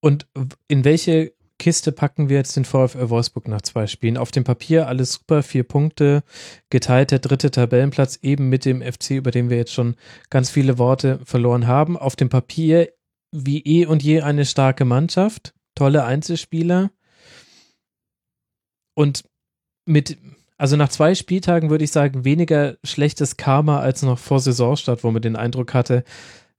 [0.00, 0.26] Und
[0.68, 4.16] in welche Kiste packen wir jetzt den VfL Wolfsburg nach zwei Spielen?
[4.18, 6.22] Auf dem Papier alles super, vier Punkte,
[6.70, 9.96] geteilter dritte Tabellenplatz, eben mit dem FC, über den wir jetzt schon
[10.28, 11.96] ganz viele Worte verloren haben.
[11.96, 12.92] Auf dem Papier
[13.32, 16.90] wie eh und je eine starke Mannschaft, tolle Einzelspieler
[18.94, 19.24] und
[19.84, 20.18] mit,
[20.56, 25.10] also nach zwei Spieltagen würde ich sagen, weniger schlechtes Karma als noch vor Saisonstart, wo
[25.10, 26.02] man den Eindruck hatte,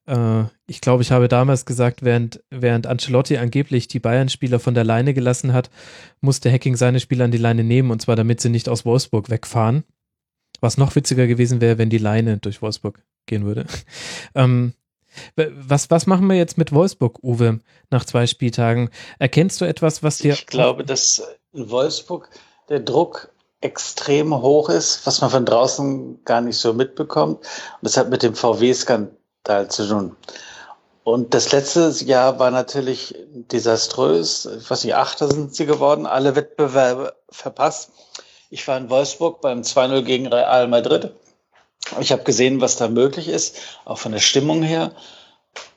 [0.07, 4.83] äh, ich glaube, ich habe damals gesagt, während, während Ancelotti angeblich die Bayern-Spieler von der
[4.83, 5.69] Leine gelassen hat,
[6.21, 9.29] musste Hacking seine Spieler an die Leine nehmen und zwar damit sie nicht aus Wolfsburg
[9.29, 9.83] wegfahren.
[10.59, 13.65] Was noch witziger gewesen wäre, wenn die Leine durch Wolfsburg gehen würde.
[14.35, 14.73] ähm,
[15.35, 17.59] was, was machen wir jetzt mit Wolfsburg, Uwe,
[17.89, 18.89] nach zwei Spieltagen?
[19.19, 20.33] Erkennst du etwas, was dir.
[20.33, 21.23] Ich glaube, dass
[21.53, 22.29] in Wolfsburg
[22.69, 23.29] der Druck
[23.61, 27.39] extrem hoch ist, was man von draußen gar nicht so mitbekommt.
[27.39, 29.16] Und das hat mit dem VW-Skandal
[29.69, 30.15] zu tun.
[31.03, 34.45] Und das letzte Jahr war natürlich desaströs.
[34.45, 37.91] Ich weiß nicht, Achter sind sie geworden, alle Wettbewerbe verpasst.
[38.49, 41.13] Ich war in Wolfsburg beim 2-0 gegen Real Madrid.
[42.01, 44.91] Ich habe gesehen, was da möglich ist, auch von der Stimmung her.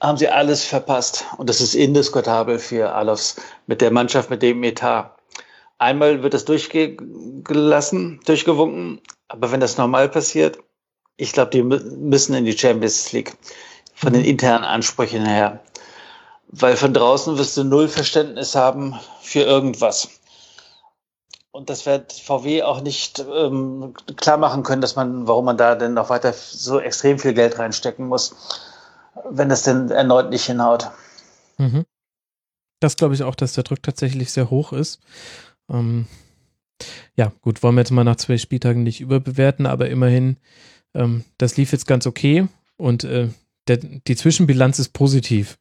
[0.01, 1.25] Haben sie alles verpasst.
[1.39, 3.37] Und das ist indiskutabel für Alofs
[3.67, 5.17] mit der Mannschaft, mit dem Etat.
[5.79, 10.59] Einmal wird das durchgelassen, durchgewunken, aber wenn das normal passiert,
[11.17, 13.37] ich glaube, die müssen in die Champions League
[13.95, 15.61] von den internen Ansprüchen her.
[16.49, 20.09] Weil von draußen wirst du null Verständnis haben für irgendwas.
[21.53, 25.75] Und das wird VW auch nicht ähm, klar machen können, dass man, warum man da
[25.75, 28.35] denn noch weiter so extrem viel Geld reinstecken muss,
[29.29, 30.91] wenn das denn erneut nicht hinhaut.
[31.59, 31.85] Mhm.
[32.81, 35.01] Das glaube ich auch, dass der Druck tatsächlich sehr hoch ist.
[35.69, 36.07] Ähm,
[37.15, 40.39] ja, gut, wollen wir jetzt mal nach zwei Spieltagen nicht überbewerten, aber immerhin,
[40.95, 42.47] ähm, das lief jetzt ganz okay
[42.77, 43.29] und äh,
[43.69, 45.59] der, die Zwischenbilanz ist positiv.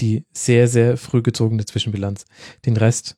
[0.00, 2.24] Die sehr, sehr früh gezogene Zwischenbilanz.
[2.64, 3.16] Den Rest,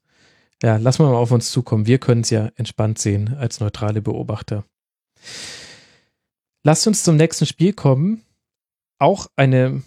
[0.62, 1.86] ja, lassen wir mal auf uns zukommen.
[1.86, 4.64] Wir können es ja entspannt sehen als neutrale Beobachter.
[6.62, 8.22] Lasst uns zum nächsten Spiel kommen.
[8.98, 9.82] Auch eine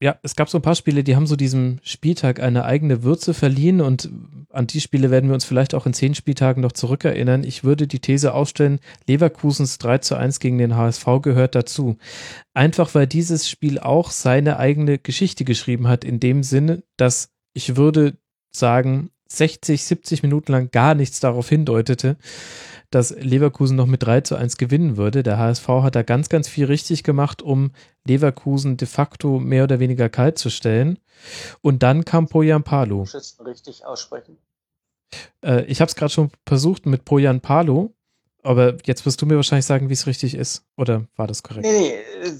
[0.00, 3.32] ja, es gab so ein paar Spiele, die haben so diesem Spieltag eine eigene Würze
[3.32, 4.10] verliehen und
[4.50, 7.44] an die Spiele werden wir uns vielleicht auch in zehn Spieltagen noch zurückerinnern.
[7.44, 11.96] Ich würde die These aufstellen, Leverkusens 3 zu 1 gegen den HSV gehört dazu.
[12.52, 17.76] Einfach weil dieses Spiel auch seine eigene Geschichte geschrieben hat, in dem Sinne, dass ich
[17.76, 18.18] würde
[18.54, 22.16] sagen, 60, 70 Minuten lang gar nichts darauf hindeutete,
[22.90, 25.22] dass Leverkusen noch mit 3 zu 1 gewinnen würde.
[25.22, 27.72] Der HSV hat da ganz, ganz viel richtig gemacht, um
[28.04, 30.98] Leverkusen de facto mehr oder weniger kalt zu stellen.
[31.62, 33.06] Und dann kam Poyan Palo.
[33.44, 34.38] richtig aussprechen?
[35.42, 37.94] Äh, ich habe es gerade schon versucht mit Poyan Palo,
[38.42, 40.64] aber jetzt wirst du mir wahrscheinlich sagen, wie es richtig ist.
[40.76, 41.66] Oder war das korrekt?
[41.66, 42.32] Nee, nee, äh,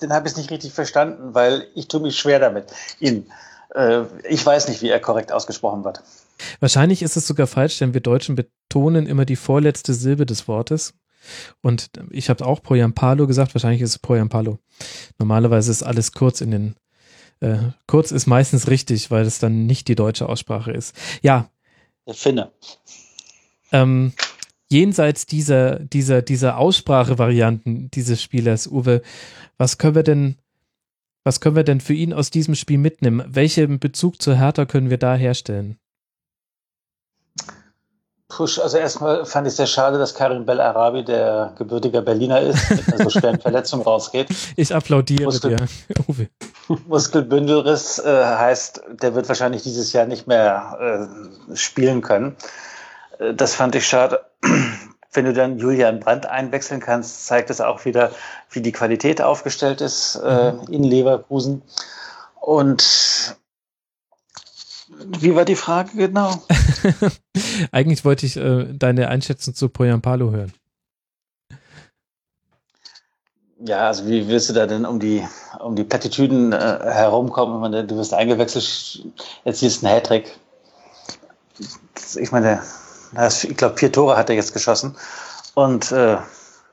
[0.00, 2.66] den habe ich nicht richtig verstanden, weil ich tue mich schwer damit.
[3.00, 3.30] Ihn.
[3.74, 6.02] Äh, ich weiß nicht, wie er korrekt ausgesprochen wird.
[6.60, 10.94] Wahrscheinlich ist es sogar falsch, denn wir Deutschen betonen immer die vorletzte Silbe des Wortes.
[11.60, 14.58] Und ich habe auch Poyampalo gesagt, wahrscheinlich ist es Poyampalo.
[15.18, 16.76] Normalerweise ist alles kurz in den,
[17.40, 20.94] äh, kurz ist meistens richtig, weil es dann nicht die deutsche Aussprache ist.
[21.22, 21.50] Ja.
[22.06, 22.50] Der Finne.
[23.72, 24.12] Ähm,
[24.70, 29.02] jenseits dieser, dieser, dieser Aussprachevarianten dieses Spielers, Uwe,
[29.58, 30.36] was können wir denn,
[31.24, 33.24] was können wir denn für ihn aus diesem Spiel mitnehmen?
[33.26, 35.78] Welchen Bezug zur Hertha können wir da herstellen?
[38.28, 42.70] Push, also erstmal fand ich sehr schade, dass Karim Bel Arabi, der gebürtiger Berliner ist,
[42.70, 44.28] mit einer so schweren Verletzung rausgeht.
[44.54, 45.66] Ich applaudiere Muskel, dir,
[46.08, 46.28] Uwe.
[46.86, 51.08] Muskelbündelriss äh, heißt, der wird wahrscheinlich dieses Jahr nicht mehr
[51.50, 52.36] äh, spielen können.
[53.18, 54.20] Äh, das fand ich schade.
[55.12, 58.12] Wenn du dann Julian Brandt einwechseln kannst, zeigt es auch wieder,
[58.50, 60.72] wie die Qualität aufgestellt ist äh, mhm.
[60.72, 61.62] in Leverkusen.
[62.40, 63.36] Und
[65.18, 66.34] wie war die Frage genau?
[67.72, 70.52] Eigentlich wollte ich äh, deine Einschätzung zu Poyampalo hören.
[73.62, 75.26] Ja, also wie willst du da denn um die,
[75.58, 77.60] um die Plattitüden äh, herumkommen?
[77.60, 79.04] Meine, du wirst eingewechselt,
[79.44, 80.38] jetzt ist ein Hattrick.
[82.16, 82.62] Ich meine,
[83.12, 84.96] ich glaube, vier Tore hat er jetzt geschossen.
[85.54, 86.18] Und äh,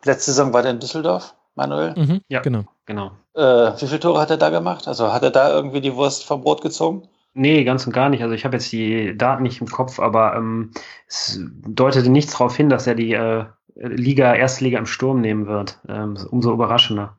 [0.04, 1.94] letzte Saison war der in Düsseldorf, Manuel.
[1.96, 2.66] Mhm, ja, genau.
[2.86, 3.12] genau.
[3.34, 3.42] Äh,
[3.80, 4.88] wie viele Tore hat er da gemacht?
[4.88, 7.08] Also hat er da irgendwie die Wurst vom Brot gezogen?
[7.34, 8.24] Nee, ganz und gar nicht.
[8.24, 10.72] Also ich habe jetzt die Daten nicht im Kopf, aber ähm,
[11.08, 13.46] es deutete nichts darauf hin, dass er die äh,
[13.76, 15.78] Liga, erste Liga im Sturm nehmen wird.
[15.88, 17.16] Ähm, umso überraschender.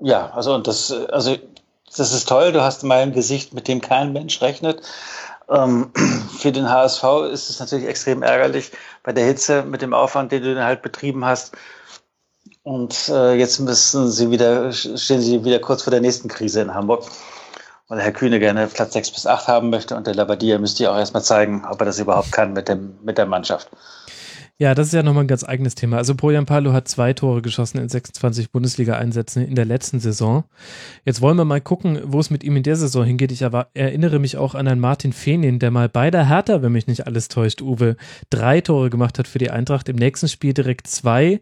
[0.00, 1.36] Ja, also und das, also
[1.96, 2.52] das ist toll.
[2.52, 4.82] Du hast mal ein Gesicht, mit dem kein Mensch rechnet.
[5.50, 5.90] Ähm,
[6.38, 8.72] für den HSV ist es natürlich extrem ärgerlich
[9.02, 11.56] bei der Hitze mit dem Aufwand, den du dann halt betrieben hast.
[12.62, 16.74] Und äh, jetzt müssen sie wieder, stehen sie wieder kurz vor der nächsten Krise in
[16.74, 17.04] Hamburg,
[17.88, 20.92] weil Herr Kühne gerne Platz 6 bis 8 haben möchte und der Labadia müsste ja
[20.92, 23.68] auch erstmal zeigen, ob er das überhaupt kann mit, dem, mit der Mannschaft.
[24.60, 25.96] Ja, das ist ja nochmal ein ganz eigenes Thema.
[25.96, 30.44] Also Bojan Palo hat zwei Tore geschossen in 26 Bundesliga-Einsätzen in der letzten Saison.
[31.06, 33.32] Jetzt wollen wir mal gucken, wo es mit ihm in der Saison hingeht.
[33.32, 36.86] Ich erinnere mich auch an einen Martin Fehnin, der mal bei der Hertha, wenn mich
[36.86, 37.96] nicht alles täuscht, Uwe,
[38.28, 39.88] drei Tore gemacht hat für die Eintracht.
[39.88, 41.40] Im nächsten Spiel direkt zwei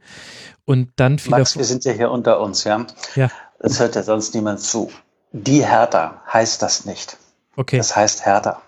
[0.65, 1.33] und dann viel.
[1.33, 2.87] Max, wir sind ja hier unter uns, ja?
[3.17, 3.33] Ja.
[3.59, 4.93] Das hört ja sonst niemand zu.
[5.33, 7.17] Die Hertha heißt das nicht.
[7.57, 7.79] Okay.
[7.79, 8.63] Das heißt Hertha.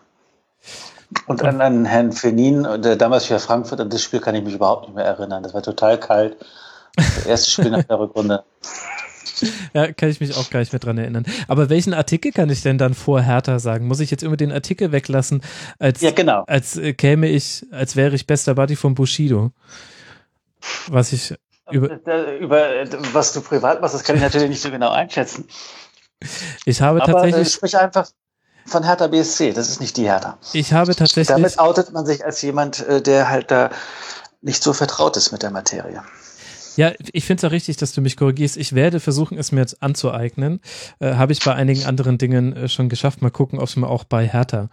[1.27, 4.55] Und an, an Herrn Fenin, der damals für Frankfurt, an das Spiel kann ich mich
[4.55, 5.43] überhaupt nicht mehr erinnern.
[5.43, 6.37] Das war total kalt.
[6.97, 8.45] Das erste Spiel nach der Rückrunde.
[9.73, 11.24] Ja, kann ich mich auch gar nicht mehr dran erinnern.
[11.49, 13.87] Aber welchen Artikel kann ich denn dann vor Hertha sagen?
[13.87, 15.43] Muss ich jetzt immer den Artikel weglassen,
[15.78, 16.45] als, ja, genau.
[16.47, 19.53] als äh, käme ich, als wäre ich bester Buddy von Bushido?
[20.89, 21.35] Was ich
[21.70, 21.99] über,
[22.39, 25.47] über was du privat machst, das kann ich natürlich nicht so genau einschätzen.
[26.66, 27.47] Ich habe Aber, tatsächlich.
[27.47, 28.09] Äh, sprich einfach
[28.70, 30.38] von Hertha BSC, das ist nicht die Hertha.
[30.52, 31.28] Ich habe tatsächlich.
[31.28, 33.70] Damit outet man sich als jemand, äh, der halt da
[34.42, 36.02] nicht so vertraut ist mit der Materie.
[36.76, 38.56] Ja, ich finde es auch richtig, dass du mich korrigierst.
[38.56, 40.60] Ich werde versuchen, es mir jetzt anzueignen.
[40.98, 43.22] Äh, Habe ich bei einigen anderen Dingen äh, schon geschafft.
[43.22, 44.70] Mal gucken, ob es mir auch bei Hertha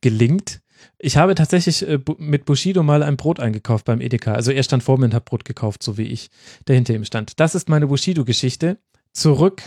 [0.00, 0.60] gelingt.
[0.98, 4.34] Ich habe tatsächlich äh, mit Bushido mal ein Brot eingekauft beim Edeka.
[4.34, 6.30] Also er stand vor mir und hat Brot gekauft, so wie ich,
[6.68, 7.40] der hinter ihm stand.
[7.40, 8.78] Das ist meine Bushido-Geschichte.
[9.12, 9.62] Zurück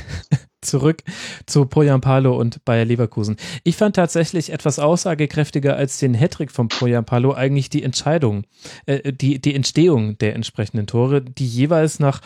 [0.64, 1.02] zurück
[1.46, 3.36] zu Poyampalo und Bayer Leverkusen.
[3.62, 8.44] Ich fand tatsächlich etwas aussagekräftiger als den Hattrick von Poyampalo eigentlich die Entscheidung,
[8.86, 12.20] äh, die, die Entstehung der entsprechenden Tore, die jeweils nach,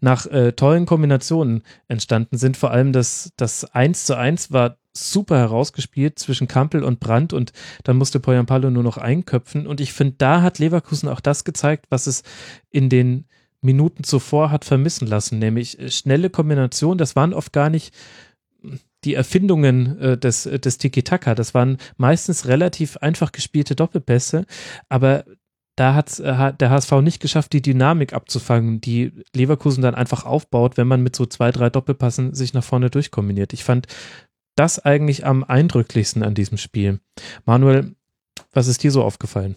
[0.00, 2.56] nach äh, tollen Kombinationen entstanden sind.
[2.56, 7.52] Vor allem das, das 1 zu 1 war super herausgespielt zwischen Kampel und Brandt und
[7.84, 11.86] dann musste Poyampalo nur noch einköpfen und ich finde, da hat Leverkusen auch das gezeigt,
[11.88, 12.22] was es
[12.70, 13.26] in den
[13.62, 16.98] Minuten zuvor hat vermissen lassen, nämlich äh, schnelle Kombination.
[16.98, 17.94] Das waren oft gar nicht
[18.60, 21.34] hm, die Erfindungen äh, des, äh, des Tiki-Taka.
[21.34, 24.44] Das waren meistens relativ einfach gespielte Doppelpässe,
[24.88, 25.24] aber
[25.76, 30.76] da hat äh, der HSV nicht geschafft, die Dynamik abzufangen, die Leverkusen dann einfach aufbaut,
[30.76, 33.52] wenn man mit so zwei, drei Doppelpassen sich nach vorne durchkombiniert.
[33.52, 33.86] Ich fand
[34.54, 37.00] das eigentlich am eindrücklichsten an diesem Spiel.
[37.46, 37.94] Manuel,
[38.52, 39.56] was ist dir so aufgefallen?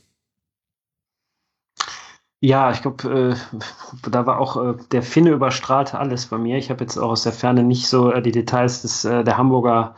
[2.45, 3.59] Ja, ich glaube, äh,
[4.07, 6.59] da war auch äh, der Finne überstrahlte alles bei mir.
[6.59, 9.39] Ich habe jetzt auch aus der Ferne nicht so äh, die Details des, äh, der
[9.39, 9.95] Hamburger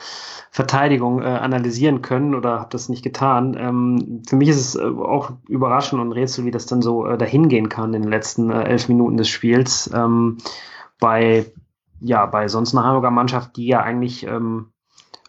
[0.50, 3.58] Verteidigung äh, analysieren können oder habe das nicht getan.
[3.60, 7.50] Ähm, für mich ist es äh, auch überraschend und Rätsel, wie das dann so dahin
[7.50, 9.92] gehen kann in den letzten elf Minuten des Spiels.
[9.94, 10.38] Ähm,
[11.02, 11.48] bei
[12.00, 14.72] ja, bei sonst einer Hamburger Mannschaft, die ja eigentlich ähm,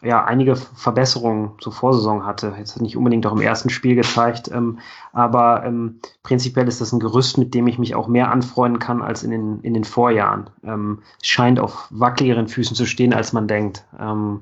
[0.01, 2.53] ja einige Verbesserungen zur Vorsaison hatte.
[2.57, 4.79] Jetzt nicht unbedingt auch im ersten Spiel gezeigt, ähm,
[5.13, 9.01] aber ähm, prinzipiell ist das ein Gerüst, mit dem ich mich auch mehr anfreunden kann
[9.01, 10.49] als in den, in den Vorjahren.
[10.63, 13.83] Ähm, scheint auf wackeligeren Füßen zu stehen, als man denkt.
[13.99, 14.41] Ähm,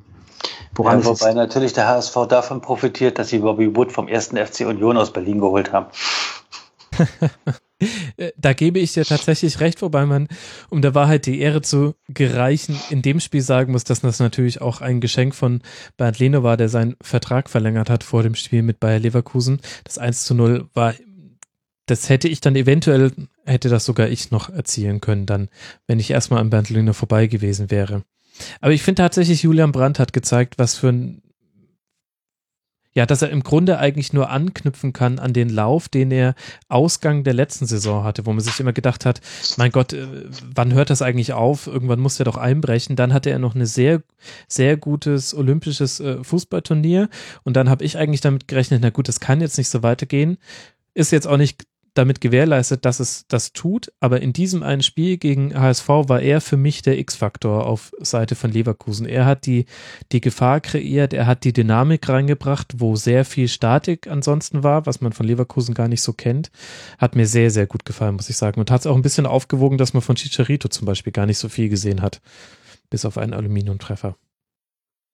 [0.76, 4.62] woran ja, wobei natürlich der HSV davon profitiert, dass sie Bobby Wood vom ersten FC
[4.62, 5.88] Union aus Berlin geholt haben.
[8.18, 10.28] Äh, da gebe ich dir tatsächlich recht, wobei man,
[10.70, 14.62] um der Wahrheit die Ehre zu gereichen, in dem Spiel sagen muss, dass das natürlich
[14.62, 15.62] auch ein Geschenk von
[15.96, 19.60] Bernd Lehne war, der seinen Vertrag verlängert hat vor dem Spiel mit Bayer Leverkusen.
[19.84, 20.96] Das 1 zu 0 war,
[21.86, 23.12] das hätte ich dann eventuell,
[23.46, 25.50] hätte das sogar ich noch erzielen können, dann,
[25.86, 28.04] wenn ich erstmal an Bernd Lehne vorbei gewesen wäre.
[28.62, 31.22] Aber ich finde tatsächlich, Julian Brandt hat gezeigt, was für ein
[32.98, 36.34] ja, dass er im Grunde eigentlich nur anknüpfen kann an den Lauf, den er
[36.68, 39.22] Ausgang der letzten Saison hatte, wo man sich immer gedacht hat,
[39.56, 40.08] mein Gott, äh,
[40.56, 41.68] wann hört das eigentlich auf?
[41.68, 42.96] Irgendwann muss er doch einbrechen.
[42.96, 44.02] Dann hatte er noch ein sehr,
[44.48, 47.08] sehr gutes olympisches äh, Fußballturnier
[47.44, 50.40] und dann habe ich eigentlich damit gerechnet, na gut, das kann jetzt nicht so weitergehen.
[50.96, 51.66] Ist jetzt auch nicht
[51.98, 53.92] damit gewährleistet, dass es das tut.
[54.00, 58.36] Aber in diesem einen Spiel gegen HSV war er für mich der X-Faktor auf Seite
[58.36, 59.06] von Leverkusen.
[59.08, 59.66] Er hat die,
[60.12, 65.02] die Gefahr kreiert, er hat die Dynamik reingebracht, wo sehr viel Statik ansonsten war, was
[65.02, 66.52] man von Leverkusen gar nicht so kennt.
[66.98, 68.60] Hat mir sehr, sehr gut gefallen, muss ich sagen.
[68.60, 71.38] Und hat es auch ein bisschen aufgewogen, dass man von Chicharito zum Beispiel gar nicht
[71.38, 72.22] so viel gesehen hat.
[72.90, 74.16] Bis auf einen Aluminiumtreffer.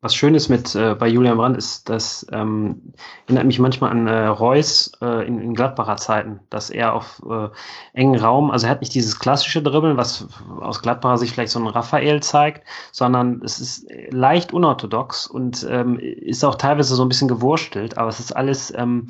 [0.03, 2.93] Was schön ist mit äh, bei Julian Brandt ist, dass ähm,
[3.25, 7.47] erinnert mich manchmal an äh, Reus äh, in, in Gladbacher Zeiten, dass er auf äh,
[7.93, 10.27] engen Raum, also er hat nicht dieses klassische Dribbeln, was
[10.59, 15.97] aus Gladbacher sich vielleicht so ein Raphael zeigt, sondern es ist leicht unorthodox und ähm,
[15.99, 19.07] ist auch teilweise so ein bisschen gewurstelt, aber es ist alles ähm,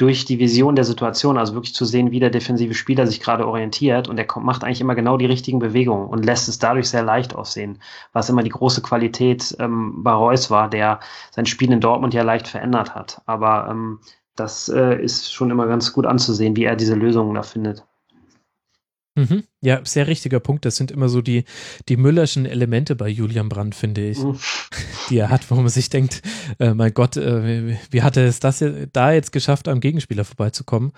[0.00, 3.46] durch die Vision der Situation, also wirklich zu sehen, wie der defensive Spieler sich gerade
[3.46, 6.88] orientiert und er kommt, macht eigentlich immer genau die richtigen Bewegungen und lässt es dadurch
[6.88, 7.78] sehr leicht aussehen,
[8.14, 11.00] was immer die große Qualität ähm, bei Reus war, der
[11.32, 13.20] sein Spiel in Dortmund ja leicht verändert hat.
[13.26, 13.98] Aber ähm,
[14.36, 17.84] das äh, ist schon immer ganz gut anzusehen, wie er diese Lösungen da findet.
[19.20, 19.44] Mhm.
[19.60, 20.64] Ja, sehr richtiger Punkt.
[20.64, 21.44] Das sind immer so die,
[21.88, 24.38] die Müllerschen Elemente bei Julian Brandt, finde ich, mhm.
[25.10, 26.22] die er hat, wo man sich denkt,
[26.58, 30.92] äh, mein Gott, äh, wie, hat er es das da jetzt geschafft, am Gegenspieler vorbeizukommen?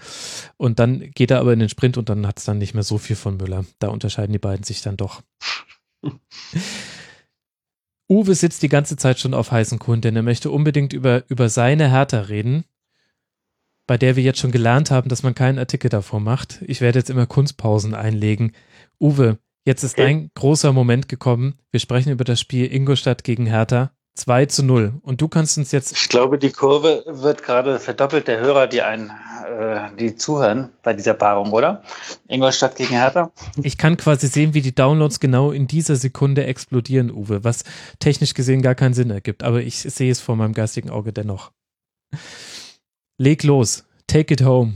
[0.56, 2.84] Und dann geht er aber in den Sprint und dann hat es dann nicht mehr
[2.84, 3.64] so viel von Müller.
[3.80, 5.22] Da unterscheiden die beiden sich dann doch.
[8.08, 11.48] Uwe sitzt die ganze Zeit schon auf heißen Kohlen, denn er möchte unbedingt über, über
[11.48, 12.64] seine Hertha reden
[13.92, 16.62] bei der wir jetzt schon gelernt haben, dass man keinen Artikel davor macht.
[16.62, 18.52] Ich werde jetzt immer Kunstpausen einlegen.
[18.98, 19.36] Uwe,
[19.66, 21.58] jetzt ist dein großer Moment gekommen.
[21.70, 23.90] Wir sprechen über das Spiel Ingolstadt gegen Hertha.
[24.14, 24.94] 2 zu 0.
[25.02, 25.92] Und du kannst uns jetzt.
[25.92, 30.94] Ich glaube, die Kurve wird gerade verdoppelt der Hörer, die einen, äh, die zuhören bei
[30.94, 31.82] dieser Paarung, oder?
[32.28, 33.30] Ingolstadt gegen Hertha.
[33.62, 37.64] Ich kann quasi sehen, wie die Downloads genau in dieser Sekunde explodieren, Uwe, was
[37.98, 39.42] technisch gesehen gar keinen Sinn ergibt.
[39.42, 41.52] Aber ich sehe es vor meinem geistigen Auge dennoch.
[43.22, 43.84] Leg los.
[44.08, 44.72] Take it home.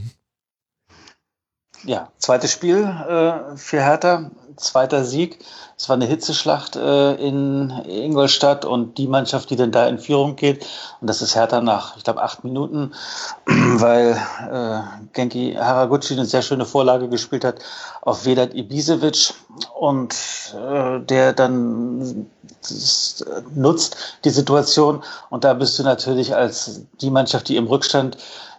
[1.83, 5.39] Ja, zweites Spiel äh, für Hertha, zweiter Sieg.
[5.77, 10.35] Es war eine Hitzeschlacht äh, in Ingolstadt und die Mannschaft, die dann da in Führung
[10.35, 10.65] geht,
[10.99, 12.93] und das ist Hertha nach, ich glaube, acht Minuten,
[13.45, 14.19] weil
[14.51, 14.79] äh,
[15.13, 17.59] Genki Haraguchi eine sehr schöne Vorlage gespielt hat
[18.01, 19.33] auf Vedat Ibisevic
[19.75, 20.15] und
[20.55, 22.27] äh, der dann
[23.53, 28.17] nutzt die Situation und da bist du natürlich als die Mannschaft, die im Rückstand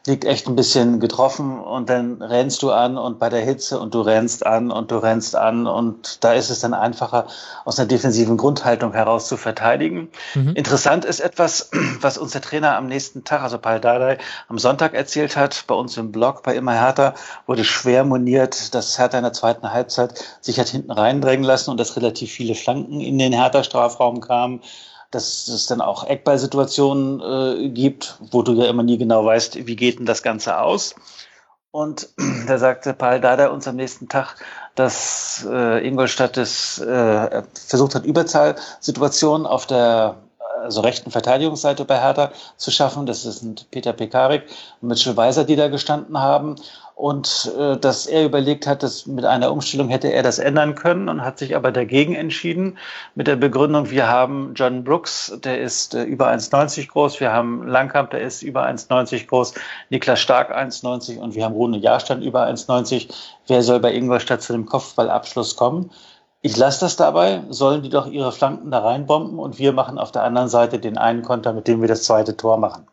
[0.09, 3.95] liegt, echt ein bisschen getroffen und dann rennst du an und bei der Hitze und
[3.95, 7.27] du rennst an und du rennst an und da ist es dann einfacher,
[7.65, 10.09] aus einer defensiven Grundhaltung heraus zu verteidigen.
[10.35, 10.55] Mhm.
[10.55, 11.71] Interessant ist etwas,
[12.01, 14.19] was uns der Trainer am nächsten Tag, also Paul Dardai,
[14.49, 17.15] am Sonntag erzählt hat, bei uns im Blog bei Immer Hertha
[17.47, 21.79] wurde schwer moniert, dass Hertha in der zweiten Halbzeit sich hat hinten reindrängen lassen und
[21.79, 24.61] dass relativ viele Flanken in den Hertha-Strafraum kamen
[25.11, 29.77] dass es dann auch Eckballsituationen äh, gibt, wo du ja immer nie genau weißt, wie
[29.77, 30.95] geht denn das Ganze aus.
[31.71, 32.09] Und
[32.47, 34.37] da sagte Paul Dada uns am nächsten Tag,
[34.75, 40.17] dass äh, Ingolstadt es äh, versucht hat, Überzahlsituationen auf der
[40.63, 43.07] also rechten Verteidigungsseite bei Hertha zu schaffen.
[43.07, 44.43] Das sind Peter Pekarik
[44.81, 46.57] und Mitchell Weiser, die da gestanden haben
[46.99, 51.09] und äh, dass er überlegt hat, dass mit einer Umstellung hätte er das ändern können
[51.09, 52.77] und hat sich aber dagegen entschieden
[53.15, 57.69] mit der Begründung, wir haben John Brooks, der ist äh, über 1,90 groß, wir haben
[57.69, 59.55] Langkamp, der ist über 1,90 groß,
[59.91, 63.15] Niklas Stark 1,90 und wir haben Rune Jahrstand über 1,90.
[63.47, 65.93] Wer soll bei Ingolstadt zu dem Kopfballabschluss kommen?
[66.43, 70.11] Ich lasse das dabei, sollen die doch ihre Flanken da reinbomben und wir machen auf
[70.11, 72.89] der anderen Seite den einen Konter, mit dem wir das zweite Tor machen.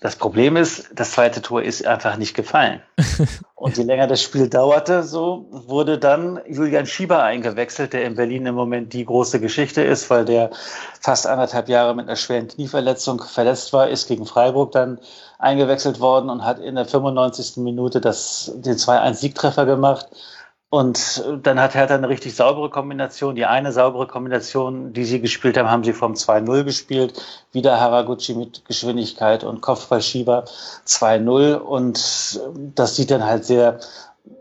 [0.00, 2.82] Das Problem ist, das zweite Tor ist einfach nicht gefallen.
[3.54, 8.44] Und je länger das Spiel dauerte, so wurde dann Julian Schieber eingewechselt, der in Berlin
[8.44, 10.50] im Moment die große Geschichte ist, weil der
[11.00, 15.00] fast anderthalb Jahre mit einer schweren Knieverletzung verletzt war, ist gegen Freiburg dann
[15.38, 17.56] eingewechselt worden und hat in der 95.
[17.56, 20.08] Minute das, den 2-1-Siegtreffer gemacht.
[20.68, 23.36] Und dann hat Hertha eine richtig saubere Kombination.
[23.36, 27.22] Die eine saubere Kombination, die sie gespielt haben, haben sie vom 2-0 gespielt.
[27.52, 30.44] Wieder Haraguchi mit Geschwindigkeit und Kopfballschieber
[30.86, 31.54] 2-0.
[31.54, 32.40] Und
[32.74, 33.78] das sieht dann halt sehr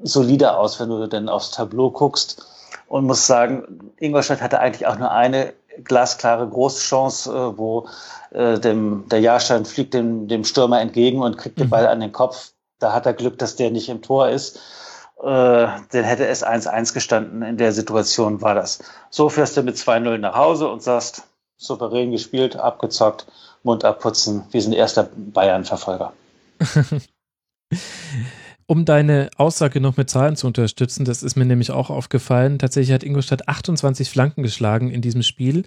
[0.02, 2.44] solide aus, wenn du dann aufs Tableau guckst.
[2.88, 5.54] Und muss sagen, Ingolstadt hatte eigentlich auch nur eine
[5.84, 7.88] glasklare Großchance, äh, wo
[8.32, 11.72] äh, dem, der Jahrstein fliegt dem, dem Stürmer entgegen und kriegt den mhm.
[11.72, 12.52] Ball an den Kopf.
[12.80, 14.85] Da hat er Glück, dass der nicht im Tor ist äh,
[15.26, 17.42] dann hätte es 1-1 gestanden.
[17.42, 18.84] In der Situation war das.
[19.10, 21.24] So fährst du mit 2-0 nach Hause und sagst,
[21.58, 23.26] souverän gespielt, abgezockt,
[23.64, 24.44] Mund abputzen.
[24.52, 26.14] Wir sind erster Bayern-Verfolger.
[28.68, 32.60] um deine Aussage noch mit Zahlen zu unterstützen, das ist mir nämlich auch aufgefallen.
[32.60, 35.64] Tatsächlich hat Ingolstadt 28 Flanken geschlagen in diesem Spiel,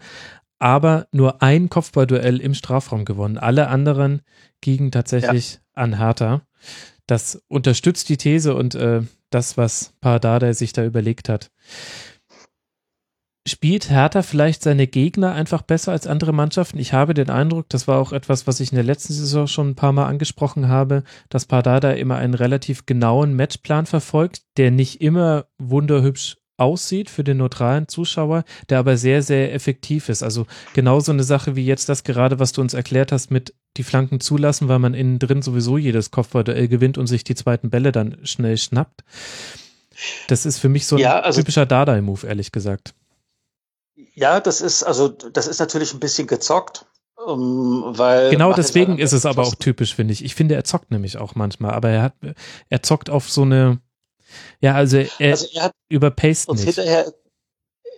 [0.59, 3.39] aber nur ein Kopfballduell im Strafraum gewonnen.
[3.39, 4.23] Alle anderen
[4.61, 5.61] gingen tatsächlich ja.
[5.75, 6.43] an Hertha.
[7.07, 11.51] Das unterstützt die These und äh, das, was Pardada sich da überlegt hat.
[13.47, 16.79] Spielt Hertha vielleicht seine Gegner einfach besser als andere Mannschaften?
[16.79, 19.71] Ich habe den Eindruck, das war auch etwas, was ich in der letzten Saison schon
[19.71, 25.01] ein paar Mal angesprochen habe, dass Pardada immer einen relativ genauen Matchplan verfolgt, der nicht
[25.01, 30.23] immer wunderhübsch aussieht für den neutralen Zuschauer, der aber sehr, sehr effektiv ist.
[30.23, 33.85] Also genauso eine Sache wie jetzt das gerade, was du uns erklärt hast mit die
[33.85, 37.93] Flanken zulassen, weil man innen drin sowieso jedes Kopfballduell gewinnt und sich die zweiten Bälle
[37.93, 39.05] dann schnell schnappt.
[40.29, 42.95] Das ist für mich so ein Ja, also- typischer Dardai-Move, ehrlich gesagt.
[44.15, 46.87] Ja, das ist, also, das ist natürlich ein bisschen gezockt,
[47.25, 48.31] ähm, weil.
[48.31, 50.25] Genau deswegen Sander ist es aber auch typisch, finde ich.
[50.25, 52.15] Ich finde, er zockt nämlich auch manchmal, aber er hat,
[52.69, 53.79] er zockt auf so eine,
[54.61, 56.77] ja, also er Also, er hat überpaced uns nicht.
[56.77, 57.13] hinterher,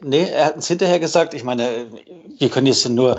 [0.02, 1.86] nee, er hat uns hinterher gesagt, ich meine,
[2.39, 3.19] wir können jetzt nur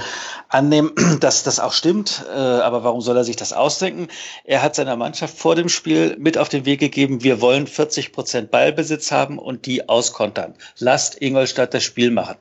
[0.50, 4.08] annehmen, dass das auch stimmt, äh, aber warum soll er sich das ausdenken?
[4.44, 8.12] Er hat seiner Mannschaft vor dem Spiel mit auf den Weg gegeben, wir wollen 40
[8.12, 10.56] Prozent Ballbesitz haben und die auskontern.
[10.78, 12.38] Lasst Ingolstadt das Spiel machen.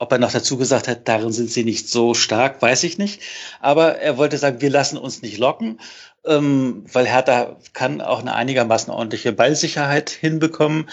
[0.00, 3.20] Ob er noch dazu gesagt hat, darin sind sie nicht so stark, weiß ich nicht.
[3.60, 5.80] Aber er wollte sagen, wir lassen uns nicht locken,
[6.24, 10.88] ähm, weil Hertha kann auch eine einigermaßen ordentliche Ballsicherheit hinbekommen.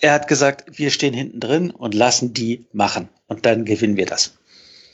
[0.00, 3.08] Er hat gesagt, wir stehen hinten drin und lassen die machen.
[3.26, 4.36] Und dann gewinnen wir das.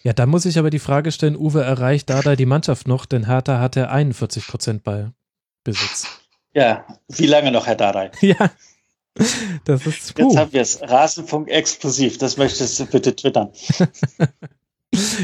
[0.02, 3.26] Ja, da muss ich aber die Frage stellen, Uwe erreicht Dardai die Mannschaft noch, denn
[3.26, 6.06] Hertha hatte 41 Prozent Ballbesitz.
[6.55, 8.10] Ja, wie lange noch, Herr Dardai?
[8.20, 8.51] Ja,
[9.64, 10.36] das ist Jetzt puh.
[10.39, 10.80] haben wir es.
[10.80, 12.16] Rasenfunk explosiv.
[12.16, 13.51] Das möchtest du bitte twittern.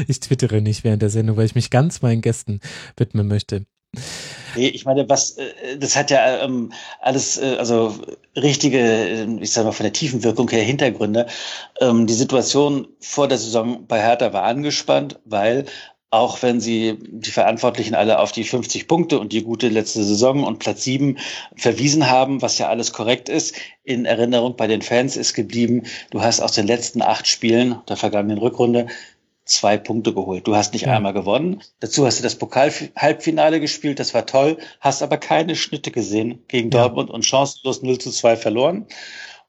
[0.07, 2.59] Ich twittere nicht während der Sendung, weil ich mich ganz meinen Gästen
[2.97, 3.67] widmen möchte.
[4.55, 6.71] Nee, ich meine, was, äh, das hat ja ähm,
[7.01, 7.95] alles, äh, also
[8.35, 11.27] richtige, äh, ich sag mal, von der tiefen Wirkung her Hintergründe.
[11.79, 15.65] Ähm, die Situation vor der Saison bei Hertha war angespannt, weil
[16.11, 20.43] auch wenn sie die Verantwortlichen alle auf die 50 Punkte und die gute letzte Saison
[20.43, 21.19] und Platz 7
[21.55, 26.21] verwiesen haben, was ja alles korrekt ist, in Erinnerung bei den Fans ist geblieben, du
[26.21, 28.87] hast aus den letzten acht Spielen der vergangenen Rückrunde
[29.49, 30.47] zwei Punkte geholt.
[30.47, 30.95] Du hast nicht Ja.
[30.95, 31.61] einmal gewonnen.
[31.79, 36.69] Dazu hast du das Pokal-Halbfinale gespielt, das war toll, hast aber keine Schnitte gesehen gegen
[36.71, 36.81] Ja.
[36.83, 38.85] Dortmund und chancenlos 0 zu 2 verloren.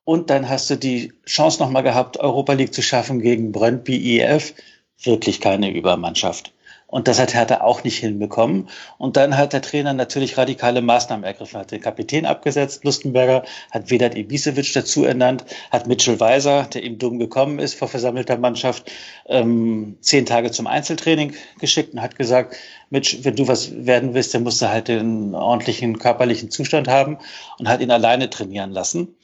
[0.04, 4.54] Und dann hast du die Chance nochmal gehabt, Europa League zu schaffen gegen Brøndby IF.
[5.02, 6.52] Wirklich keine Übermannschaft.
[6.90, 8.68] Und das hat Hertha auch nicht hinbekommen.
[8.98, 13.90] Und dann hat der Trainer natürlich radikale Maßnahmen ergriffen, hat den Kapitän abgesetzt, Lustenberger, hat
[13.90, 18.90] Vedat Ibisevic dazu ernannt, hat Mitchell Weiser, der ihm dumm gekommen ist vor versammelter Mannschaft,
[19.26, 22.56] ähm, zehn Tage zum Einzeltraining geschickt und hat gesagt,
[22.90, 27.18] Mitch, wenn du was werden willst, dann musst du halt den ordentlichen körperlichen Zustand haben
[27.58, 29.14] und hat ihn alleine trainieren lassen.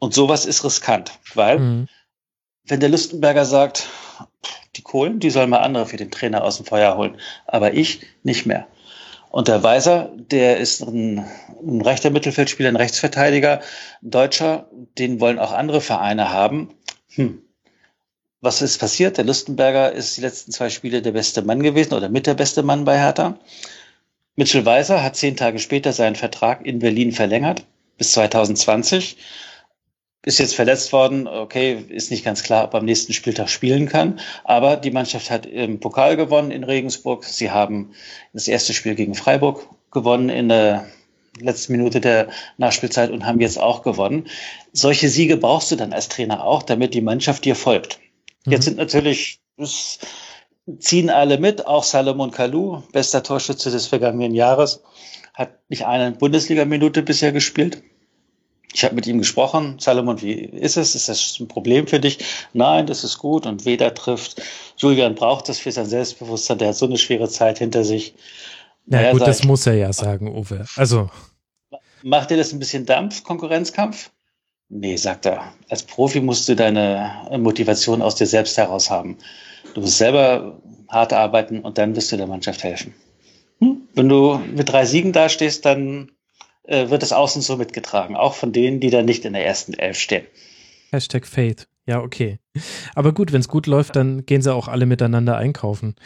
[0.00, 1.88] Und sowas ist riskant, weil Mhm.
[2.64, 3.88] wenn der Lustenberger sagt,
[4.76, 7.16] die Kohlen, die sollen mal andere für den Trainer aus dem Feuer holen,
[7.46, 8.66] aber ich nicht mehr.
[9.30, 11.24] Und der Weiser, der ist ein,
[11.66, 13.60] ein rechter Mittelfeldspieler, ein Rechtsverteidiger,
[14.02, 16.74] ein Deutscher, den wollen auch andere Vereine haben.
[17.14, 17.42] Hm.
[18.42, 19.16] Was ist passiert?
[19.16, 22.62] Der Lustenberger ist die letzten zwei Spiele der beste Mann gewesen oder mit der beste
[22.62, 23.38] Mann bei Hertha.
[24.34, 27.64] Mitchell Weiser hat zehn Tage später seinen Vertrag in Berlin verlängert
[27.96, 29.16] bis 2020
[30.24, 33.88] ist jetzt verletzt worden, okay, ist nicht ganz klar, ob er am nächsten Spieltag spielen
[33.88, 34.20] kann.
[34.44, 37.24] Aber die Mannschaft hat im Pokal gewonnen in Regensburg.
[37.24, 37.92] Sie haben
[38.32, 40.86] das erste Spiel gegen Freiburg gewonnen in der
[41.40, 44.28] letzten Minute der Nachspielzeit und haben jetzt auch gewonnen.
[44.72, 47.98] Solche Siege brauchst du dann als Trainer auch, damit die Mannschaft dir folgt.
[48.44, 48.52] Mhm.
[48.52, 49.98] Jetzt sind natürlich, es
[50.78, 54.82] ziehen alle mit, auch Salomon Kalou, bester Torschütze des vergangenen Jahres,
[55.34, 57.82] hat nicht eine Bundesliga-Minute bisher gespielt.
[58.74, 59.76] Ich habe mit ihm gesprochen.
[59.78, 60.94] Salomon, wie ist es?
[60.94, 62.18] Ist das ein Problem für dich?
[62.52, 63.46] Nein, das ist gut.
[63.46, 64.40] Und Weder trifft.
[64.78, 66.58] Julian braucht das für sein Selbstbewusstsein.
[66.58, 68.14] Der hat so eine schwere Zeit hinter sich.
[68.86, 70.64] Na Naja, gut, sag das muss er ja sagen, Uwe.
[70.76, 71.10] Also,
[72.02, 74.10] Macht dir das ein bisschen Dampf, Konkurrenzkampf?
[74.68, 75.52] Nee, sagt er.
[75.68, 79.18] Als Profi musst du deine Motivation aus dir selbst heraus haben.
[79.74, 82.94] Du musst selber hart arbeiten und dann wirst du der Mannschaft helfen.
[83.60, 83.82] Hm?
[83.94, 86.10] Wenn du mit drei Siegen dastehst, dann
[86.64, 88.16] äh, wird es außen so mitgetragen.
[88.16, 90.26] Auch von denen, die da nicht in der ersten Elf stehen.
[90.90, 91.68] Hashtag Faith.
[91.86, 92.38] Ja, okay.
[92.94, 95.96] Aber gut, wenn es gut läuft, dann gehen sie auch alle miteinander einkaufen.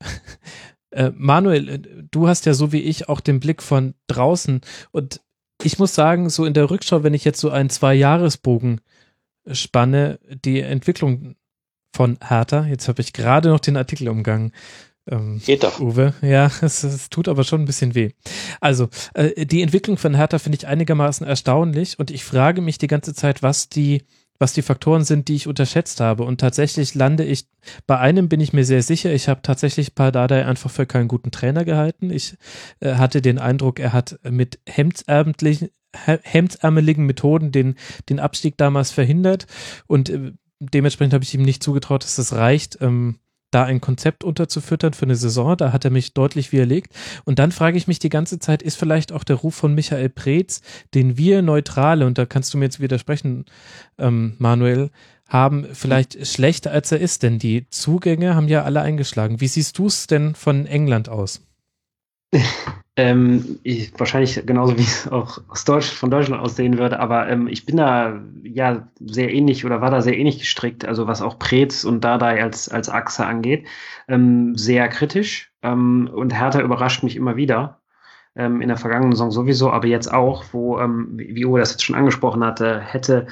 [0.90, 1.80] Äh, Manuel, äh,
[2.10, 5.20] du hast ja so wie ich auch den Blick von draußen und
[5.62, 8.80] ich muss sagen, so in der Rückschau, wenn ich jetzt so einen Zwei-Jahres-Bogen
[9.50, 11.36] spanne, die Entwicklung
[11.94, 14.52] von Hertha, jetzt habe ich gerade noch den Artikel umgangen,
[15.10, 15.80] ähm, Geht doch.
[15.80, 16.14] Uwe.
[16.22, 18.10] Ja, es, es tut aber schon ein bisschen weh.
[18.60, 22.86] Also, äh, die Entwicklung von Hertha finde ich einigermaßen erstaunlich und ich frage mich die
[22.86, 24.04] ganze Zeit, was die,
[24.38, 26.24] was die Faktoren sind, die ich unterschätzt habe.
[26.24, 27.46] Und tatsächlich lande ich,
[27.86, 31.30] bei einem bin ich mir sehr sicher, ich habe tatsächlich Pardadei einfach für keinen guten
[31.30, 32.10] Trainer gehalten.
[32.10, 32.36] Ich
[32.80, 37.76] äh, hatte den Eindruck, er hat mit hemdsärmlichen, hemdsärmeligen Methoden den,
[38.10, 39.46] den Abstieg damals verhindert
[39.86, 42.78] und äh, dementsprechend habe ich ihm nicht zugetraut, dass das reicht.
[42.82, 43.20] Ähm,
[43.50, 45.56] da ein Konzept unterzufüttern für eine Saison.
[45.56, 46.94] Da hat er mich deutlich widerlegt.
[47.24, 50.08] Und dann frage ich mich die ganze Zeit, ist vielleicht auch der Ruf von Michael
[50.08, 50.62] Preetz,
[50.94, 53.46] den wir Neutrale, und da kannst du mir jetzt widersprechen,
[53.98, 54.90] ähm, Manuel,
[55.28, 59.40] haben, vielleicht schlechter als er ist, denn die Zugänge haben ja alle eingeschlagen.
[59.40, 61.42] Wie siehst du es denn von England aus?
[62.98, 67.46] ähm, ich, wahrscheinlich genauso wie es auch aus Deutsch, von Deutschland aussehen würde, aber ähm,
[67.46, 71.38] ich bin da ja sehr ähnlich oder war da sehr ähnlich gestrickt, also was auch
[71.38, 73.66] Preetz und Dardai als, als Achse angeht,
[74.08, 77.78] ähm, sehr kritisch ähm, und Hertha überrascht mich immer wieder.
[78.34, 81.84] Ähm, in der vergangenen Saison sowieso, aber jetzt auch, wo, ähm, wie Uwe das jetzt
[81.84, 83.26] schon angesprochen hatte, hätte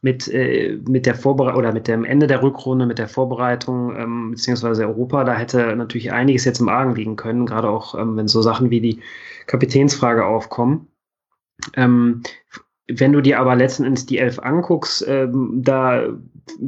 [0.00, 4.30] mit, äh, mit der Vorbereitung oder mit dem Ende der Rückrunde, mit der Vorbereitung ähm,
[4.30, 8.28] beziehungsweise Europa, da hätte natürlich einiges jetzt im Argen liegen können, gerade auch ähm, wenn
[8.28, 9.00] so Sachen wie die
[9.46, 10.88] Kapitänsfrage aufkommen.
[11.74, 12.22] Ähm,
[12.90, 16.08] wenn du dir aber letzten Endes die Elf anguckst, ähm, da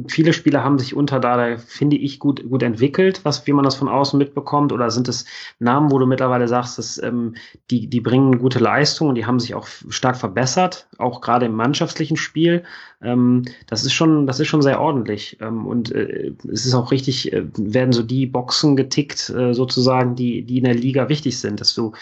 [0.07, 3.75] viele Spieler haben sich unter da, finde ich gut gut entwickelt, was wie man das
[3.75, 5.25] von außen mitbekommt, oder sind es
[5.57, 7.35] Namen, wo du mittlerweile sagst, dass ähm,
[7.71, 11.55] die die bringen gute Leistung und die haben sich auch stark verbessert, auch gerade im
[11.55, 12.63] mannschaftlichen Spiel.
[13.01, 16.91] Ähm, das ist schon das ist schon sehr ordentlich ähm, und äh, es ist auch
[16.91, 21.39] richtig, äh, werden so die Boxen getickt äh, sozusagen, die die in der Liga wichtig
[21.39, 21.93] sind, dass du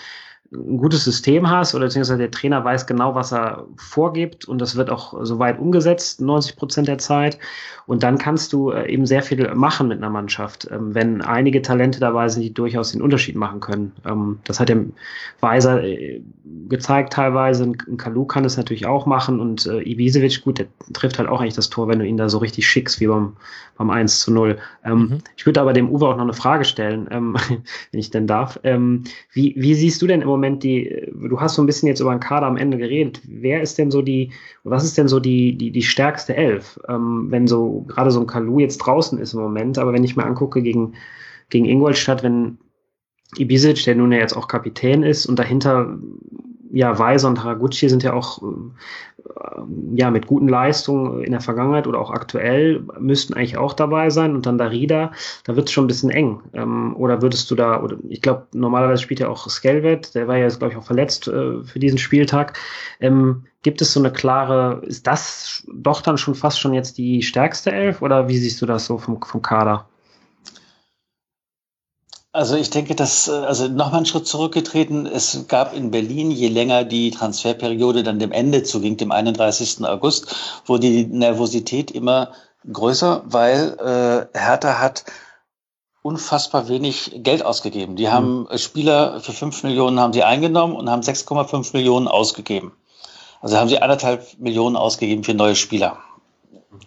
[0.51, 4.75] ein gutes System hast oder beziehungsweise der Trainer weiß genau, was er vorgibt und das
[4.75, 7.37] wird auch soweit umgesetzt, 90 Prozent der Zeit.
[7.89, 11.63] Und dann kannst du äh, eben sehr viel machen mit einer Mannschaft, ähm, wenn einige
[11.63, 13.93] Talente dabei sind, die durchaus den Unterschied machen können.
[14.05, 14.85] Ähm, das hat der
[15.39, 16.21] Weiser äh,
[16.67, 17.63] gezeigt teilweise.
[17.63, 21.41] Ein Kalu kann es natürlich auch machen und äh, Ibisevic, gut, der trifft halt auch
[21.41, 23.37] eigentlich das Tor, wenn du ihn da so richtig schickst, wie beim,
[23.75, 24.59] beim 1 zu 0.
[24.85, 25.17] Ähm, mhm.
[25.35, 28.59] Ich würde aber dem Uwe auch noch eine Frage stellen, wenn ich denn darf.
[28.63, 32.11] Wie, wie siehst du denn im Moment die, du hast so ein bisschen jetzt über
[32.11, 33.21] den Kader am Ende geredet.
[33.27, 34.31] Wer ist denn so die,
[34.63, 38.27] was ist denn so die, die, die stärkste Elf, ähm, wenn so gerade so ein
[38.27, 40.93] Kalu jetzt draußen ist im Moment, aber wenn ich mir angucke gegen,
[41.49, 42.57] gegen Ingolstadt, wenn
[43.37, 45.97] Ibizic, der nun ja jetzt auch Kapitän ist und dahinter
[46.71, 49.61] ja, Weiser und Haraguchi sind ja auch äh,
[49.95, 54.35] ja mit guten Leistungen in der Vergangenheit oder auch aktuell müssten eigentlich auch dabei sein
[54.35, 55.11] und dann Darida,
[55.45, 56.41] da wird es schon ein bisschen eng.
[56.53, 60.37] Ähm, oder würdest du da, oder ich glaube, normalerweise spielt ja auch Skelvet, der war
[60.37, 62.57] ja jetzt, glaube ich, auch verletzt äh, für diesen Spieltag.
[62.99, 67.21] Ähm, gibt es so eine klare, ist das doch dann schon fast schon jetzt die
[67.21, 69.88] stärkste Elf oder wie siehst du das so vom, vom Kader?
[72.31, 76.47] Also ich denke, dass, äh, also nochmal einen Schritt zurückgetreten, es gab in Berlin, je
[76.47, 79.83] länger die Transferperiode dann dem Ende zuging, dem 31.
[79.85, 80.35] August,
[80.65, 82.31] wurde die Nervosität immer
[82.71, 85.05] größer, weil äh, Hertha hat
[86.03, 87.95] unfassbar wenig Geld ausgegeben.
[87.95, 88.57] Die haben mhm.
[88.57, 92.73] Spieler für 5 Millionen haben sie eingenommen und haben 6,5 Millionen ausgegeben.
[93.41, 95.97] Also haben sie anderthalb Millionen ausgegeben für neue Spieler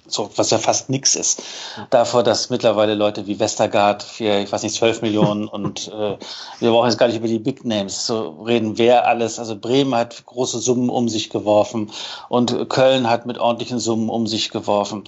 [0.06, 1.42] so, was ja fast nix ist.
[1.90, 6.16] Davor, dass mittlerweile Leute wie Westergaard für, ich weiß nicht, 12 Millionen und äh,
[6.60, 9.94] wir brauchen jetzt gar nicht über die Big Names zu reden, wer alles, also Bremen
[9.94, 11.90] hat große Summen um sich geworfen
[12.28, 15.04] und Köln hat mit ordentlichen Summen um sich geworfen.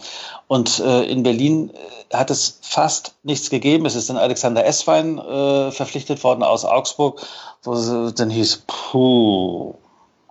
[0.47, 3.86] Und äh, in Berlin äh, hat es fast nichts gegeben.
[3.86, 7.20] Es ist dann Alexander Esswein äh, verpflichtet worden aus Augsburg,
[7.62, 9.74] wo es dann hieß, puh,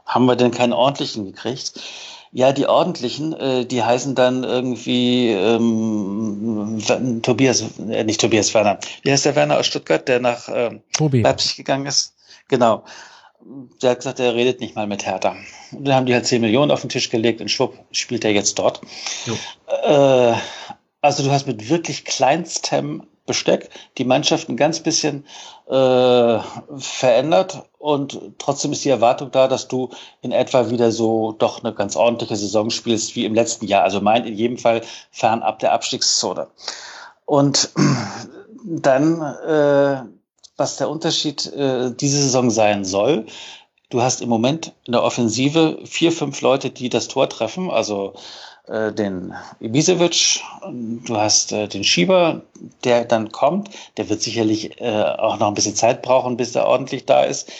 [0.06, 1.74] haben wir denn keinen ordentlichen gekriegt?
[2.36, 6.82] Ja, die ordentlichen, äh, die heißen dann irgendwie ähm,
[7.22, 8.80] Tobias, äh, nicht Tobias Werner.
[9.04, 12.16] Wie heißt der Werner aus Stuttgart, der nach ähm, Leipzig gegangen ist?
[12.48, 12.86] Genau.
[13.84, 15.36] Der hat gesagt, er redet nicht mal mit Hertha.
[15.74, 18.32] Und dann haben die halt 10 Millionen auf den Tisch gelegt und schwupp, spielt er
[18.32, 18.82] jetzt dort.
[19.84, 20.34] Äh,
[21.02, 25.26] also du hast mit wirklich kleinstem Besteck die Mannschaft ein ganz bisschen
[25.68, 26.40] äh,
[26.78, 29.90] verändert und trotzdem ist die Erwartung da, dass du
[30.22, 33.84] in etwa wieder so doch eine ganz ordentliche Saison spielst wie im letzten Jahr.
[33.84, 34.82] Also meint in jedem Fall
[35.12, 36.48] fernab der Abstiegszone.
[37.26, 37.72] Und
[38.66, 40.04] dann, äh,
[40.58, 43.26] was der Unterschied äh, diese Saison sein soll,
[43.90, 47.70] du hast im Moment in der Offensive vier, fünf Leute, die das Tor treffen.
[47.70, 48.14] Also
[48.68, 50.42] den Ibisevic,
[51.06, 52.44] du hast äh, den Schieber,
[52.84, 53.70] der dann kommt.
[53.98, 57.52] Der wird sicherlich äh, auch noch ein bisschen Zeit brauchen, bis er ordentlich da ist.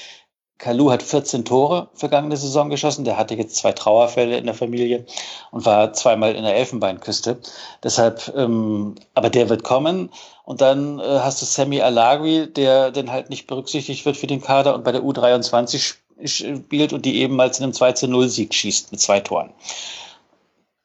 [0.60, 3.04] Kalu hat 14 Tore vergangene Saison geschossen.
[3.04, 5.06] Der hatte jetzt zwei Trauerfälle in der Familie
[5.52, 7.38] und war zweimal in der Elfenbeinküste.
[7.84, 10.10] Deshalb, ähm, aber der wird kommen.
[10.46, 14.42] Und dann äh, hast du Sammy Alagri, der dann halt nicht berücksichtigt wird für den
[14.42, 19.02] Kader und bei der U23 spielt und die einem 2 zu 0 Sieg schießt mit
[19.02, 19.50] zwei Toren.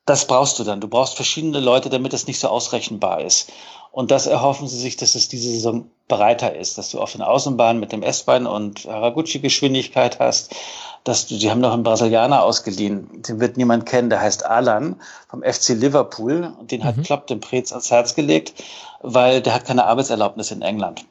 [0.09, 0.80] Das brauchst du dann.
[0.80, 3.52] Du brauchst verschiedene Leute, damit es nicht so ausrechenbar ist.
[3.93, 7.20] Und das erhoffen sie sich, dass es diese Saison breiter ist, dass du auf den
[7.20, 10.55] Außenbahnen mit dem S-Bein und Haraguchi Geschwindigkeit hast,
[11.05, 14.97] dass die haben noch einen Brasilianer ausgeliehen, den wird niemand kennen, der heißt Alan
[15.28, 17.02] vom FC Liverpool und den hat mhm.
[17.02, 18.55] Klopp dem Preetz ans Herz gelegt,
[19.02, 21.05] weil der hat keine Arbeitserlaubnis in England.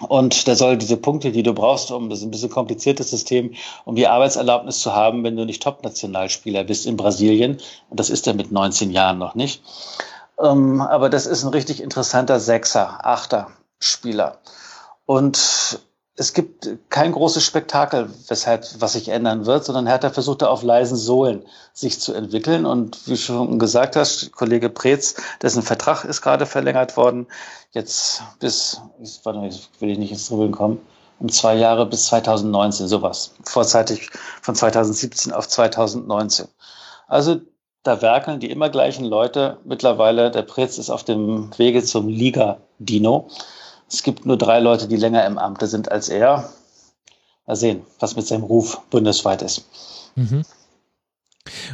[0.00, 3.54] Und der soll diese Punkte, die du brauchst, um das ist ein bisschen kompliziertes System,
[3.84, 7.58] um die Arbeitserlaubnis zu haben, wenn du nicht Top-Nationalspieler bist in Brasilien.
[7.90, 9.62] Und das ist er mit 19 Jahren noch nicht.
[10.40, 13.48] Ähm, aber das ist ein richtig interessanter Sechser, Achter
[13.80, 14.38] Spieler.
[15.06, 15.80] Und
[16.18, 20.64] es gibt kein großes Spektakel, weshalb was sich ändern wird, sondern Hertha versucht da auf
[20.64, 22.66] leisen Sohlen sich zu entwickeln.
[22.66, 27.28] Und wie schon gesagt hast, Kollege Preetz, dessen Vertrag ist gerade verlängert worden,
[27.70, 28.80] jetzt bis,
[29.22, 30.80] warte will ich nicht ins Dribbeln kommen,
[31.20, 33.32] um zwei Jahre bis 2019, sowas.
[33.44, 34.10] Vorzeitig
[34.42, 36.48] von 2017 auf 2019.
[37.06, 37.40] Also
[37.84, 39.58] da werkeln die immer gleichen Leute.
[39.64, 43.28] Mittlerweile, der Preetz ist auf dem Wege zum Liga-Dino.
[43.90, 46.52] Es gibt nur drei Leute, die länger im Amte sind als er.
[47.46, 49.64] Mal sehen, was mit seinem Ruf bundesweit ist.
[50.14, 50.44] Mhm.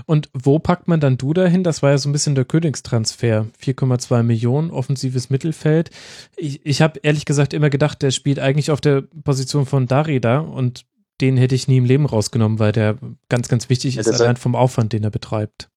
[0.06, 1.64] Und wo packt man dann Duda hin?
[1.64, 3.46] Das war ja so ein bisschen der Königstransfer.
[3.60, 5.90] 4,2 Millionen, offensives Mittelfeld.
[6.36, 10.38] Ich, ich habe ehrlich gesagt immer gedacht, der spielt eigentlich auf der Position von Darida
[10.38, 10.84] und
[11.20, 14.36] den hätte ich nie im Leben rausgenommen, weil der ganz, ganz wichtig ja, ist, allein
[14.36, 15.70] vom Aufwand, den er betreibt.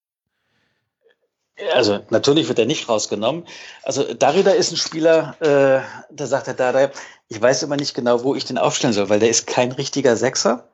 [1.73, 3.45] Also natürlich wird er nicht rausgenommen.
[3.84, 6.91] Also Darida ist ein Spieler, äh, da sagt der Darida,
[7.29, 10.15] ich weiß immer nicht genau, wo ich den aufstellen soll, weil der ist kein richtiger
[10.15, 10.67] Sechser,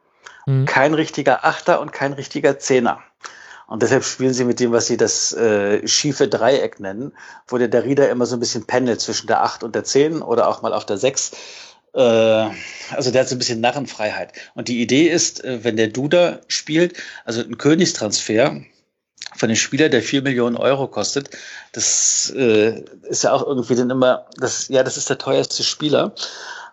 [0.45, 0.65] mhm.
[0.65, 2.99] kein richtiger Achter und kein richtiger Zehner.
[3.67, 7.13] Und deshalb spielen sie mit dem, was sie das äh, schiefe Dreieck nennen,
[7.47, 10.49] wo der Darida immer so ein bisschen pendelt zwischen der Acht und der Zehn oder
[10.49, 11.31] auch mal auf der Sechs.
[11.93, 14.33] Äh, also der hat so ein bisschen Narrenfreiheit.
[14.53, 18.61] Und die Idee ist, äh, wenn der Duda spielt, also ein Königstransfer,
[19.35, 21.29] von einem Spieler, der vier Millionen Euro kostet.
[21.71, 26.13] Das äh, ist ja auch irgendwie dann immer, das, ja, das ist der teuerste Spieler,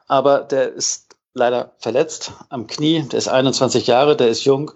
[0.09, 3.02] aber der ist leider verletzt am Knie.
[3.09, 4.72] Der ist 21 Jahre, der ist jung.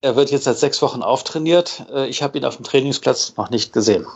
[0.00, 1.86] Er wird jetzt seit sechs Wochen auftrainiert.
[1.92, 4.06] Äh, ich habe ihn auf dem Trainingsplatz noch nicht gesehen.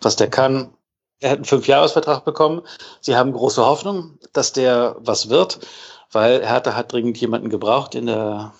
[0.00, 0.72] Was der kann,
[1.20, 2.62] er hat einen Fünfjahresvertrag bekommen.
[3.00, 5.60] Sie haben große Hoffnung, dass der was wird
[6.12, 8.52] weil Hertha hat dringend jemanden gebraucht in der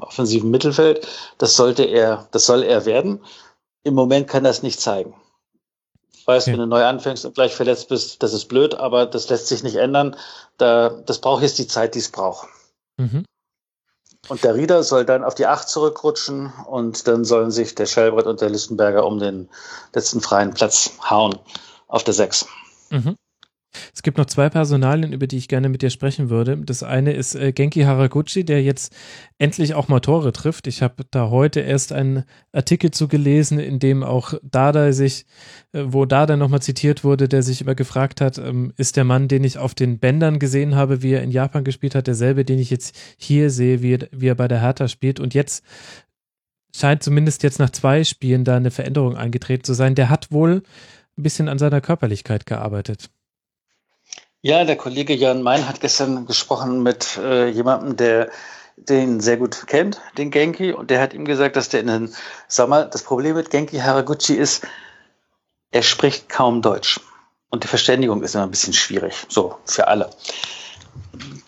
[0.00, 1.06] offensiven Mittelfeld.
[1.38, 3.20] Das sollte er, das soll er werden.
[3.82, 5.14] Im Moment kann das nicht zeigen.
[6.14, 6.52] Ich weiß, okay.
[6.52, 9.64] wenn du neu anfängst und gleich verletzt bist, das ist blöd, aber das lässt sich
[9.64, 10.16] nicht ändern.
[10.56, 12.46] Da, das braucht jetzt die Zeit, die es braucht.
[12.96, 13.24] Mhm.
[14.28, 18.26] Und der Rieder soll dann auf die Acht zurückrutschen und dann sollen sich der Schellbrett
[18.26, 19.50] und der Listenberger um den
[19.92, 21.36] letzten freien Platz hauen
[21.88, 22.46] auf der Sechs.
[22.90, 23.16] Mhm.
[23.94, 26.56] Es gibt noch zwei Personalien, über die ich gerne mit dir sprechen würde.
[26.58, 28.94] Das eine ist äh, Genki Haraguchi, der jetzt
[29.38, 30.66] endlich auch mal Tore trifft.
[30.66, 35.26] Ich habe da heute erst einen Artikel zu gelesen, in dem auch Dada sich,
[35.72, 39.28] äh, wo Dada nochmal zitiert wurde, der sich immer gefragt hat, ähm, ist der Mann,
[39.28, 42.58] den ich auf den Bändern gesehen habe, wie er in Japan gespielt hat, derselbe, den
[42.58, 45.20] ich jetzt hier sehe, wie, wie er bei der Hertha spielt.
[45.20, 45.64] Und jetzt
[46.74, 49.94] scheint zumindest jetzt nach zwei Spielen da eine Veränderung eingetreten zu sein.
[49.94, 50.62] Der hat wohl
[51.16, 53.10] ein bisschen an seiner Körperlichkeit gearbeitet.
[54.44, 58.28] Ja, der Kollege Jan Mein hat gestern gesprochen mit äh, jemandem, der
[58.76, 62.14] den sehr gut kennt, den Genki, und der hat ihm gesagt, dass der in den
[62.48, 64.66] Sommer, das Problem mit Genki Haraguchi ist,
[65.70, 66.98] er spricht kaum Deutsch.
[67.50, 70.10] Und die Verständigung ist immer ein bisschen schwierig, so für alle.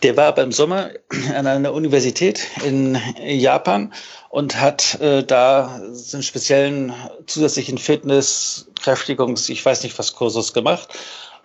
[0.04, 0.90] Der war aber im Sommer
[1.34, 3.92] an einer Universität in Japan
[4.28, 5.80] und hat äh, da
[6.12, 6.94] einen speziellen
[7.26, 10.90] zusätzlichen Fitness, Kräftigungs, ich weiß nicht was Kursus gemacht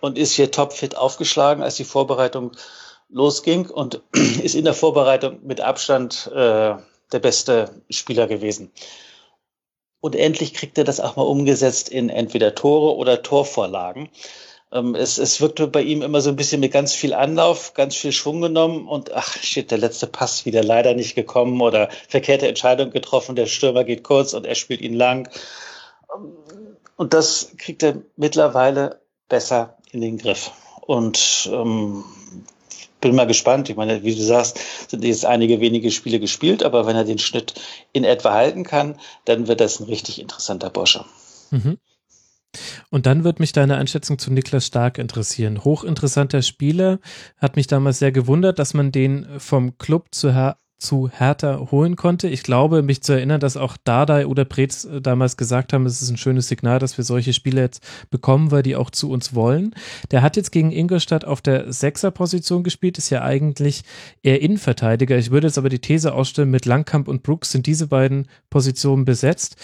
[0.00, 2.52] und ist hier topfit aufgeschlagen, als die Vorbereitung
[3.08, 4.02] losging und
[4.42, 6.74] ist in der Vorbereitung mit Abstand äh,
[7.12, 8.70] der beste Spieler gewesen.
[10.00, 14.08] Und endlich kriegt er das auch mal umgesetzt in entweder Tore oder Torvorlagen.
[14.72, 17.96] Ähm, es, es wirkte bei ihm immer so ein bisschen mit ganz viel Anlauf, ganz
[17.96, 22.48] viel Schwung genommen und ach shit, der letzte Pass wieder leider nicht gekommen oder verkehrte
[22.48, 25.28] Entscheidung getroffen, der Stürmer geht kurz und er spielt ihn lang.
[26.96, 30.52] Und das kriegt er mittlerweile besser in den Griff.
[30.80, 32.04] Und ähm,
[33.00, 33.68] bin mal gespannt.
[33.70, 34.58] Ich meine, wie du sagst,
[34.88, 37.54] sind jetzt einige wenige Spiele gespielt, aber wenn er den Schnitt
[37.92, 41.04] in etwa halten kann, dann wird das ein richtig interessanter Bursche.
[41.50, 41.78] Mhm.
[42.90, 45.62] Und dann wird mich deine Einschätzung zu Niklas Stark interessieren.
[45.62, 46.98] Hochinteressanter Spieler,
[47.36, 50.34] hat mich damals sehr gewundert, dass man den vom Club zu
[50.80, 52.28] zu Hertha holen konnte.
[52.28, 56.00] Ich glaube, mich zu erinnern, dass auch Dardai oder Preetz äh, damals gesagt haben, es
[56.00, 59.34] ist ein schönes Signal, dass wir solche Spieler jetzt bekommen, weil die auch zu uns
[59.34, 59.74] wollen.
[60.10, 63.82] Der hat jetzt gegen Ingolstadt auf der Sechser-Position gespielt, ist ja eigentlich
[64.22, 65.18] eher Innenverteidiger.
[65.18, 69.04] Ich würde jetzt aber die These ausstellen, mit Langkamp und Brooks sind diese beiden Positionen
[69.04, 69.56] besetzt.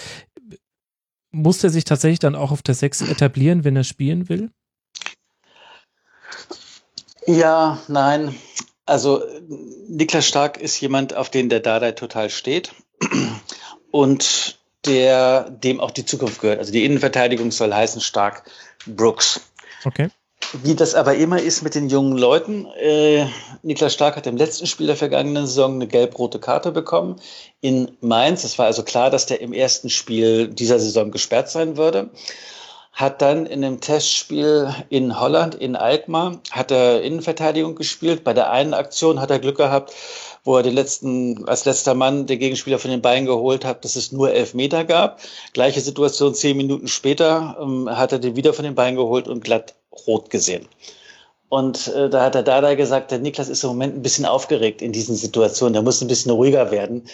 [1.31, 4.51] Muss er sich tatsächlich dann auch auf der Sechs etablieren, wenn er spielen will?
[7.27, 8.35] Ja, nein.
[8.87, 9.23] Also
[9.89, 12.73] Niklas Stark ist jemand, auf den der Dardai total steht
[13.91, 16.61] und der dem auch die Zukunft gehört.
[16.61, 18.45] Also die Innenverteidigung soll heißen Stark
[18.87, 19.41] Brooks.
[19.85, 20.09] Okay.
[20.63, 22.67] Wie das aber immer ist mit den jungen Leuten.
[22.79, 23.27] Äh,
[23.63, 27.21] Niklas Stark hat im letzten Spiel der vergangenen Saison eine gelb-rote Karte bekommen
[27.61, 28.45] in Mainz.
[28.45, 32.11] Es war also klar, dass der im ersten Spiel dieser Saison gesperrt sein würde
[32.97, 38.25] hat dann in einem Testspiel in Holland, in Alkmaar, hat er Innenverteidigung gespielt.
[38.25, 39.93] Bei der einen Aktion hat er Glück gehabt,
[40.45, 43.97] wo er den letzten, als letzter Mann den Gegenspieler von den Beinen geholt hat, dass
[43.97, 45.21] es nur elf Meter gab.
[45.53, 49.45] Gleiche Situation zehn Minuten später ähm, hat er den wieder von den Beinen geholt und
[49.45, 49.75] glatt
[50.07, 50.67] rot gesehen.
[51.51, 54.81] Und äh, da hat er Dada gesagt, der Niklas ist im Moment ein bisschen aufgeregt
[54.81, 55.75] in diesen Situationen.
[55.75, 57.07] Der muss ein bisschen ruhiger werden.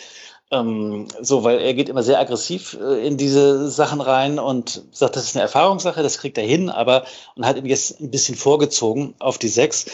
[0.53, 5.17] Ähm, so, weil er geht immer sehr aggressiv äh, in diese Sachen rein und sagt,
[5.17, 8.35] das ist eine Erfahrungssache, das kriegt er hin, aber und hat ihn jetzt ein bisschen
[8.35, 9.87] vorgezogen auf die sechs.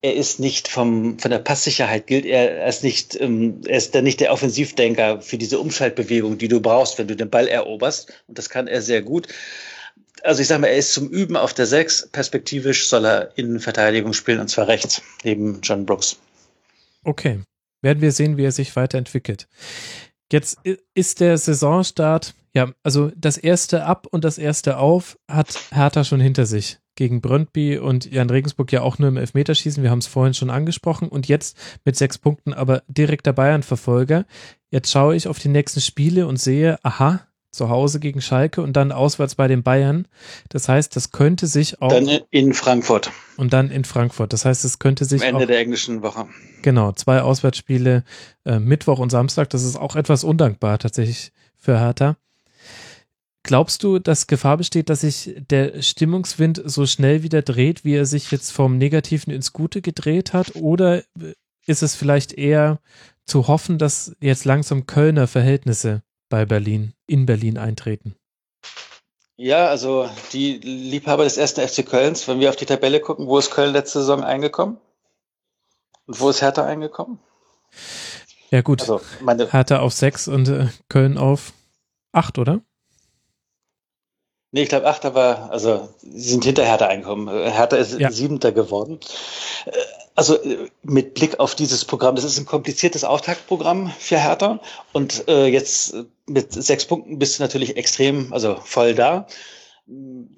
[0.00, 4.04] Er ist nicht vom, von der Passsicherheit gilt er als nicht, ähm, er ist dann
[4.04, 8.12] nicht der Offensivdenker für diese Umschaltbewegung, die du brauchst, wenn du den Ball eroberst.
[8.28, 9.26] Und das kann er sehr gut.
[10.22, 12.08] Also ich sage mal, er ist zum Üben auf der Sechs.
[12.12, 16.16] Perspektivisch soll er in Verteidigung spielen und zwar rechts, neben John Brooks.
[17.02, 17.40] Okay
[17.84, 19.46] werden wir sehen, wie er sich weiterentwickelt.
[20.32, 20.58] Jetzt
[20.94, 26.20] ist der Saisonstart, ja, also das erste Ab und das erste Auf hat Hertha schon
[26.20, 26.78] hinter sich.
[26.96, 29.82] Gegen Brøndby und Jan Regensburg ja auch nur im Elfmeterschießen.
[29.82, 31.08] Wir haben es vorhin schon angesprochen.
[31.08, 34.26] Und jetzt mit sechs Punkten, aber direkter Bayern-Verfolger.
[34.70, 38.74] Jetzt schaue ich auf die nächsten Spiele und sehe, aha, zu Hause gegen Schalke und
[38.74, 40.06] dann auswärts bei den Bayern.
[40.48, 41.88] Das heißt, das könnte sich auch.
[41.88, 43.10] Dann in Frankfurt.
[43.36, 44.32] Und dann in Frankfurt.
[44.32, 45.22] Das heißt, es könnte sich.
[45.22, 46.26] Am Ende auch, der englischen Woche.
[46.62, 48.04] Genau, zwei Auswärtsspiele,
[48.44, 49.50] äh, Mittwoch und Samstag.
[49.50, 52.16] Das ist auch etwas undankbar tatsächlich für Hertha.
[53.42, 58.06] Glaubst du, dass Gefahr besteht, dass sich der Stimmungswind so schnell wieder dreht, wie er
[58.06, 60.56] sich jetzt vom Negativen ins Gute gedreht hat?
[60.56, 61.02] Oder
[61.66, 62.80] ist es vielleicht eher
[63.26, 68.16] zu hoffen, dass jetzt langsam Kölner Verhältnisse bei Berlin, in Berlin eintreten?
[69.36, 73.38] Ja, also die Liebhaber des ersten FC Kölns, wenn wir auf die Tabelle gucken, wo
[73.38, 74.78] ist Köln letzte Saison eingekommen?
[76.06, 77.18] Und wo ist Hertha eingekommen?
[78.50, 78.82] Ja, gut.
[78.82, 81.52] Also meine Hertha auf sechs und äh, Köln auf
[82.12, 82.60] acht, oder?
[84.52, 87.28] Nee, ich glaube, acht, aber also sie sind hinter Hertha eingekommen.
[87.28, 88.12] Hertha ist ja.
[88.12, 89.00] siebenter geworden.
[89.66, 89.72] Äh,
[90.14, 94.60] also äh, mit Blick auf dieses Programm, das ist ein kompliziertes Auftaktprogramm für Hertha.
[94.92, 99.26] Und äh, jetzt äh, mit sechs Punkten bist du natürlich extrem, also voll da.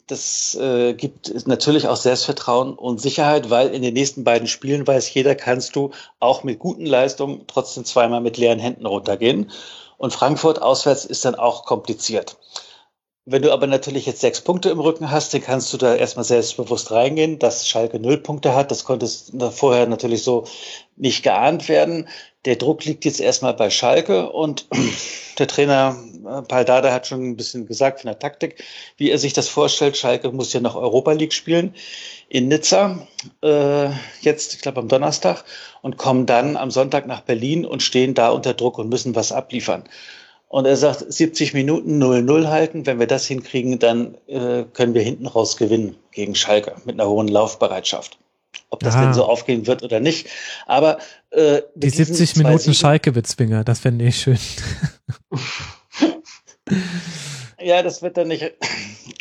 [0.09, 5.15] Das äh, gibt natürlich auch Selbstvertrauen und Sicherheit, weil in den nächsten beiden Spielen weiß
[5.15, 9.53] jeder, kannst du auch mit guten Leistungen trotzdem zweimal mit leeren Händen runtergehen.
[9.98, 12.36] Und Frankfurt auswärts ist dann auch kompliziert.
[13.28, 16.24] Wenn du aber natürlich jetzt sechs Punkte im Rücken hast, dann kannst du da erstmal
[16.24, 18.70] selbstbewusst reingehen, dass Schalke null Punkte hat.
[18.70, 19.09] Das konnte
[19.51, 20.44] vorher natürlich so
[20.94, 22.09] nicht geahnt werden.
[22.44, 24.69] Der Druck liegt jetzt erstmal bei Schalke und
[25.40, 28.62] der Trainer äh, Paul Dada hat schon ein bisschen gesagt von der Taktik,
[28.97, 29.97] wie er sich das vorstellt.
[29.97, 31.74] Schalke muss ja noch Europa League spielen
[32.28, 33.09] in Nizza,
[33.43, 33.89] äh,
[34.20, 35.44] jetzt, ich glaube am Donnerstag,
[35.82, 39.32] und kommen dann am Sonntag nach Berlin und stehen da unter Druck und müssen was
[39.32, 39.82] abliefern.
[40.48, 42.86] Und er sagt, 70 Minuten 0-0 halten.
[42.86, 47.09] Wenn wir das hinkriegen, dann äh, können wir hinten raus gewinnen gegen Schalke mit einer
[47.09, 48.18] hohen Laufbereitschaft.
[48.70, 49.05] Ob das Aha.
[49.05, 50.28] denn so aufgehen wird oder nicht.
[50.66, 50.98] Aber
[51.31, 54.39] äh, die 70 Minuten Schalke-Bezwinger, das fände ich schön.
[57.60, 58.52] ja, das wird dann nicht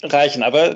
[0.04, 0.44] reichen.
[0.44, 0.76] Aber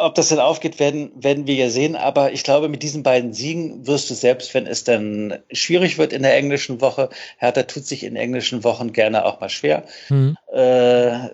[0.00, 1.96] ob das denn aufgeht, werden, werden wir ja sehen.
[1.96, 6.12] Aber ich glaube, mit diesen beiden Siegen wirst du selbst, wenn es dann schwierig wird
[6.12, 7.08] in der englischen Woche,
[7.38, 10.36] Hertha tut sich in englischen Wochen gerne auch mal schwer, mhm.
[10.52, 11.28] äh,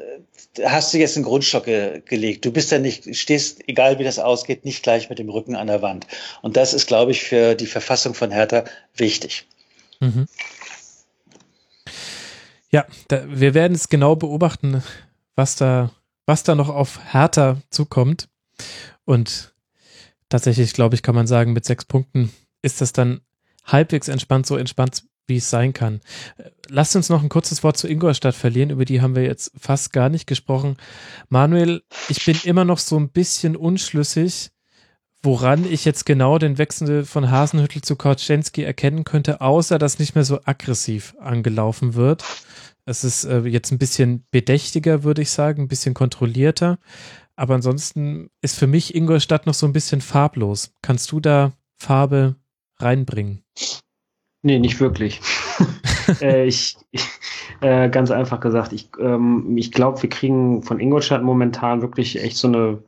[0.64, 2.44] hast du jetzt einen Grundstock ge gelegt.
[2.44, 5.66] Du bist ja nicht, stehst, egal wie das ausgeht, nicht gleich mit dem Rücken an
[5.66, 6.06] der Wand.
[6.42, 8.64] Und das ist, glaube ich, für die Verfassung von Hertha
[8.96, 9.46] wichtig.
[10.00, 10.26] Mhm.
[12.70, 14.82] Ja, da, wir werden es genau beobachten,
[15.34, 15.90] was da
[16.28, 18.28] was da noch auf Hertha zukommt.
[19.06, 19.54] Und
[20.28, 22.30] tatsächlich, glaube ich, kann man sagen, mit sechs Punkten
[22.60, 23.22] ist das dann
[23.64, 26.02] halbwegs entspannt, so entspannt, wie es sein kann.
[26.68, 29.94] Lasst uns noch ein kurzes Wort zu Ingolstadt verlieren, über die haben wir jetzt fast
[29.94, 30.76] gar nicht gesprochen.
[31.30, 34.50] Manuel, ich bin immer noch so ein bisschen unschlüssig,
[35.22, 40.14] woran ich jetzt genau den Wechsel von Hasenhüttel zu Korczynski erkennen könnte, außer dass nicht
[40.14, 42.22] mehr so aggressiv angelaufen wird.
[42.88, 46.78] Es ist äh, jetzt ein bisschen bedächtiger, würde ich sagen, ein bisschen kontrollierter.
[47.36, 50.72] Aber ansonsten ist für mich Ingolstadt noch so ein bisschen farblos.
[50.80, 52.36] Kannst du da Farbe
[52.78, 53.44] reinbringen?
[54.42, 55.20] Nee, nicht wirklich.
[56.22, 56.78] äh, ich,
[57.60, 62.38] äh, ganz einfach gesagt, ich, ähm, ich glaube, wir kriegen von Ingolstadt momentan wirklich echt
[62.38, 62.82] so eine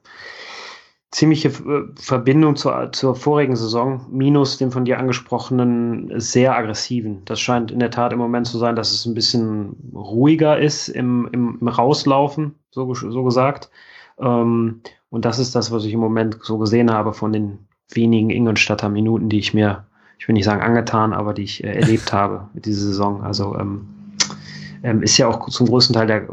[1.11, 7.23] ziemliche äh, Verbindung zur, zur vorigen Saison, minus dem von dir angesprochenen sehr aggressiven.
[7.25, 10.89] Das scheint in der Tat im Moment zu sein, dass es ein bisschen ruhiger ist
[10.89, 13.71] im, im, im Rauslaufen, so, so gesagt.
[14.19, 17.59] Ähm, und das ist das, was ich im Moment so gesehen habe von den
[17.89, 19.85] wenigen Ingolstadter Minuten, die ich mir,
[20.19, 23.23] ich will nicht sagen angetan, aber die ich äh, erlebt habe diese Saison.
[23.23, 23.89] Also ähm,
[24.83, 26.29] ähm, ist ja auch zum größten Teil der,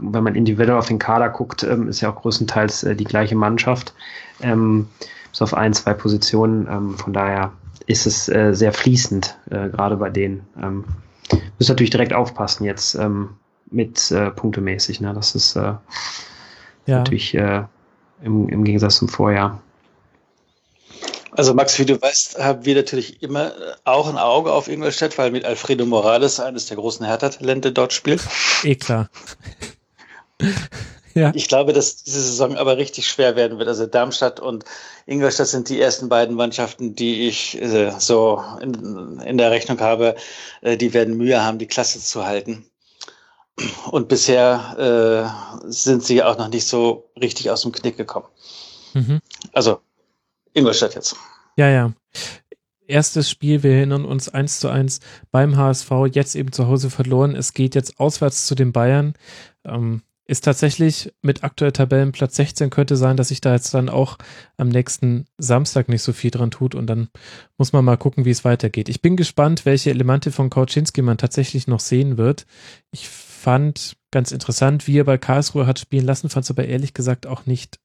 [0.00, 3.36] wenn man individuell auf den Kader guckt, ähm, ist ja auch größtenteils äh, die gleiche
[3.36, 3.94] Mannschaft.
[4.42, 4.88] Ähm,
[5.30, 6.66] bis auf ein, zwei Positionen.
[6.70, 7.52] Ähm, von daher
[7.86, 10.42] ist es äh, sehr fließend, äh, gerade bei denen.
[10.60, 10.84] Ähm,
[11.58, 13.30] muss natürlich direkt aufpassen jetzt ähm,
[13.70, 15.00] mit äh, punktemäßig.
[15.00, 15.14] Ne?
[15.14, 15.74] Das ist äh,
[16.86, 16.98] ja.
[16.98, 17.62] natürlich äh,
[18.22, 19.60] im, im Gegensatz zum Vorjahr.
[21.32, 23.52] Also Max, wie du weißt, haben wir natürlich immer
[23.84, 28.20] auch ein Auge auf Ingolstadt, weil mit Alfredo Morales eines der großen Hertha-Talente dort spielt.
[28.64, 29.08] Eh klar.
[31.14, 31.30] ja.
[31.34, 33.68] Ich glaube, dass diese Saison aber richtig schwer werden wird.
[33.68, 34.64] Also Darmstadt und
[35.06, 40.16] Ingolstadt sind die ersten beiden Mannschaften, die ich äh, so in, in, der Rechnung habe.
[40.62, 42.66] Äh, die werden Mühe haben, die Klasse zu halten.
[43.90, 45.30] Und bisher
[45.62, 48.26] äh, sind sie auch noch nicht so richtig aus dem Knick gekommen.
[48.94, 49.20] Mhm.
[49.52, 49.80] Also
[50.54, 51.16] Ingolstadt jetzt.
[51.56, 51.92] Ja, ja.
[52.86, 55.00] Erstes Spiel, wir erinnern uns 1 zu 1
[55.30, 57.36] beim HSV, jetzt eben zu Hause verloren.
[57.36, 59.14] Es geht jetzt auswärts zu den Bayern.
[59.64, 64.16] Ähm, ist tatsächlich mit aktuell Tabellenplatz 16 könnte sein, dass sich da jetzt dann auch
[64.56, 67.08] am nächsten Samstag nicht so viel dran tut und dann
[67.58, 68.88] muss man mal gucken, wie es weitergeht.
[68.88, 72.46] Ich bin gespannt, welche Elemente von Kauczynski man tatsächlich noch sehen wird.
[72.92, 76.94] Ich fand ganz interessant, wie er bei Karlsruhe hat spielen lassen, fand es aber ehrlich
[76.94, 77.80] gesagt auch nicht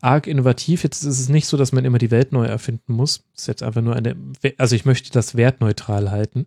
[0.00, 0.82] arg innovativ.
[0.82, 3.24] Jetzt ist es nicht so, dass man immer die Welt neu erfinden muss.
[3.36, 4.16] ist jetzt einfach nur eine,
[4.58, 6.46] also ich möchte das wertneutral halten.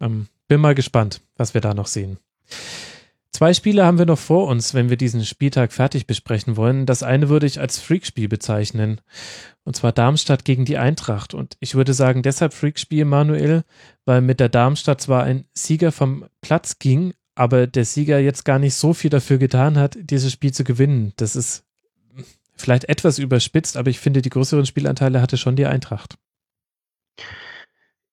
[0.00, 2.18] Ähm, bin mal gespannt, was wir da noch sehen.
[3.32, 6.84] Zwei Spiele haben wir noch vor uns, wenn wir diesen Spieltag fertig besprechen wollen.
[6.84, 9.00] Das eine würde ich als Freakspiel bezeichnen.
[9.64, 11.32] Und zwar Darmstadt gegen die Eintracht.
[11.32, 13.64] Und ich würde sagen, deshalb Freakspiel, Manuel,
[14.04, 18.58] weil mit der Darmstadt zwar ein Sieger vom Platz ging, aber der Sieger jetzt gar
[18.58, 21.14] nicht so viel dafür getan hat, dieses Spiel zu gewinnen.
[21.16, 21.64] Das ist
[22.56, 26.16] vielleicht etwas überspitzt, aber ich finde, die größeren Spielanteile hatte schon die Eintracht.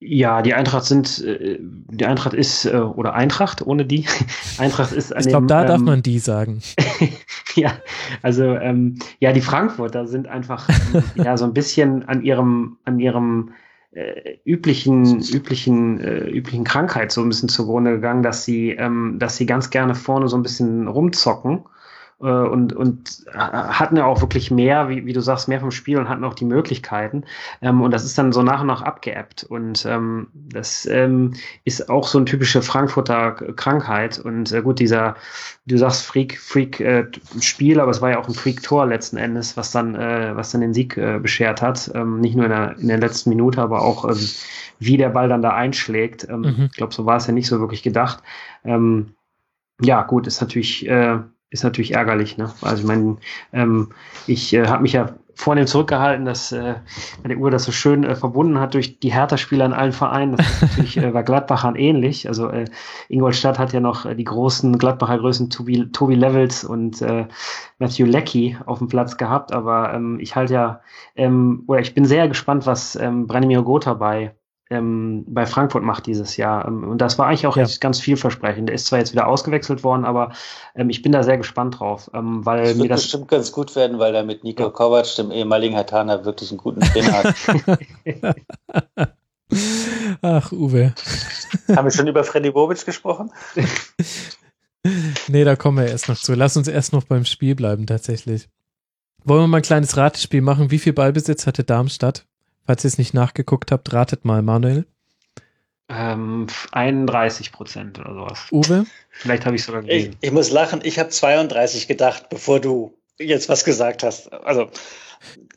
[0.01, 4.05] Ja, die Eintracht sind, äh, die Eintracht ist, äh, oder Eintracht ohne die.
[4.57, 6.61] Eintracht ist Ich glaube, da ähm, darf man die sagen.
[7.55, 7.73] ja,
[8.21, 10.69] also ähm, ja, die Frankfurter sind einfach
[11.15, 13.51] ja so ein bisschen an ihrem, an ihrem
[13.91, 19.35] äh, üblichen, üblichen, äh, üblichen Krankheit so ein bisschen zugrunde gegangen, dass sie, ähm, dass
[19.35, 21.65] sie ganz gerne vorne so ein bisschen rumzocken
[22.27, 26.09] und, und hatten ja auch wirklich mehr, wie, wie du sagst, mehr vom Spiel und
[26.09, 27.23] hatten auch die Möglichkeiten.
[27.61, 29.45] Ähm, und das ist dann so nach und nach abgeebbt.
[29.45, 34.19] Und ähm, das ähm, ist auch so eine typische Frankfurter Krankheit.
[34.19, 35.15] Und äh, gut, dieser,
[35.65, 37.05] du sagst Freak, Freak äh,
[37.39, 40.59] Spiel, aber es war ja auch ein Freak-Tor letzten Endes, was dann, äh, was dann
[40.59, 41.89] den Sieg äh, beschert hat.
[41.95, 44.19] Ähm, nicht nur in der, in der letzten Minute, aber auch ähm,
[44.79, 46.27] wie der Ball dann da einschlägt.
[46.29, 46.67] Ähm, mhm.
[46.69, 48.21] Ich glaube, so war es ja nicht so wirklich gedacht.
[48.65, 49.13] Ähm,
[49.81, 51.19] ja, gut, ist natürlich äh,
[51.49, 52.37] ist natürlich ärgerlich.
[52.37, 52.51] Ne?
[52.61, 53.17] Also ich meine,
[53.53, 53.89] ähm,
[54.27, 56.75] ich äh, habe mich ja vornehm zurückgehalten, dass äh,
[57.25, 60.35] der Uhr das so schön äh, verbunden hat durch die Hertha-Spieler in allen Vereinen.
[60.35, 62.27] Das ist natürlich äh, bei Gladbachern ähnlich.
[62.27, 62.65] Also äh,
[63.07, 67.25] Ingolstadt hat ja noch äh, die großen Gladbacher Größen Tobi, Tobi Levels und äh,
[67.77, 69.53] Matthew Leckie auf dem Platz gehabt.
[69.53, 70.81] Aber ähm, ich halte ja,
[71.15, 74.35] ähm, oder ich bin sehr gespannt, was ähm, Branimir Gotha bei
[74.69, 76.67] ähm, bei Frankfurt macht dieses Jahr.
[76.67, 77.65] Ähm, und das war eigentlich auch ja.
[77.79, 78.69] ganz vielversprechend.
[78.69, 80.31] Der ist zwar jetzt wieder ausgewechselt worden, aber
[80.75, 83.75] ähm, ich bin da sehr gespannt drauf, ähm, weil das mir das bestimmt ganz gut
[83.75, 84.69] werden, weil er mit Nico ja.
[84.69, 87.35] Kovac, dem ehemaligen Hatana, wirklich einen guten Trainer hat.
[90.21, 90.93] Ach, Uwe.
[91.75, 93.31] Haben wir schon über Freddy Bobic gesprochen?
[95.27, 96.35] nee, da kommen wir erst noch zu.
[96.35, 98.47] Lass uns erst noch beim Spiel bleiben, tatsächlich.
[99.23, 100.69] Wollen wir mal ein kleines Ratespiel machen?
[100.69, 102.28] Wie viel Ballbesitz hatte Darmstadt?
[102.69, 104.85] Falls ihr es nicht nachgeguckt habt, ratet mal, Manuel.
[105.87, 108.45] Ähm, 31 Prozent oder sowas.
[108.51, 108.85] Uwe?
[109.09, 110.15] Vielleicht habe ich sogar gelesen.
[110.21, 114.31] Ich, ich muss lachen, ich habe 32 gedacht, bevor du jetzt was gesagt hast.
[114.31, 114.69] Also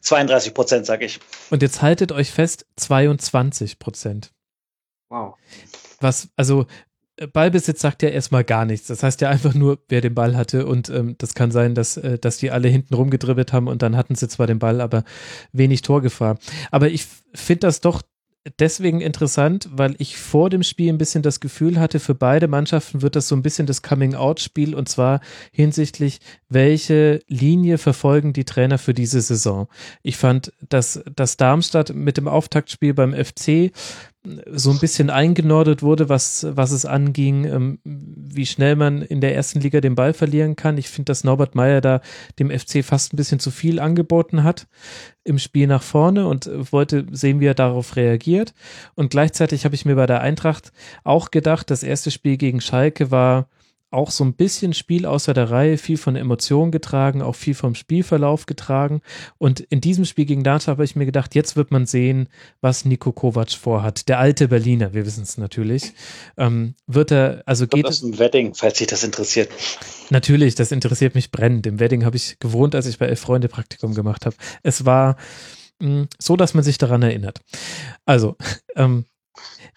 [0.01, 1.21] 32 Prozent, sag ich.
[1.51, 4.33] Und jetzt haltet euch fest, 22 Prozent.
[5.11, 5.35] Wow.
[6.01, 6.65] Was, also
[7.27, 8.89] Ballbesitz sagt ja erstmal gar nichts.
[8.89, 10.67] Das heißt ja einfach nur, wer den Ball hatte.
[10.67, 13.97] Und ähm, das kann sein, dass, äh, dass die alle hinten rumgedribbelt haben und dann
[13.97, 15.05] hatten sie zwar den Ball, aber
[15.53, 16.39] wenig Torgefahr.
[16.71, 18.03] Aber ich finde das doch
[18.59, 23.03] deswegen interessant, weil ich vor dem Spiel ein bisschen das Gefühl hatte, für beide Mannschaften
[23.03, 25.21] wird das so ein bisschen das Coming-out-Spiel und zwar
[25.53, 26.19] hinsichtlich,
[26.49, 29.69] welche Linie verfolgen die Trainer für diese Saison.
[30.03, 33.71] Ich fand, dass, dass Darmstadt mit dem Auftaktspiel beim FC
[34.25, 39.35] so ein bisschen eingenordet wurde, was, was es anging, ähm, wie schnell man in der
[39.35, 40.79] ersten Liga den Ball verlieren kann.
[40.79, 42.01] Ich finde, dass Norbert Meyer da
[42.39, 44.69] dem FC fast ein bisschen zu viel angeboten hat
[45.25, 48.55] im Spiel nach vorne und wollte sehen, wie er darauf reagiert.
[48.95, 50.73] Und gleichzeitig habe ich mir bei der Eintracht
[51.03, 53.49] auch gedacht, das erste Spiel gegen Schalke war
[53.93, 57.75] auch so ein bisschen Spiel außer der Reihe, viel von Emotionen getragen, auch viel vom
[57.75, 59.01] Spielverlauf getragen.
[59.39, 62.29] Und in diesem Spiel gegen Darmstadt habe ich mir gedacht, jetzt wird man sehen,
[62.61, 64.09] was Nico Kovac vorhat.
[64.09, 65.93] Der alte Berliner, wir wissen es natürlich.
[66.37, 68.03] Ähm, wird er, also geht es.
[68.03, 69.51] im Wedding, falls sich das interessiert.
[70.11, 71.67] Natürlich, das interessiert mich brennend.
[71.67, 74.37] Im Wedding habe ich gewohnt, als ich bei Elf Freunde Praktikum gemacht habe.
[74.63, 75.17] Es war
[75.81, 77.41] mh, mm, so, dass man sich daran erinnert.
[78.05, 78.37] Also,
[78.77, 79.05] ähm,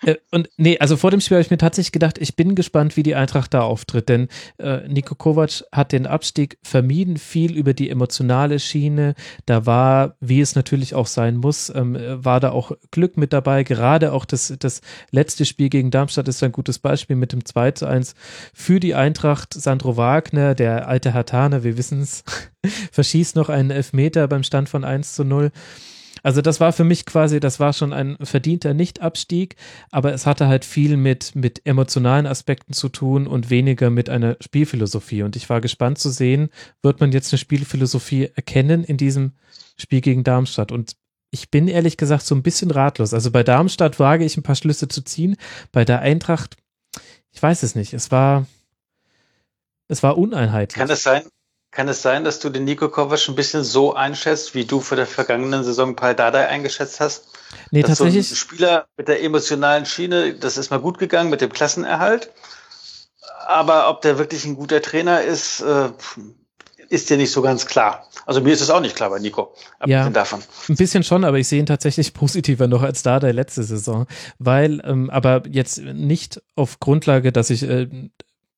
[0.01, 2.97] äh, und nee, also vor dem Spiel habe ich mir tatsächlich gedacht, ich bin gespannt,
[2.97, 4.27] wie die Eintracht da auftritt, denn
[4.57, 9.15] äh, Nico Kovac hat den Abstieg vermieden, viel über die emotionale Schiene.
[9.45, 13.63] Da war, wie es natürlich auch sein muss, ähm, war da auch Glück mit dabei.
[13.63, 14.81] Gerade auch das, das
[15.11, 18.15] letzte Spiel gegen Darmstadt ist ein gutes Beispiel mit dem 2 zu 1
[18.53, 19.53] für die Eintracht.
[19.53, 22.23] Sandro Wagner, der alte Hatane, wir wissen es,
[22.91, 25.51] verschießt noch einen Elfmeter beim Stand von 1 zu 0.
[26.25, 29.57] Also das war für mich quasi, das war schon ein verdienter Nicht-Abstieg,
[29.91, 34.35] aber es hatte halt viel mit, mit emotionalen Aspekten zu tun und weniger mit einer
[34.41, 35.21] Spielphilosophie.
[35.21, 36.49] Und ich war gespannt zu sehen,
[36.81, 39.33] wird man jetzt eine Spielphilosophie erkennen in diesem
[39.77, 40.71] Spiel gegen Darmstadt?
[40.71, 40.95] Und
[41.29, 43.13] ich bin ehrlich gesagt so ein bisschen ratlos.
[43.13, 45.35] Also bei Darmstadt wage ich ein paar Schlüsse zu ziehen.
[45.71, 46.57] Bei der Eintracht,
[47.29, 47.93] ich weiß es nicht.
[47.93, 48.47] Es war,
[49.89, 50.79] es war uneinheitlich.
[50.79, 51.21] Kann es sein,
[51.75, 54.95] kann es sein, dass du den Nico Kovac ein bisschen so einschätzt, wie du für
[54.95, 57.25] der vergangenen Saison Paul Dardai eingeschätzt hast?
[57.69, 58.29] Nee, dass tatsächlich.
[58.29, 62.31] So ein Spieler mit der emotionalen Schiene, das ist mal gut gegangen mit dem Klassenerhalt.
[63.45, 65.89] Aber ob der wirklich ein guter Trainer ist, äh,
[66.89, 68.07] ist dir nicht so ganz klar.
[68.25, 69.53] Also mir ist es auch nicht klar bei Nico.
[69.85, 70.41] Ja, davon.
[70.69, 74.07] ein bisschen schon, aber ich sehe ihn tatsächlich positiver noch als da der letzte Saison,
[74.39, 77.89] weil, ähm, aber jetzt nicht auf Grundlage, dass ich äh,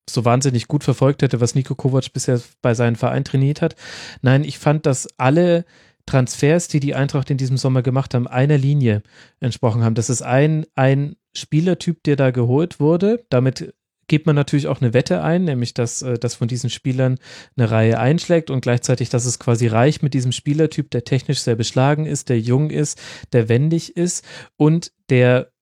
[0.08, 3.76] so wahnsinnig gut verfolgt hätte, was Nico Kovac bisher bei seinem Verein trainiert hat.
[4.22, 5.64] Nein, ich fand, dass alle
[6.06, 9.02] Transfers, die die Eintracht in diesem Sommer gemacht haben, einer Linie
[9.40, 9.94] entsprochen haben.
[9.94, 13.26] Das ist ein, ein Spielertyp, der da geholt wurde.
[13.28, 13.74] Damit
[14.08, 17.18] gibt man natürlich auch eine Wette ein, nämlich dass, äh, dass von diesen Spielern
[17.56, 21.56] eine Reihe einschlägt und gleichzeitig, dass es quasi reicht mit diesem Spielertyp, der technisch sehr
[21.56, 22.98] beschlagen ist, der jung ist,
[23.32, 24.24] der wendig ist
[24.56, 25.52] und der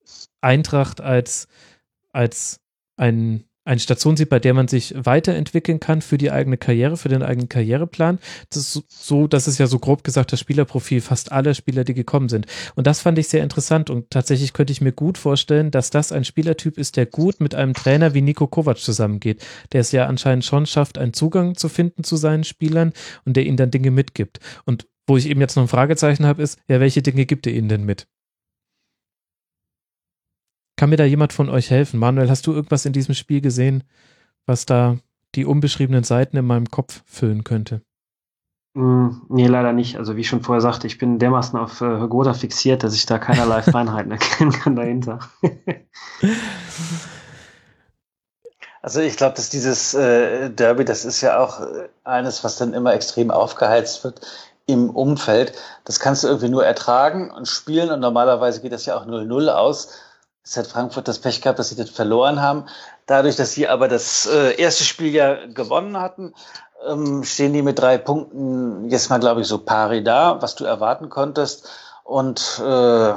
[0.41, 1.49] Eintracht als,
[2.13, 2.61] als
[2.97, 7.09] ein eine Station sieht, bei der man sich weiterentwickeln kann für die eigene Karriere, für
[7.09, 8.19] den eigenen Karriereplan.
[8.49, 11.95] Das ist so, das ist ja so grob gesagt das Spielerprofil fast aller Spieler, die
[11.95, 12.47] gekommen sind.
[12.77, 16.13] Und das fand ich sehr interessant und tatsächlich könnte ich mir gut vorstellen, dass das
[16.13, 20.07] ein Spielertyp ist, der gut mit einem Trainer wie Nico Kovac zusammengeht, der es ja
[20.07, 22.93] anscheinend schon schafft, einen Zugang zu finden zu seinen Spielern
[23.25, 24.39] und der ihnen dann Dinge mitgibt.
[24.65, 27.53] Und wo ich eben jetzt noch ein Fragezeichen habe, ist, ja, welche Dinge gibt er
[27.53, 28.07] ihnen denn mit?
[30.77, 31.99] Kann mir da jemand von euch helfen?
[31.99, 33.83] Manuel, hast du irgendwas in diesem Spiel gesehen,
[34.45, 34.99] was da
[35.35, 37.81] die unbeschriebenen Seiten in meinem Kopf füllen könnte?
[38.75, 39.97] Mm, nee, leider nicht.
[39.97, 43.07] Also wie ich schon vorher sagte, ich bin dermaßen auf äh, Hörgotha fixiert, dass ich
[43.07, 45.21] da keinerlei Feinheiten erkennen kann dahinter.
[48.83, 52.75] also ich glaube, dass dieses äh, Derby, das ist ja auch äh, eines, was dann
[52.75, 54.21] immer extrem aufgeheizt wird
[54.67, 55.55] im Umfeld.
[55.85, 59.49] Das kannst du irgendwie nur ertragen und spielen und normalerweise geht das ja auch 0-0
[59.49, 59.89] aus.
[60.47, 62.67] Es hat Frankfurt das Pech gehabt, dass sie das verloren haben.
[63.07, 66.35] Dadurch, dass sie aber das äh, erste Spiel ja gewonnen hatten,
[66.87, 70.65] ähm, stehen die mit drei Punkten jetzt mal, glaube ich, so pari da, was du
[70.65, 71.69] erwarten konntest.
[72.05, 73.13] Und äh,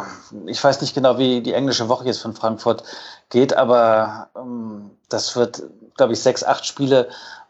[0.48, 2.84] ich weiß nicht genau, wie die englische Woche jetzt von Frankfurt
[3.30, 5.62] geht, aber ähm, das wird,
[5.96, 7.10] glaube ich, sechs, acht Spiele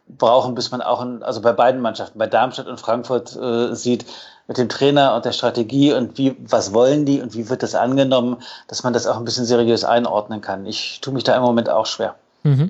[0.10, 4.06] brauchen, bis man auch, in, also bei beiden Mannschaften, bei Darmstadt und Frankfurt äh, sieht,
[4.50, 7.76] mit dem Trainer und der Strategie und wie, was wollen die und wie wird das
[7.76, 10.66] angenommen, dass man das auch ein bisschen seriös einordnen kann.
[10.66, 12.16] Ich tue mich da im Moment auch schwer.
[12.42, 12.70] Mhm.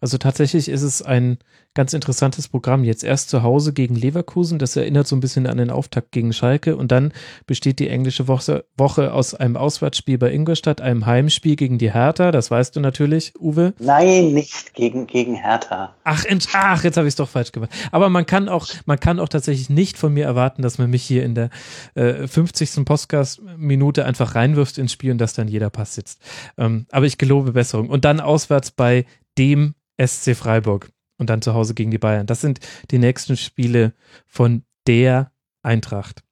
[0.00, 1.38] Also tatsächlich ist es ein
[1.74, 2.84] ganz interessantes Programm.
[2.84, 6.32] Jetzt erst zu Hause gegen Leverkusen, das erinnert so ein bisschen an den Auftakt gegen
[6.32, 7.12] Schalke und dann
[7.46, 12.30] besteht die englische Woche, Woche aus einem Auswärtsspiel bei Ingolstadt, einem Heimspiel gegen die Hertha,
[12.30, 13.72] das weißt du natürlich, Uwe.
[13.78, 15.94] Nein, nicht gegen, gegen Hertha.
[16.04, 17.70] Ach, ach jetzt habe ich es doch falsch gemacht.
[17.90, 21.02] Aber man kann auch, man kann auch tatsächlich nicht von mir erwarten, dass man mich
[21.02, 21.48] hier in der
[21.94, 22.84] äh, 50.
[22.84, 26.20] Podcast-Minute einfach reinwirft ins Spiel und dass dann jeder Pass sitzt.
[26.58, 27.88] Ähm, aber ich gelobe Besserung.
[27.88, 29.06] Und dann auswärts bei
[29.38, 32.26] dem SC Freiburg und dann zu Hause gegen die Bayern.
[32.26, 32.60] Das sind
[32.90, 33.94] die nächsten Spiele
[34.26, 35.32] von der
[35.62, 36.22] Eintracht.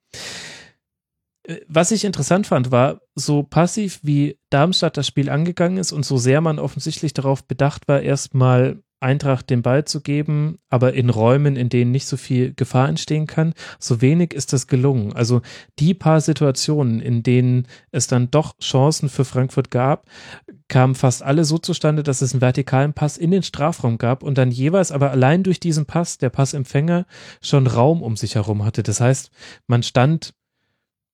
[1.45, 6.05] Äh, was ich interessant fand, war, so passiv wie Darmstadt das Spiel angegangen ist und
[6.05, 11.09] so sehr man offensichtlich darauf bedacht war, erstmal Eintracht den Ball zu geben, aber in
[11.09, 13.55] Räumen, in denen nicht so viel Gefahr entstehen kann.
[13.79, 15.15] So wenig ist das gelungen.
[15.15, 15.41] Also
[15.79, 20.07] die paar Situationen, in denen es dann doch Chancen für Frankfurt gab,
[20.69, 24.37] kamen fast alle so zustande, dass es einen vertikalen Pass in den Strafraum gab und
[24.37, 27.07] dann jeweils aber allein durch diesen Pass der Passempfänger
[27.41, 28.83] schon Raum um sich herum hatte.
[28.83, 29.31] Das heißt,
[29.67, 30.35] man stand,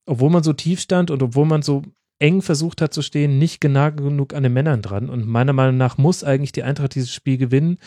[0.06, 1.82] obwohl man so tief stand und obwohl man so
[2.18, 5.10] eng versucht hat zu stehen, nicht genau genug an den Männern dran.
[5.10, 7.78] Und meiner Meinung nach muss eigentlich die Eintracht dieses Spiel gewinnen.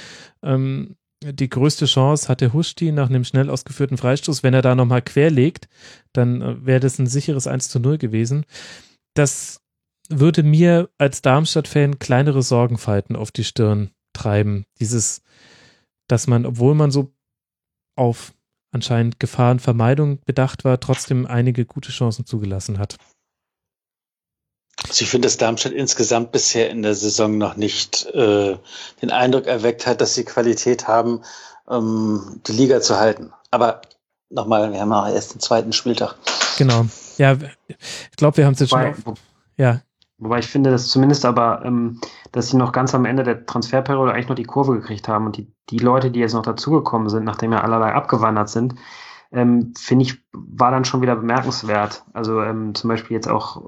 [0.43, 4.43] Ähm, die größte Chance hatte Huschti nach einem schnell ausgeführten Freistoß.
[4.43, 5.67] Wenn er da nochmal querlegt,
[6.13, 8.45] dann äh, wäre das ein sicheres 1 zu 0 gewesen.
[9.15, 9.61] Das
[10.09, 14.65] würde mir als Darmstadt-Fan kleinere Sorgenfalten auf die Stirn treiben.
[14.79, 15.21] Dieses,
[16.07, 17.13] dass man, obwohl man so
[17.95, 18.33] auf
[18.71, 22.97] anscheinend Gefahrenvermeidung bedacht war, trotzdem einige gute Chancen zugelassen hat.
[24.87, 28.57] Also ich finde, dass Darmstadt insgesamt bisher in der Saison noch nicht äh,
[29.01, 31.21] den Eindruck erweckt hat, dass sie Qualität haben,
[31.69, 33.31] ähm, die Liga zu halten.
[33.51, 33.81] Aber
[34.29, 36.15] nochmal, wir haben auch erst den zweiten Spieltag.
[36.57, 36.85] Genau.
[37.17, 37.35] Ja,
[37.67, 38.85] ich glaube, wir haben es jetzt schon.
[38.85, 39.19] Auf,
[39.57, 39.81] ja.
[40.17, 41.99] Wobei ich finde, dass zumindest aber, ähm,
[42.31, 45.37] dass sie noch ganz am Ende der Transferperiode eigentlich noch die Kurve gekriegt haben und
[45.37, 48.75] die, die Leute, die jetzt noch dazugekommen sind, nachdem ja allerlei abgewandert sind,
[49.31, 52.03] ähm, finde ich, war dann schon wieder bemerkenswert.
[52.13, 53.61] Also ähm, zum Beispiel jetzt auch,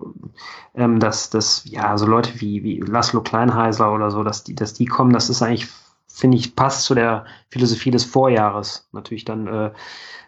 [0.76, 4.74] ähm, dass, dass ja, so Leute wie, wie Laszlo Kleinheisler oder so, dass die, dass
[4.74, 5.68] die kommen, das ist eigentlich,
[6.08, 8.88] finde ich, passt zu der Philosophie des Vorjahres.
[8.92, 9.72] Natürlich dann äh,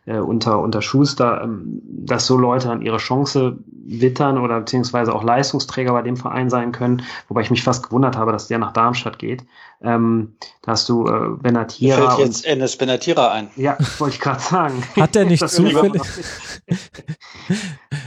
[0.05, 5.23] äh, unter, unter Schuster, ähm, dass so Leute dann ihre Chance wittern oder beziehungsweise auch
[5.23, 8.73] Leistungsträger bei dem Verein sein können, wobei ich mich fast gewundert habe, dass der nach
[8.73, 9.45] Darmstadt geht.
[9.81, 11.99] Ähm, da hast du äh, Benatira.
[11.99, 13.49] Mir fällt jetzt Enes Benatira ein.
[13.55, 14.83] Ja, wollte ich gerade sagen.
[14.99, 16.01] Hat er nicht zufällig?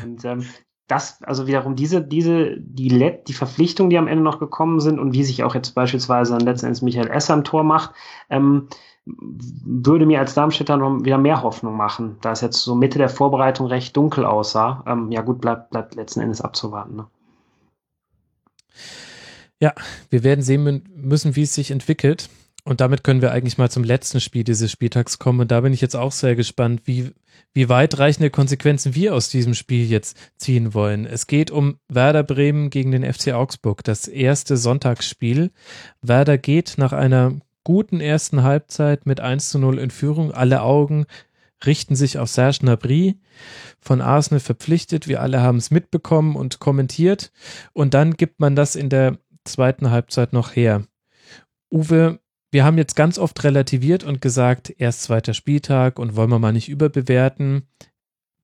[0.04, 0.46] und ähm,
[0.86, 4.98] das, also wiederum diese, diese, die, Let die Verpflichtungen, die am Ende noch gekommen sind
[4.98, 7.90] und wie sich auch jetzt beispielsweise dann letztendlich Michael Esser am Tor macht,
[8.30, 8.68] ähm,
[9.06, 13.08] würde mir als Darmstädter noch wieder mehr Hoffnung machen, da es jetzt so Mitte der
[13.08, 14.82] Vorbereitung recht dunkel aussah.
[14.86, 16.96] Ähm, ja gut, bleibt, bleibt letzten Endes abzuwarten.
[16.96, 17.06] Ne?
[19.60, 19.72] Ja,
[20.10, 22.28] wir werden sehen müssen, wie es sich entwickelt.
[22.64, 25.38] Und damit können wir eigentlich mal zum letzten Spiel dieses Spieltags kommen.
[25.38, 27.12] Und da bin ich jetzt auch sehr gespannt, wie,
[27.52, 31.06] wie weitreichende Konsequenzen wir aus diesem Spiel jetzt ziehen wollen.
[31.06, 35.52] Es geht um Werder Bremen gegen den FC Augsburg, das erste Sonntagsspiel.
[36.02, 37.36] Werder geht nach einer
[37.66, 40.30] guten ersten Halbzeit mit 1 zu 0 in Führung.
[40.30, 41.04] Alle Augen
[41.64, 43.16] richten sich auf Serge Nabry
[43.80, 45.08] von Arsenal verpflichtet.
[45.08, 47.32] Wir alle haben es mitbekommen und kommentiert.
[47.72, 50.84] Und dann gibt man das in der zweiten Halbzeit noch her.
[51.68, 52.20] Uwe,
[52.52, 56.52] wir haben jetzt ganz oft relativiert und gesagt, erst zweiter Spieltag und wollen wir mal
[56.52, 57.66] nicht überbewerten.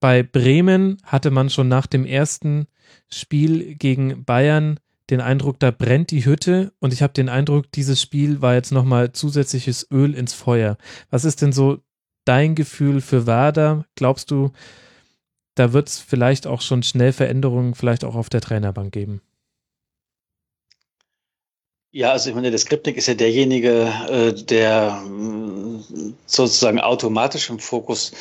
[0.01, 2.67] Bei Bremen hatte man schon nach dem ersten
[3.09, 8.01] Spiel gegen Bayern den Eindruck, da brennt die Hütte und ich habe den Eindruck, dieses
[8.01, 10.77] Spiel war jetzt nochmal zusätzliches Öl ins Feuer.
[11.11, 11.81] Was ist denn so
[12.25, 13.85] dein Gefühl für Werder?
[13.95, 14.53] Glaubst du,
[15.55, 19.21] da wird es vielleicht auch schon schnell Veränderungen, vielleicht auch auf der Trainerbank geben?
[21.95, 27.59] Ja, also ich meine, der Skripnik ist ja derjenige, äh, der mm, sozusagen automatisch im
[27.59, 28.13] Fokus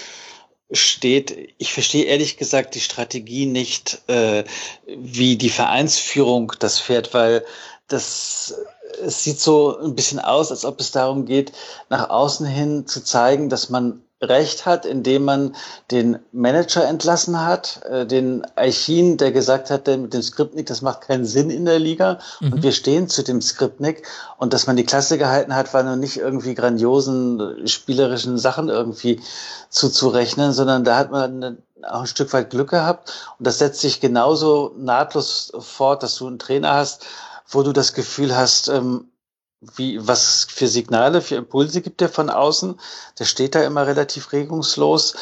[0.72, 1.54] steht.
[1.58, 4.44] Ich verstehe ehrlich gesagt die Strategie nicht, äh,
[4.88, 7.46] wie die Vereinsführung das fährt, weil
[7.88, 8.56] das
[9.02, 11.52] es sieht so ein bisschen aus, als ob es darum geht,
[11.90, 15.56] nach außen hin zu zeigen, dass man Recht hat, indem man
[15.90, 20.84] den Manager entlassen hat, äh, den Eichin, der gesagt hat, der mit dem Skriptnik, das
[20.84, 22.20] macht keinen Sinn in der Liga.
[22.40, 22.54] Mhm.
[22.54, 24.08] Und wir stehen zu dem Skriptnik.
[24.38, 29.20] Und dass man die Klasse gehalten hat, war nur nicht irgendwie grandiosen spielerischen Sachen irgendwie
[29.70, 33.12] zuzurechnen, sondern da hat man auch ein Stück weit Glück gehabt.
[33.40, 37.06] Und das setzt sich genauso nahtlos fort, dass du einen Trainer hast,
[37.48, 39.11] wo du das Gefühl hast, ähm,
[39.62, 42.80] wie, was für Signale, für Impulse gibt er von außen.
[43.20, 45.16] Der steht da immer relativ regungslos.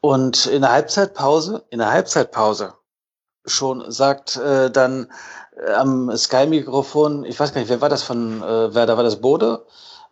[0.00, 2.74] Und in der Halbzeitpause, in der Halbzeitpause
[3.46, 5.10] schon sagt äh, dann
[5.56, 9.20] äh, am Sky-Mikrofon, ich weiß gar nicht, wer war das von äh, Werder, war das
[9.20, 9.64] Bode?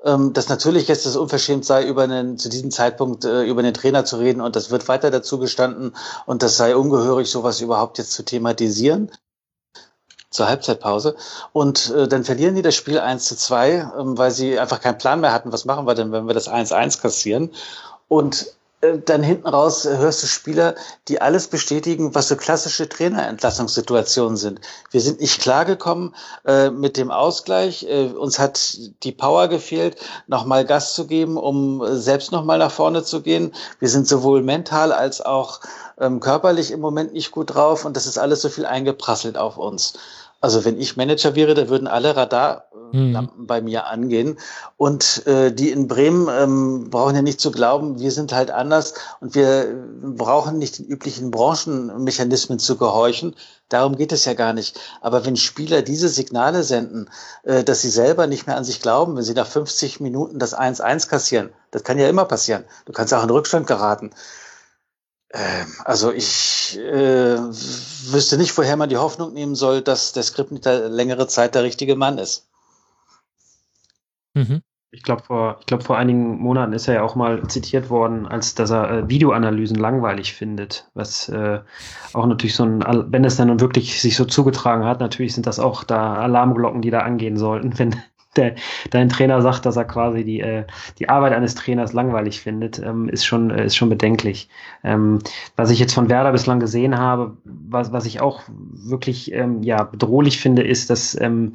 [0.04, 3.74] Ähm, dass natürlich jetzt das unverschämt sei, über einen, zu diesem Zeitpunkt äh, über den
[3.74, 5.96] Trainer zu reden und das wird weiter dazu gestanden
[6.26, 9.10] und das sei ungehörig, sowas überhaupt jetzt zu thematisieren
[10.34, 11.16] zur Halbzeitpause.
[11.52, 14.98] Und äh, dann verlieren die das Spiel 1 zu 2, ähm, weil sie einfach keinen
[14.98, 17.50] Plan mehr hatten, was machen wir denn, wenn wir das 1-1 kassieren.
[18.08, 18.46] Und
[18.84, 20.74] äh, dann hinten raus hörst du Spieler,
[21.08, 24.60] die alles bestätigen, was so klassische Trainerentlassungssituationen sind.
[24.90, 27.86] Wir sind nicht klargekommen äh, mit dem Ausgleich.
[27.88, 29.96] Äh, uns hat die Power gefehlt,
[30.26, 33.54] nochmal Gas zu geben, um äh, selbst nochmal nach vorne zu gehen.
[33.78, 35.60] Wir sind sowohl mental als auch
[35.98, 39.56] ähm, körperlich im Moment nicht gut drauf und das ist alles so viel eingeprasselt auf
[39.56, 39.94] uns.
[40.44, 43.46] Also wenn ich Manager wäre, da würden alle Radarlampen mhm.
[43.46, 44.38] bei mir angehen.
[44.76, 48.92] Und äh, die in Bremen ähm, brauchen ja nicht zu glauben, wir sind halt anders
[49.22, 53.34] und wir brauchen nicht den üblichen Branchenmechanismen zu gehorchen.
[53.70, 54.78] Darum geht es ja gar nicht.
[55.00, 57.08] Aber wenn Spieler diese Signale senden,
[57.44, 60.54] äh, dass sie selber nicht mehr an sich glauben, wenn sie nach 50 Minuten das
[60.54, 62.64] 1-1 kassieren, das kann ja immer passieren.
[62.84, 64.10] Du kannst auch in Rückstand geraten.
[65.34, 70.88] Ähm, also ich äh, wüsste nicht, woher man die Hoffnung nehmen soll, dass der Skriptnitter
[70.88, 72.48] längere Zeit der richtige Mann ist.
[74.34, 74.62] Mhm.
[74.92, 78.28] Ich glaube, vor, ich glaub, vor einigen Monaten ist er ja auch mal zitiert worden,
[78.28, 80.88] als dass er äh, Videoanalysen langweilig findet.
[80.94, 81.58] Was äh,
[82.12, 85.58] auch natürlich so ein, wenn es dann wirklich sich so zugetragen hat, natürlich sind das
[85.58, 88.00] auch da Alarmglocken, die da angehen sollten, wenn,
[88.36, 88.54] der,
[88.90, 90.64] dein Trainer sagt, dass er quasi die, äh,
[90.98, 94.48] die Arbeit eines Trainers langweilig findet, ähm, ist, schon, äh, ist schon bedenklich.
[94.82, 95.18] Ähm,
[95.56, 99.84] was ich jetzt von Werder bislang gesehen habe, was, was ich auch wirklich ähm, ja,
[99.84, 101.54] bedrohlich finde, ist, dass ähm,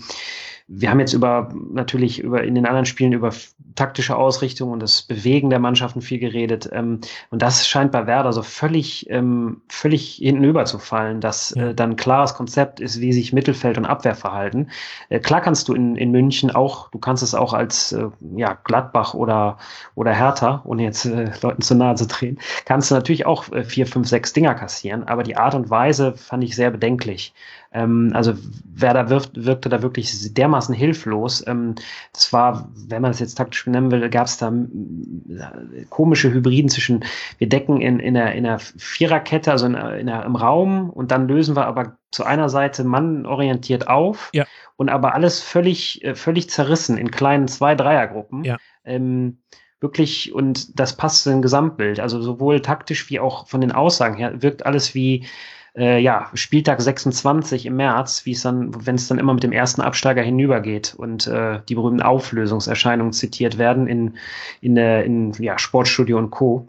[0.72, 3.32] wir haben jetzt über natürlich über in den anderen Spielen über
[3.74, 6.70] taktische Ausrichtung und das Bewegen der Mannschaften viel geredet.
[6.72, 7.00] Ähm,
[7.32, 11.96] und das scheint bei Werder so völlig, ähm, völlig hintenüber zu fallen, dass äh, dann
[11.96, 14.68] klares Konzept ist, wie sich Mittelfeld und Abwehr verhalten.
[15.10, 18.54] Äh, klar kannst du in, in München auch, du kannst es auch als äh, ja,
[18.64, 19.58] Gladbach oder,
[19.96, 23.64] oder Hertha, ohne jetzt äh, Leuten zu nahe zu drehen, kannst du natürlich auch äh,
[23.64, 27.34] vier, fünf, sechs Dinger kassieren, aber die Art und Weise fand ich sehr bedenklich.
[27.72, 28.34] Ähm, also
[28.66, 31.46] Werder wirft, wirkte da wirklich dermaßen hilflos.
[31.46, 31.76] Ähm,
[32.14, 36.70] das war, wenn man es jetzt taktisch benennen will, gab es da äh, komische Hybriden
[36.70, 37.04] zwischen,
[37.38, 41.12] wir decken in, in, der, in der Viererkette, also in, in der, im Raum und
[41.12, 44.46] dann lösen wir aber zu einer Seite mannorientiert auf ja.
[44.78, 48.44] und aber alles völlig, äh, völlig zerrissen in kleinen Zwei-, Dreiergruppen.
[48.44, 48.58] Ja.
[48.84, 49.38] Ähm,
[49.80, 52.00] wirklich, und das passt zu dem Gesamtbild.
[52.00, 55.28] Also sowohl taktisch wie auch von den Aussagen her wirkt alles wie
[55.76, 59.52] äh, ja, Spieltag 26 im März, wie es dann, wenn es dann immer mit dem
[59.52, 64.18] ersten Absteiger hinübergeht und äh, die berühmten Auflösungserscheinungen zitiert werden in,
[64.62, 66.68] in, der, in ja, Sportstudio und Co.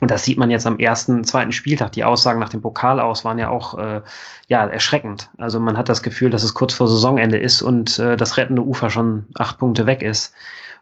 [0.00, 1.92] Und das sieht man jetzt am ersten, zweiten Spieltag.
[1.92, 4.02] Die Aussagen nach dem Pokal aus waren ja auch äh,
[4.48, 5.30] ja erschreckend.
[5.38, 8.62] Also man hat das Gefühl, dass es kurz vor Saisonende ist und äh, das rettende
[8.62, 10.34] Ufer schon acht Punkte weg ist.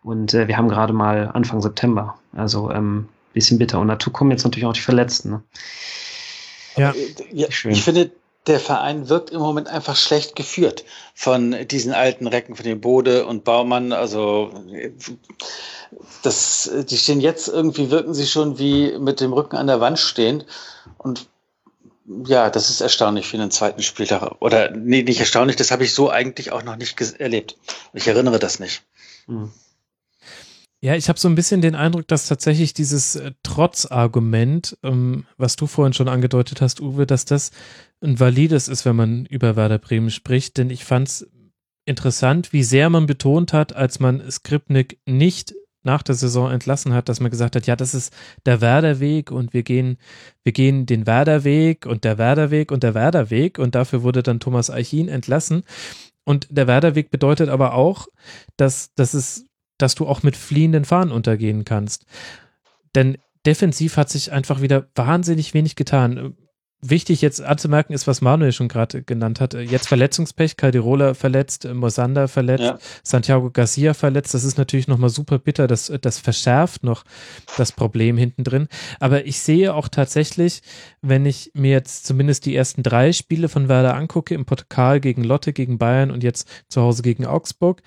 [0.02, 2.18] Und äh, wir haben gerade mal Anfang September.
[2.34, 3.80] Also ähm, bisschen bitter.
[3.80, 5.30] Und dazu kommen jetzt natürlich auch die Verletzten.
[5.30, 5.42] Ne?
[6.76, 8.10] Ja, äh, ja ich finde,
[8.46, 10.84] der Verein wirkt im Moment einfach schlecht geführt
[11.14, 13.92] von diesen alten Recken, von den Bode und Baumann.
[13.92, 14.50] Also
[16.22, 19.98] das, die stehen jetzt irgendwie, wirken sie schon wie mit dem Rücken an der Wand
[19.98, 20.46] stehend.
[20.98, 21.28] Und
[22.26, 24.36] ja, das ist erstaunlich für einen zweiten Spieltag.
[24.40, 27.56] Oder nee, nicht erstaunlich, das habe ich so eigentlich auch noch nicht erlebt.
[27.92, 28.82] Ich erinnere das nicht.
[29.28, 29.52] Mhm.
[30.84, 35.54] Ja, ich habe so ein bisschen den Eindruck, dass tatsächlich dieses äh, Trotzargument, ähm, was
[35.54, 37.52] du vorhin schon angedeutet hast, Uwe, dass das
[38.00, 40.58] ein valides ist, wenn man über Werder Bremen spricht.
[40.58, 41.30] Denn ich fand es
[41.84, 45.54] interessant, wie sehr man betont hat, als man Skripnik nicht
[45.84, 48.12] nach der Saison entlassen hat, dass man gesagt hat, ja, das ist
[48.44, 49.98] der Werder-Weg und wir gehen,
[50.42, 54.68] wir gehen den Werder-Weg und der Werder-Weg und der Werder-Weg und dafür wurde dann Thomas
[54.68, 55.62] Eichin entlassen.
[56.24, 58.08] Und der Werder-Weg bedeutet aber auch,
[58.56, 59.46] dass, dass es
[59.82, 62.06] dass du auch mit fliehenden Fahnen untergehen kannst.
[62.94, 66.36] Denn defensiv hat sich einfach wieder wahnsinnig wenig getan.
[66.84, 69.54] Wichtig jetzt anzumerken ist, was Manuel schon gerade genannt hat.
[69.54, 72.78] Jetzt Verletzungspech, Calderola verletzt, Mosander verletzt, ja.
[73.04, 74.34] Santiago Garcia verletzt.
[74.34, 75.68] Das ist natürlich nochmal super bitter.
[75.68, 77.04] Das, das verschärft noch
[77.56, 78.66] das Problem hinten drin.
[78.98, 80.62] Aber ich sehe auch tatsächlich,
[81.02, 85.22] wenn ich mir jetzt zumindest die ersten drei Spiele von Werder angucke, im Pokal gegen
[85.22, 87.80] Lotte, gegen Bayern und jetzt zu Hause gegen Augsburg,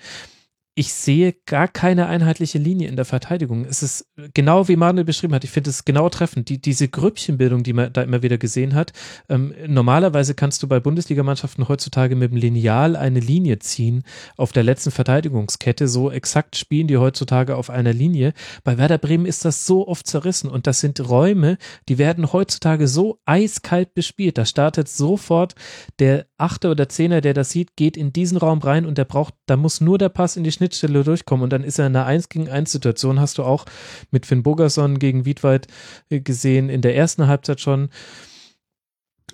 [0.78, 3.64] ich sehe gar keine einheitliche Linie in der Verteidigung.
[3.64, 5.42] Es ist genau wie Manuel beschrieben hat.
[5.42, 6.50] Ich finde es genau treffend.
[6.50, 8.92] Die, diese Grüppchenbildung, die man da immer wieder gesehen hat.
[9.30, 14.02] Ähm, normalerweise kannst du bei Bundesligamannschaften heutzutage mit dem Lineal eine Linie ziehen
[14.36, 15.88] auf der letzten Verteidigungskette.
[15.88, 18.34] So exakt spielen die heutzutage auf einer Linie.
[18.62, 21.56] Bei Werder Bremen ist das so oft zerrissen und das sind Räume,
[21.88, 24.36] die werden heutzutage so eiskalt bespielt.
[24.36, 25.54] Da startet sofort
[26.00, 29.34] der Achter oder Zehner, der das sieht, geht in diesen Raum rein und der braucht,
[29.46, 31.96] da muss nur der Pass in die Schnitt Schnittstelle durchkommen und dann ist er in
[31.96, 33.64] einer 1 gegen 1 Situation, hast du auch
[34.10, 35.66] mit Finn Bogerson gegen Wiedwald
[36.10, 37.88] äh, gesehen, in der ersten Halbzeit schon.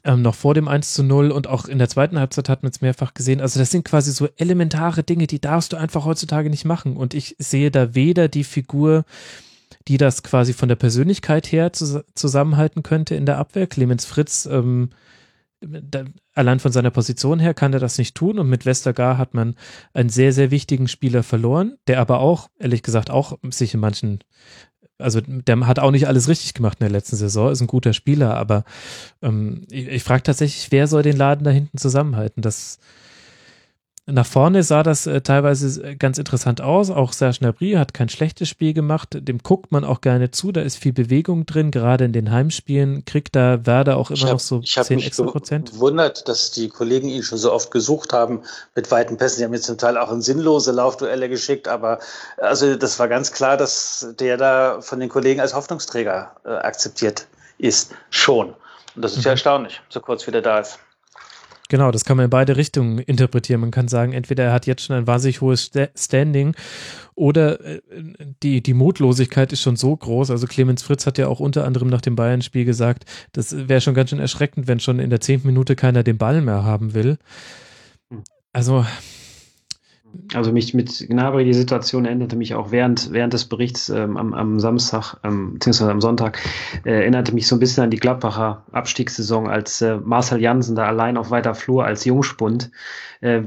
[0.04, 2.72] Ähm, noch vor dem 1 zu 0 und auch in der zweiten Halbzeit hat man
[2.72, 3.40] es mehrfach gesehen.
[3.40, 6.96] Also das sind quasi so elementare Dinge, die darfst du einfach heutzutage nicht machen.
[6.96, 9.04] Und ich sehe da weder die Figur,
[9.86, 13.68] die das quasi von der Persönlichkeit her zus zusammenhalten könnte in der Abwehr.
[13.68, 14.90] Clemens Fritz ähm,
[15.62, 19.34] da, allein von seiner Position her kann er das nicht tun und mit Westergaard hat
[19.34, 19.54] man
[19.94, 24.20] einen sehr, sehr wichtigen Spieler verloren, der aber auch, ehrlich gesagt, auch sich in manchen,
[24.98, 27.92] also der hat auch nicht alles richtig gemacht in der letzten Saison, ist ein guter
[27.92, 28.64] Spieler, aber
[29.22, 32.42] ähm, ich, ich frage tatsächlich, wer soll den Laden da hinten zusammenhalten?
[32.42, 32.78] Das,
[34.06, 36.90] nach vorne sah das äh, teilweise ganz interessant aus.
[36.90, 39.10] Auch Serge Gnabry hat kein schlechtes Spiel gemacht.
[39.12, 40.50] Dem guckt man auch gerne zu.
[40.50, 41.70] Da ist viel Bewegung drin.
[41.70, 45.06] Gerade in den Heimspielen kriegt da Werder auch immer hab, noch so ich 10 mich
[45.06, 45.70] extra Prozent.
[45.72, 48.42] gewundert, dass die Kollegen ihn schon so oft gesucht haben
[48.74, 49.38] mit weiten Pässen.
[49.38, 51.68] Die haben jetzt zum Teil auch in sinnlose Laufduelle geschickt.
[51.68, 52.00] Aber
[52.38, 57.28] also das war ganz klar, dass der da von den Kollegen als Hoffnungsträger äh, akzeptiert
[57.58, 57.94] ist.
[58.10, 58.54] Schon.
[58.96, 59.24] Und das ist Mhm.
[59.24, 60.78] ja erstaunlich, so kurz wie der da ist.
[61.72, 63.62] Genau, das kann man in beide Richtungen interpretieren.
[63.62, 66.54] Man kann sagen, entweder er hat jetzt schon ein wahnsinnig hohes Sta- Standing
[67.14, 67.80] oder äh,
[68.42, 70.30] die, die Mutlosigkeit ist schon so groß.
[70.30, 73.94] Also Clemens Fritz hat ja auch unter anderem nach dem Bayern-Spiel gesagt, das wäre schon
[73.94, 77.16] ganz schön erschreckend, wenn schon in der zehnten Minute keiner den Ball mehr haben will.
[78.52, 78.84] Also,
[80.34, 84.34] Also mich mit Gnabry, die Situation erinnerte mich auch während, während des Berichts ähm, am,
[84.34, 86.38] am Samstag, ähm, beziehungsweise am Sonntag,
[86.84, 90.86] äh, erinnerte mich so ein bisschen an die Gladbacher Abstiegssaison, als äh, Marcel Jansen da
[90.86, 92.70] allein auf weiter Flur als Jungspund
[93.22, 93.42] äh,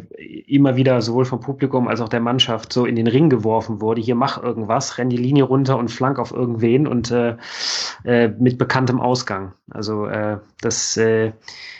[0.48, 4.02] immer wieder sowohl vom Publikum als auch der Mannschaft so in den Ring geworfen wurde.
[4.02, 7.36] Hier mach irgendwas, renn die Linie runter und flank auf irgendwen und äh,
[8.04, 9.54] äh, mit bekanntem Ausgang.
[9.70, 11.34] Also äh, das äh,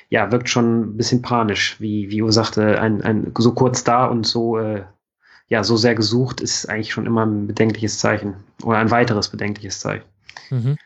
[0.10, 4.06] ja, wirkt schon ein bisschen panisch, wie, wie Uwe sagte, ein, ein, so kurz da
[4.06, 4.84] und so, äh,
[5.48, 9.80] ja, so sehr gesucht, ist eigentlich schon immer ein bedenkliches Zeichen oder ein weiteres bedenkliches
[9.80, 10.06] Zeichen.
[10.50, 10.78] mhm.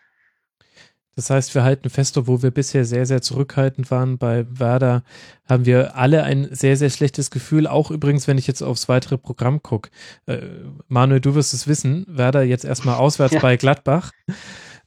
[1.15, 5.03] das heißt, wir halten fest, obwohl wir bisher sehr, sehr zurückhaltend waren bei Werder,
[5.47, 7.67] haben wir alle ein sehr, sehr schlechtes Gefühl.
[7.67, 9.89] Auch übrigens, wenn ich jetzt aufs weitere Programm gucke.
[10.27, 10.39] Äh,
[10.87, 13.41] Manuel, du wirst es wissen, Werder jetzt erstmal auswärts Ja.
[13.41, 14.11] bei Gladbach.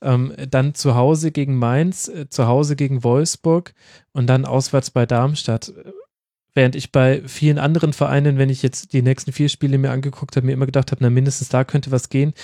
[0.03, 3.73] Ähm, dann zu Hause gegen Mainz, äh, zu Hause gegen Wolfsburg
[4.13, 5.73] und dann auswärts bei Darmstadt.
[6.55, 10.37] Während ich bei vielen anderen Vereinen, wenn ich jetzt die nächsten vier Spiele mir angeguckt
[10.37, 12.35] habe, mir immer gedacht habe, na mindestens da könnte was gehen,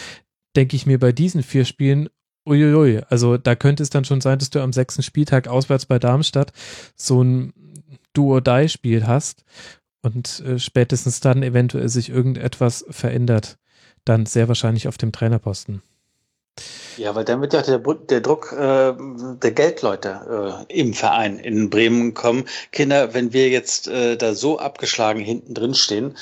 [0.57, 2.09] denke ich mir bei diesen vier Spielen,
[2.49, 5.99] uiuiui, also da könnte es dann schon sein, dass du am sechsten Spieltag auswärts bei
[5.99, 6.53] Darmstadt
[6.97, 7.53] so ein
[8.15, 9.45] Duo-Die-Spiel hast
[10.03, 13.59] und äh, spätestens dann eventuell sich irgendetwas verändert.
[14.05, 15.83] Dann sehr wahrscheinlich auf dem Trainerposten.
[16.97, 21.71] Ja, weil dann wird ja der, der Druck äh, der Geldleute äh, im Verein in
[21.71, 22.45] Bremen kommen.
[22.73, 26.17] Kinder, wenn wir jetzt äh, da so abgeschlagen hinten drin stehen,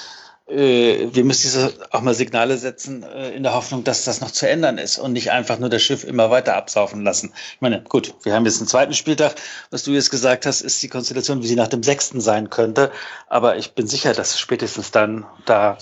[0.48, 4.30] äh, wir müssen diese auch mal Signale setzen äh, in der Hoffnung, dass das noch
[4.30, 7.32] zu ändern ist und nicht einfach nur das Schiff immer weiter absaufen lassen.
[7.54, 9.34] Ich meine, gut, wir haben jetzt einen zweiten Spieltag.
[9.70, 12.92] Was du jetzt gesagt hast, ist die Konstellation, wie sie nach dem sechsten sein könnte.
[13.28, 15.78] Aber ich bin sicher, dass spätestens dann da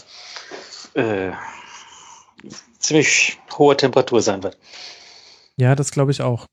[0.95, 1.33] äh,
[2.85, 4.57] ziemlich hohe Temperatur sein wird.
[5.57, 6.47] Ja, das glaube ich auch.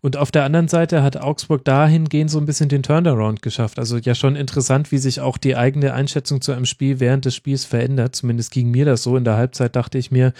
[0.00, 3.78] Und auf der anderen Seite hat Augsburg dahingehend so ein bisschen den Turnaround geschafft.
[3.78, 7.34] Also ja schon interessant, wie sich auch die eigene Einschätzung zu einem Spiel während des
[7.34, 8.16] Spiels verändert.
[8.16, 9.16] Zumindest ging mir das so.
[9.16, 10.32] In der Halbzeit dachte ich mir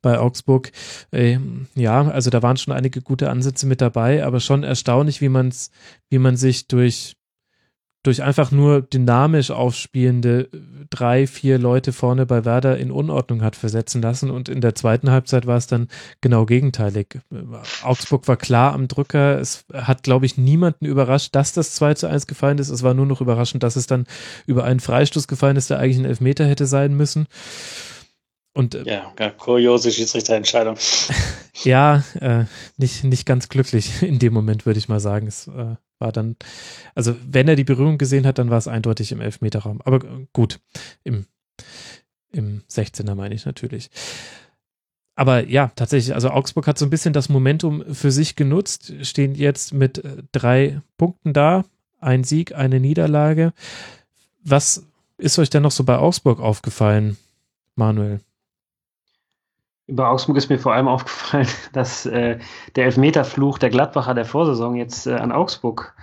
[0.00, 0.70] bei Augsburg,
[1.10, 1.38] äh,
[1.74, 5.48] ja, also da waren schon einige gute Ansätze mit dabei, aber schon erstaunlich, wie man
[5.48, 5.70] es,
[6.08, 7.17] wie man sich durch
[8.08, 10.48] durch einfach nur dynamisch aufspielende
[10.88, 15.10] drei, vier Leute vorne bei Werder in Unordnung hat versetzen lassen und in der zweiten
[15.10, 15.88] Halbzeit war es dann
[16.22, 17.18] genau gegenteilig.
[17.82, 19.38] Augsburg war klar am Drücker.
[19.38, 22.70] Es hat, glaube ich, niemanden überrascht, dass das 2 zu 1 gefallen ist.
[22.70, 24.06] Es war nur noch überraschend, dass es dann
[24.46, 27.26] über einen Freistoß gefallen ist, der eigentlich ein Elfmeter hätte sein müssen.
[28.58, 30.76] Und äh, Ja, ja kuriose Schiedsrichterentscheidung.
[31.62, 32.44] ja, äh,
[32.76, 35.28] nicht, nicht ganz glücklich in dem Moment, würde ich mal sagen.
[35.28, 36.34] Es äh, war dann,
[36.96, 39.80] also wenn er die Berührung gesehen hat, dann war es eindeutig im Elfmeterraum.
[39.82, 40.58] Aber äh, gut,
[41.04, 41.26] im,
[42.32, 43.90] im 16er meine ich natürlich.
[45.14, 49.36] Aber ja, tatsächlich, also Augsburg hat so ein bisschen das Momentum für sich genutzt, stehen
[49.36, 51.64] jetzt mit äh, drei Punkten da,
[52.00, 53.52] ein Sieg, eine Niederlage.
[54.42, 54.84] Was
[55.16, 57.18] ist euch denn noch so bei Augsburg aufgefallen,
[57.76, 58.18] Manuel?
[59.88, 62.38] Bei Augsburg ist mir vor allem aufgefallen, dass äh,
[62.76, 65.94] der Elfmeterfluch der Gladbacher der Vorsaison jetzt äh, an Augsburg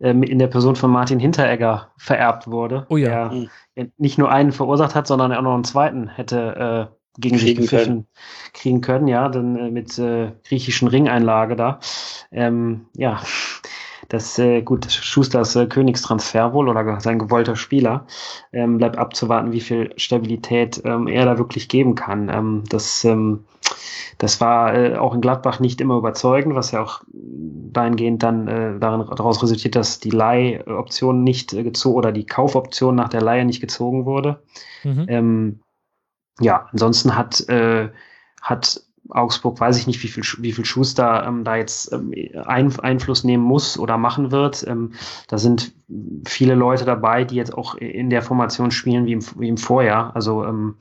[0.00, 2.86] äh, in der Person von Martin Hinteregger vererbt wurde.
[2.88, 3.28] Oh ja.
[3.28, 7.38] Der ja nicht nur einen verursacht hat, sondern auch noch einen zweiten hätte äh, gegen
[7.38, 8.06] sich Kriegen gepfiffen können.
[8.52, 11.80] kriegen können, ja, dann äh, mit äh, griechischen Ringeinlage da.
[12.32, 13.20] Ähm, ja,
[14.08, 18.06] das äh, gut, Schusters äh, Königstransfer wohl oder sein gewollter Spieler.
[18.52, 22.28] Ähm, bleibt abzuwarten, wie viel Stabilität ähm, er da wirklich geben kann.
[22.28, 23.44] Ähm, das, ähm,
[24.18, 28.78] das war äh, auch in Gladbach nicht immer überzeugend, was ja auch dahingehend dann äh,
[28.78, 33.44] darin, daraus resultiert, dass die Leihoption nicht äh, gezogen oder die Kaufoption nach der Leihe
[33.44, 34.42] nicht gezogen wurde.
[34.82, 35.06] Mhm.
[35.08, 35.60] Ähm,
[36.40, 37.90] ja, ansonsten hat, äh,
[38.40, 42.12] hat Augsburg, weiß ich nicht, wie viel, wie viel Schuster ähm, da jetzt ähm,
[42.46, 44.66] ein, Einfluss nehmen muss oder machen wird.
[44.66, 44.92] Ähm,
[45.28, 45.74] da sind
[46.26, 50.14] viele Leute dabei, die jetzt auch in der Formation spielen wie im, wie im Vorjahr.
[50.16, 50.76] Also ähm,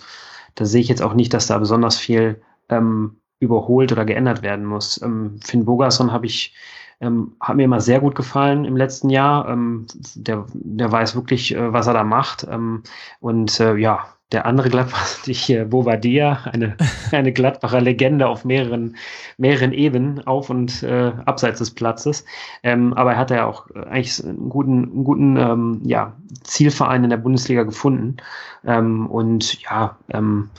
[0.55, 4.65] da sehe ich jetzt auch nicht, dass da besonders viel ähm, überholt oder geändert werden
[4.65, 5.01] muss.
[5.01, 6.55] Ähm, Finn Bogason habe ich
[7.01, 9.49] ähm, hat mir immer sehr gut gefallen im letzten Jahr.
[9.49, 12.47] Ähm, der, der weiß wirklich, äh, was er da macht.
[12.49, 12.83] Ähm,
[13.19, 16.75] und äh, ja, der andere Gladbach, die Bobadilla, eine,
[17.11, 18.97] eine Gladbacher Legende auf mehreren,
[19.37, 22.25] mehreren Ebenen, auf und äh, abseits des Platzes.
[22.63, 27.09] Ähm, aber er hat ja auch eigentlich einen guten, einen guten ähm, ja, Zielverein in
[27.09, 28.17] der Bundesliga gefunden.
[28.65, 30.49] Ähm, und ja, ähm,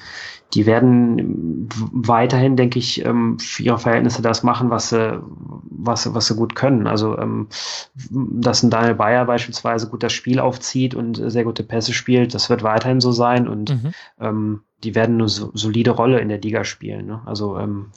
[0.54, 5.20] die werden weiterhin, denke ich, ähm, für ihre Verhältnisse das machen, was sie,
[5.62, 6.86] was, was sie gut können.
[6.86, 7.48] Also, ähm,
[7.94, 12.50] dass ein Daniel Bayer beispielsweise gut das Spiel aufzieht und sehr gute Pässe spielt, das
[12.50, 13.94] wird weiterhin so sein und mhm.
[14.20, 17.06] ähm, die werden eine so, solide Rolle in der Liga spielen.
[17.06, 17.20] Ne?
[17.26, 17.90] Also, ähm,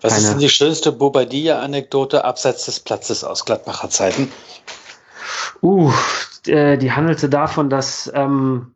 [0.00, 4.30] was ist denn die schönste Bobadilla-Anekdote abseits des Platzes aus Gladbacher Zeiten?
[5.62, 5.90] Uh,
[6.46, 8.74] die handelte davon, dass ähm,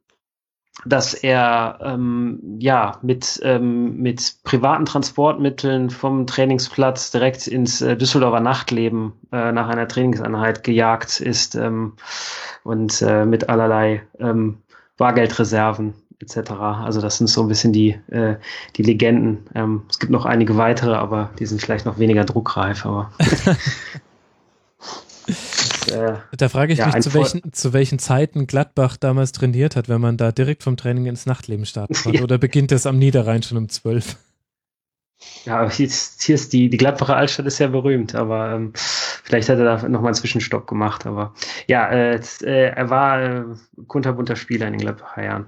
[0.85, 8.41] dass er ähm, ja mit ähm, mit privaten Transportmitteln vom Trainingsplatz direkt ins äh, Düsseldorfer
[8.41, 11.95] Nachtleben äh, nach einer Trainingseinheit gejagt ist ähm,
[12.65, 14.59] und äh, mit allerlei ähm,
[14.97, 16.51] Bargeldreserven etc.
[16.51, 18.37] Also das sind so ein bisschen die äh,
[18.77, 19.47] die Legenden.
[19.55, 22.87] Ähm, es gibt noch einige weitere, aber die sind vielleicht noch weniger druckreif.
[22.87, 23.11] Aber
[25.87, 29.89] äh, da frage ich ja, mich, zu welchen, zu welchen Zeiten Gladbach damals trainiert hat,
[29.89, 32.19] wenn man da direkt vom Training ins Nachtleben starten konnte.
[32.19, 32.25] Ja.
[32.25, 34.17] Oder beginnt das am Niederrhein schon um zwölf?
[35.45, 39.49] Ja, hier ist, hier ist die, die Gladbacher Altstadt ist sehr berühmt, aber ähm, vielleicht
[39.49, 41.07] hat er da nochmal einen Zwischenstopp gemacht.
[41.07, 41.35] Aber
[41.67, 43.45] ja, äh, äh, er war äh,
[43.89, 45.47] kunterbunter Spieler in den Gladbacher Jahren.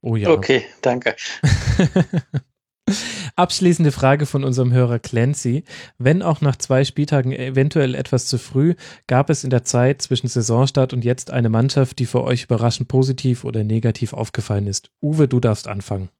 [0.00, 0.30] Oh ja.
[0.30, 1.14] Okay, danke.
[3.36, 5.64] Abschließende Frage von unserem Hörer Clancy.
[5.98, 8.74] Wenn auch nach zwei Spieltagen eventuell etwas zu früh,
[9.06, 12.88] gab es in der Zeit zwischen Saisonstart und jetzt eine Mannschaft, die für euch überraschend
[12.88, 14.90] positiv oder negativ aufgefallen ist?
[15.02, 16.10] Uwe, du darfst anfangen.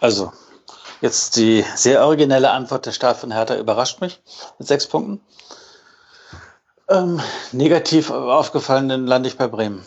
[0.00, 0.32] Also,
[1.00, 4.22] jetzt die sehr originelle Antwort der Start von Hertha überrascht mich
[4.58, 5.20] mit sechs Punkten.
[6.88, 7.20] Ähm,
[7.52, 9.84] negativ aufgefallen, dann lande ich bei Bremen.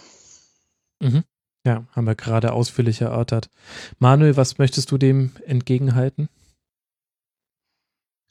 [0.99, 1.23] Mhm.
[1.65, 3.49] Ja, haben wir gerade ausführlich erörtert.
[3.97, 6.29] Manuel, was möchtest du dem entgegenhalten?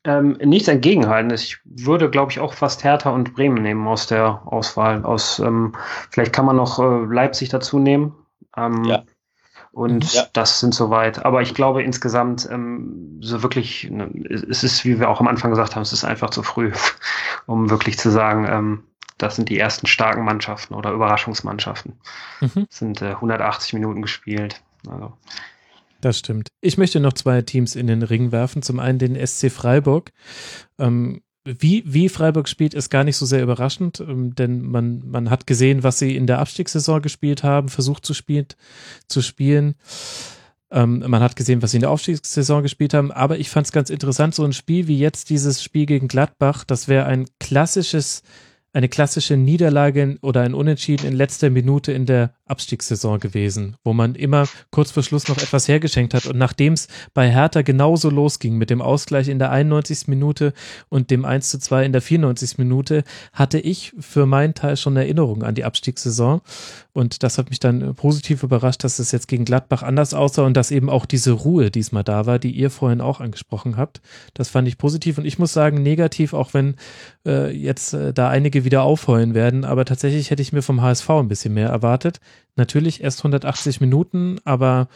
[0.06, 1.32] Ähm, nichts entgegenhalten.
[1.32, 5.04] Ich würde, glaube ich, auch fast Hertha und Bremen nehmen aus der Auswahl.
[5.04, 5.74] Aus, ähm,
[6.10, 8.14] vielleicht kann man noch äh, Leipzig dazu nehmen.
[8.56, 9.02] Ähm, ja.
[9.72, 10.26] Und ja.
[10.32, 11.24] das sind soweit.
[11.24, 14.08] Aber ich glaube insgesamt, ähm, so wirklich, ne,
[14.48, 16.70] es ist, wie wir auch am Anfang gesagt haben, es ist einfach zu früh,
[17.46, 18.84] um wirklich zu sagen, ähm,
[19.18, 21.98] das sind die ersten starken Mannschaften oder Überraschungsmannschaften.
[22.40, 22.66] Mhm.
[22.70, 24.62] sind äh, 180 Minuten gespielt.
[24.88, 25.12] Also.
[26.00, 26.48] Das stimmt.
[26.60, 28.62] Ich möchte noch zwei Teams in den Ring werfen.
[28.62, 30.12] Zum einen den SC Freiburg.
[30.78, 35.28] Ähm, wie, wie Freiburg spielt, ist gar nicht so sehr überraschend, ähm, denn man, man
[35.28, 38.56] hat gesehen, was sie in der Abstiegssaison gespielt haben, versucht zu, spielt,
[39.08, 39.74] zu spielen.
[40.70, 43.72] Ähm, man hat gesehen, was sie in der Aufstiegssaison gespielt haben, aber ich fand es
[43.72, 48.22] ganz interessant, so ein Spiel wie jetzt dieses Spiel gegen Gladbach, das wäre ein klassisches
[48.74, 54.16] eine klassische Niederlage oder ein Unentschieden in letzter Minute in der Abstiegssaison gewesen, wo man
[54.16, 56.26] immer kurz vor Schluss noch etwas hergeschenkt hat.
[56.26, 60.08] Und nachdem es bei Hertha genauso losging mit dem Ausgleich in der 91.
[60.08, 60.52] Minute
[60.88, 62.58] und dem 1 zu 2 in der 94.
[62.58, 66.40] Minute, hatte ich für meinen Teil schon Erinnerungen an die Abstiegssaison.
[66.92, 70.56] Und das hat mich dann positiv überrascht, dass es jetzt gegen Gladbach anders aussah und
[70.56, 74.00] dass eben auch diese Ruhe diesmal da war, die ihr vorhin auch angesprochen habt.
[74.34, 76.74] Das fand ich positiv und ich muss sagen negativ, auch wenn
[77.26, 79.64] äh, jetzt äh, da einige wieder aufheulen werden.
[79.64, 82.20] Aber tatsächlich hätte ich mir vom HSV ein bisschen mehr erwartet.
[82.56, 84.88] Natürlich erst 180 Minuten, aber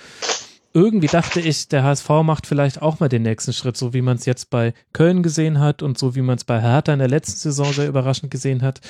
[0.74, 4.16] irgendwie dachte ich, der HSV macht vielleicht auch mal den nächsten Schritt, so wie man
[4.16, 7.08] es jetzt bei Köln gesehen hat und so wie man es bei Hertha in der
[7.08, 8.80] letzten Saison sehr überraschend gesehen hat.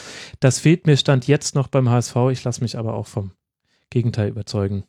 [0.40, 2.16] Das fehlt mir Stand jetzt noch beim HSV.
[2.32, 3.32] Ich lasse mich aber auch vom
[3.90, 4.84] Gegenteil überzeugen.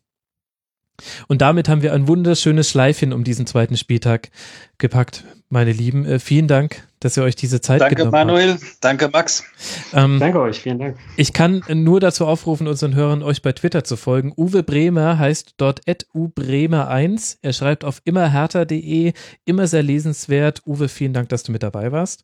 [1.27, 4.29] Und damit haben wir ein wunderschönes Schleifchen um diesen zweiten Spieltag
[4.77, 6.05] gepackt, meine Lieben.
[6.05, 8.53] Äh, vielen Dank, dass ihr euch diese Zeit Danke, genommen Manuel.
[8.53, 8.63] habt.
[8.81, 9.43] Danke, Max.
[9.93, 10.59] Ähm, Danke euch.
[10.59, 10.97] Vielen Dank.
[11.17, 14.33] Ich kann nur dazu aufrufen, unseren Hörern euch bei Twitter zu folgen.
[14.35, 17.37] Uwe Bremer heißt dort ubremer1.
[17.41, 19.13] Er schreibt auf immerhärter.de.
[19.45, 20.61] Immer sehr lesenswert.
[20.65, 22.23] Uwe, vielen Dank, dass du mit dabei warst.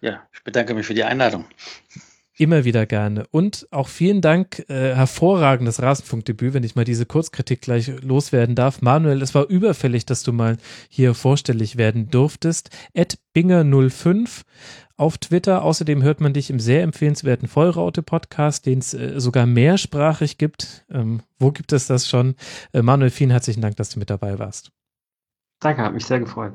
[0.00, 1.46] Ja, ich bedanke mich für die Einladung.
[2.36, 3.26] Immer wieder gerne.
[3.30, 8.82] Und auch vielen Dank, äh, hervorragendes Rasenfunkdebüt, wenn ich mal diese Kurzkritik gleich loswerden darf.
[8.82, 10.56] Manuel, es war überfällig, dass du mal
[10.88, 12.70] hier vorstellig werden durftest.
[12.92, 14.42] Ed Binger05
[14.96, 15.62] auf Twitter.
[15.62, 20.84] Außerdem hört man dich im sehr empfehlenswerten Vollraute-Podcast, den es äh, sogar mehrsprachig gibt.
[20.90, 22.34] Ähm, wo gibt es das schon?
[22.72, 24.72] Äh, Manuel, vielen herzlichen Dank, dass du mit dabei warst.
[25.60, 26.52] Danke, hat mich sehr gefreut.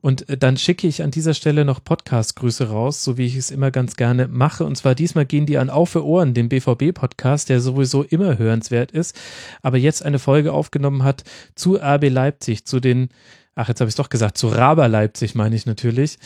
[0.00, 3.50] Und äh, dann schicke ich an dieser Stelle noch Podcast-Grüße raus, so wie ich es
[3.50, 4.64] immer ganz gerne mache.
[4.64, 8.90] Und zwar diesmal gehen die an Auf für Ohren, dem BVB-Podcast, der sowieso immer hörenswert
[8.92, 9.16] ist,
[9.62, 11.24] aber jetzt eine Folge aufgenommen hat
[11.54, 13.08] zu RB Leipzig, zu den,
[13.54, 16.18] ach, jetzt habe ich es doch gesagt, zu Raber Leipzig meine ich natürlich.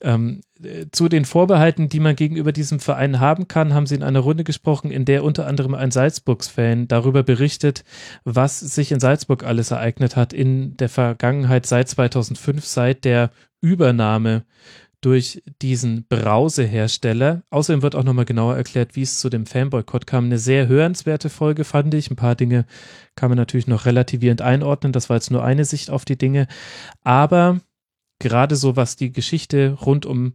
[0.00, 0.40] Ähm,
[0.92, 4.44] zu den Vorbehalten, die man gegenüber diesem Verein haben kann, haben sie in einer Runde
[4.44, 7.84] gesprochen, in der unter anderem ein Salzburgs-Fan darüber berichtet,
[8.24, 13.30] was sich in Salzburg alles ereignet hat in der Vergangenheit seit 2005, seit der
[13.60, 14.44] Übernahme
[15.00, 17.42] durch diesen Brausehersteller.
[17.50, 20.24] Außerdem wird auch nochmal genauer erklärt, wie es zu dem Fanboykott kam.
[20.24, 22.10] Eine sehr hörenswerte Folge fand ich.
[22.10, 22.66] Ein paar Dinge
[23.14, 24.92] kann man natürlich noch relativierend einordnen.
[24.92, 26.48] Das war jetzt nur eine Sicht auf die Dinge.
[27.04, 27.60] Aber
[28.18, 30.34] gerade so was die Geschichte rund um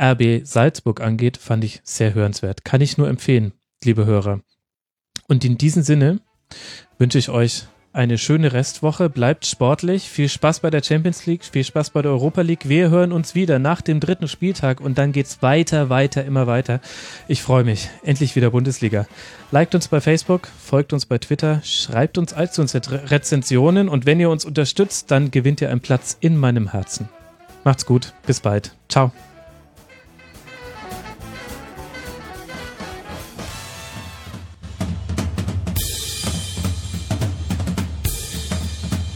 [0.00, 2.64] RB Salzburg angeht, fand ich sehr hörenswert.
[2.64, 3.52] Kann ich nur empfehlen,
[3.84, 4.40] liebe Hörer.
[5.28, 6.20] Und in diesem Sinne
[6.98, 9.08] wünsche ich euch eine schöne Restwoche.
[9.08, 10.08] Bleibt sportlich.
[10.08, 11.44] Viel Spaß bei der Champions League.
[11.44, 12.68] Viel Spaß bei der Europa League.
[12.68, 16.80] Wir hören uns wieder nach dem dritten Spieltag und dann geht's weiter, weiter, immer weiter.
[17.28, 17.90] Ich freue mich.
[18.02, 19.06] Endlich wieder Bundesliga.
[19.50, 24.30] Liked uns bei Facebook, folgt uns bei Twitter, schreibt uns iTunes Rezensionen und wenn ihr
[24.30, 27.08] uns unterstützt, dann gewinnt ihr einen Platz in meinem Herzen.
[27.64, 28.12] Macht's gut.
[28.26, 28.74] Bis bald.
[28.88, 29.12] Ciao.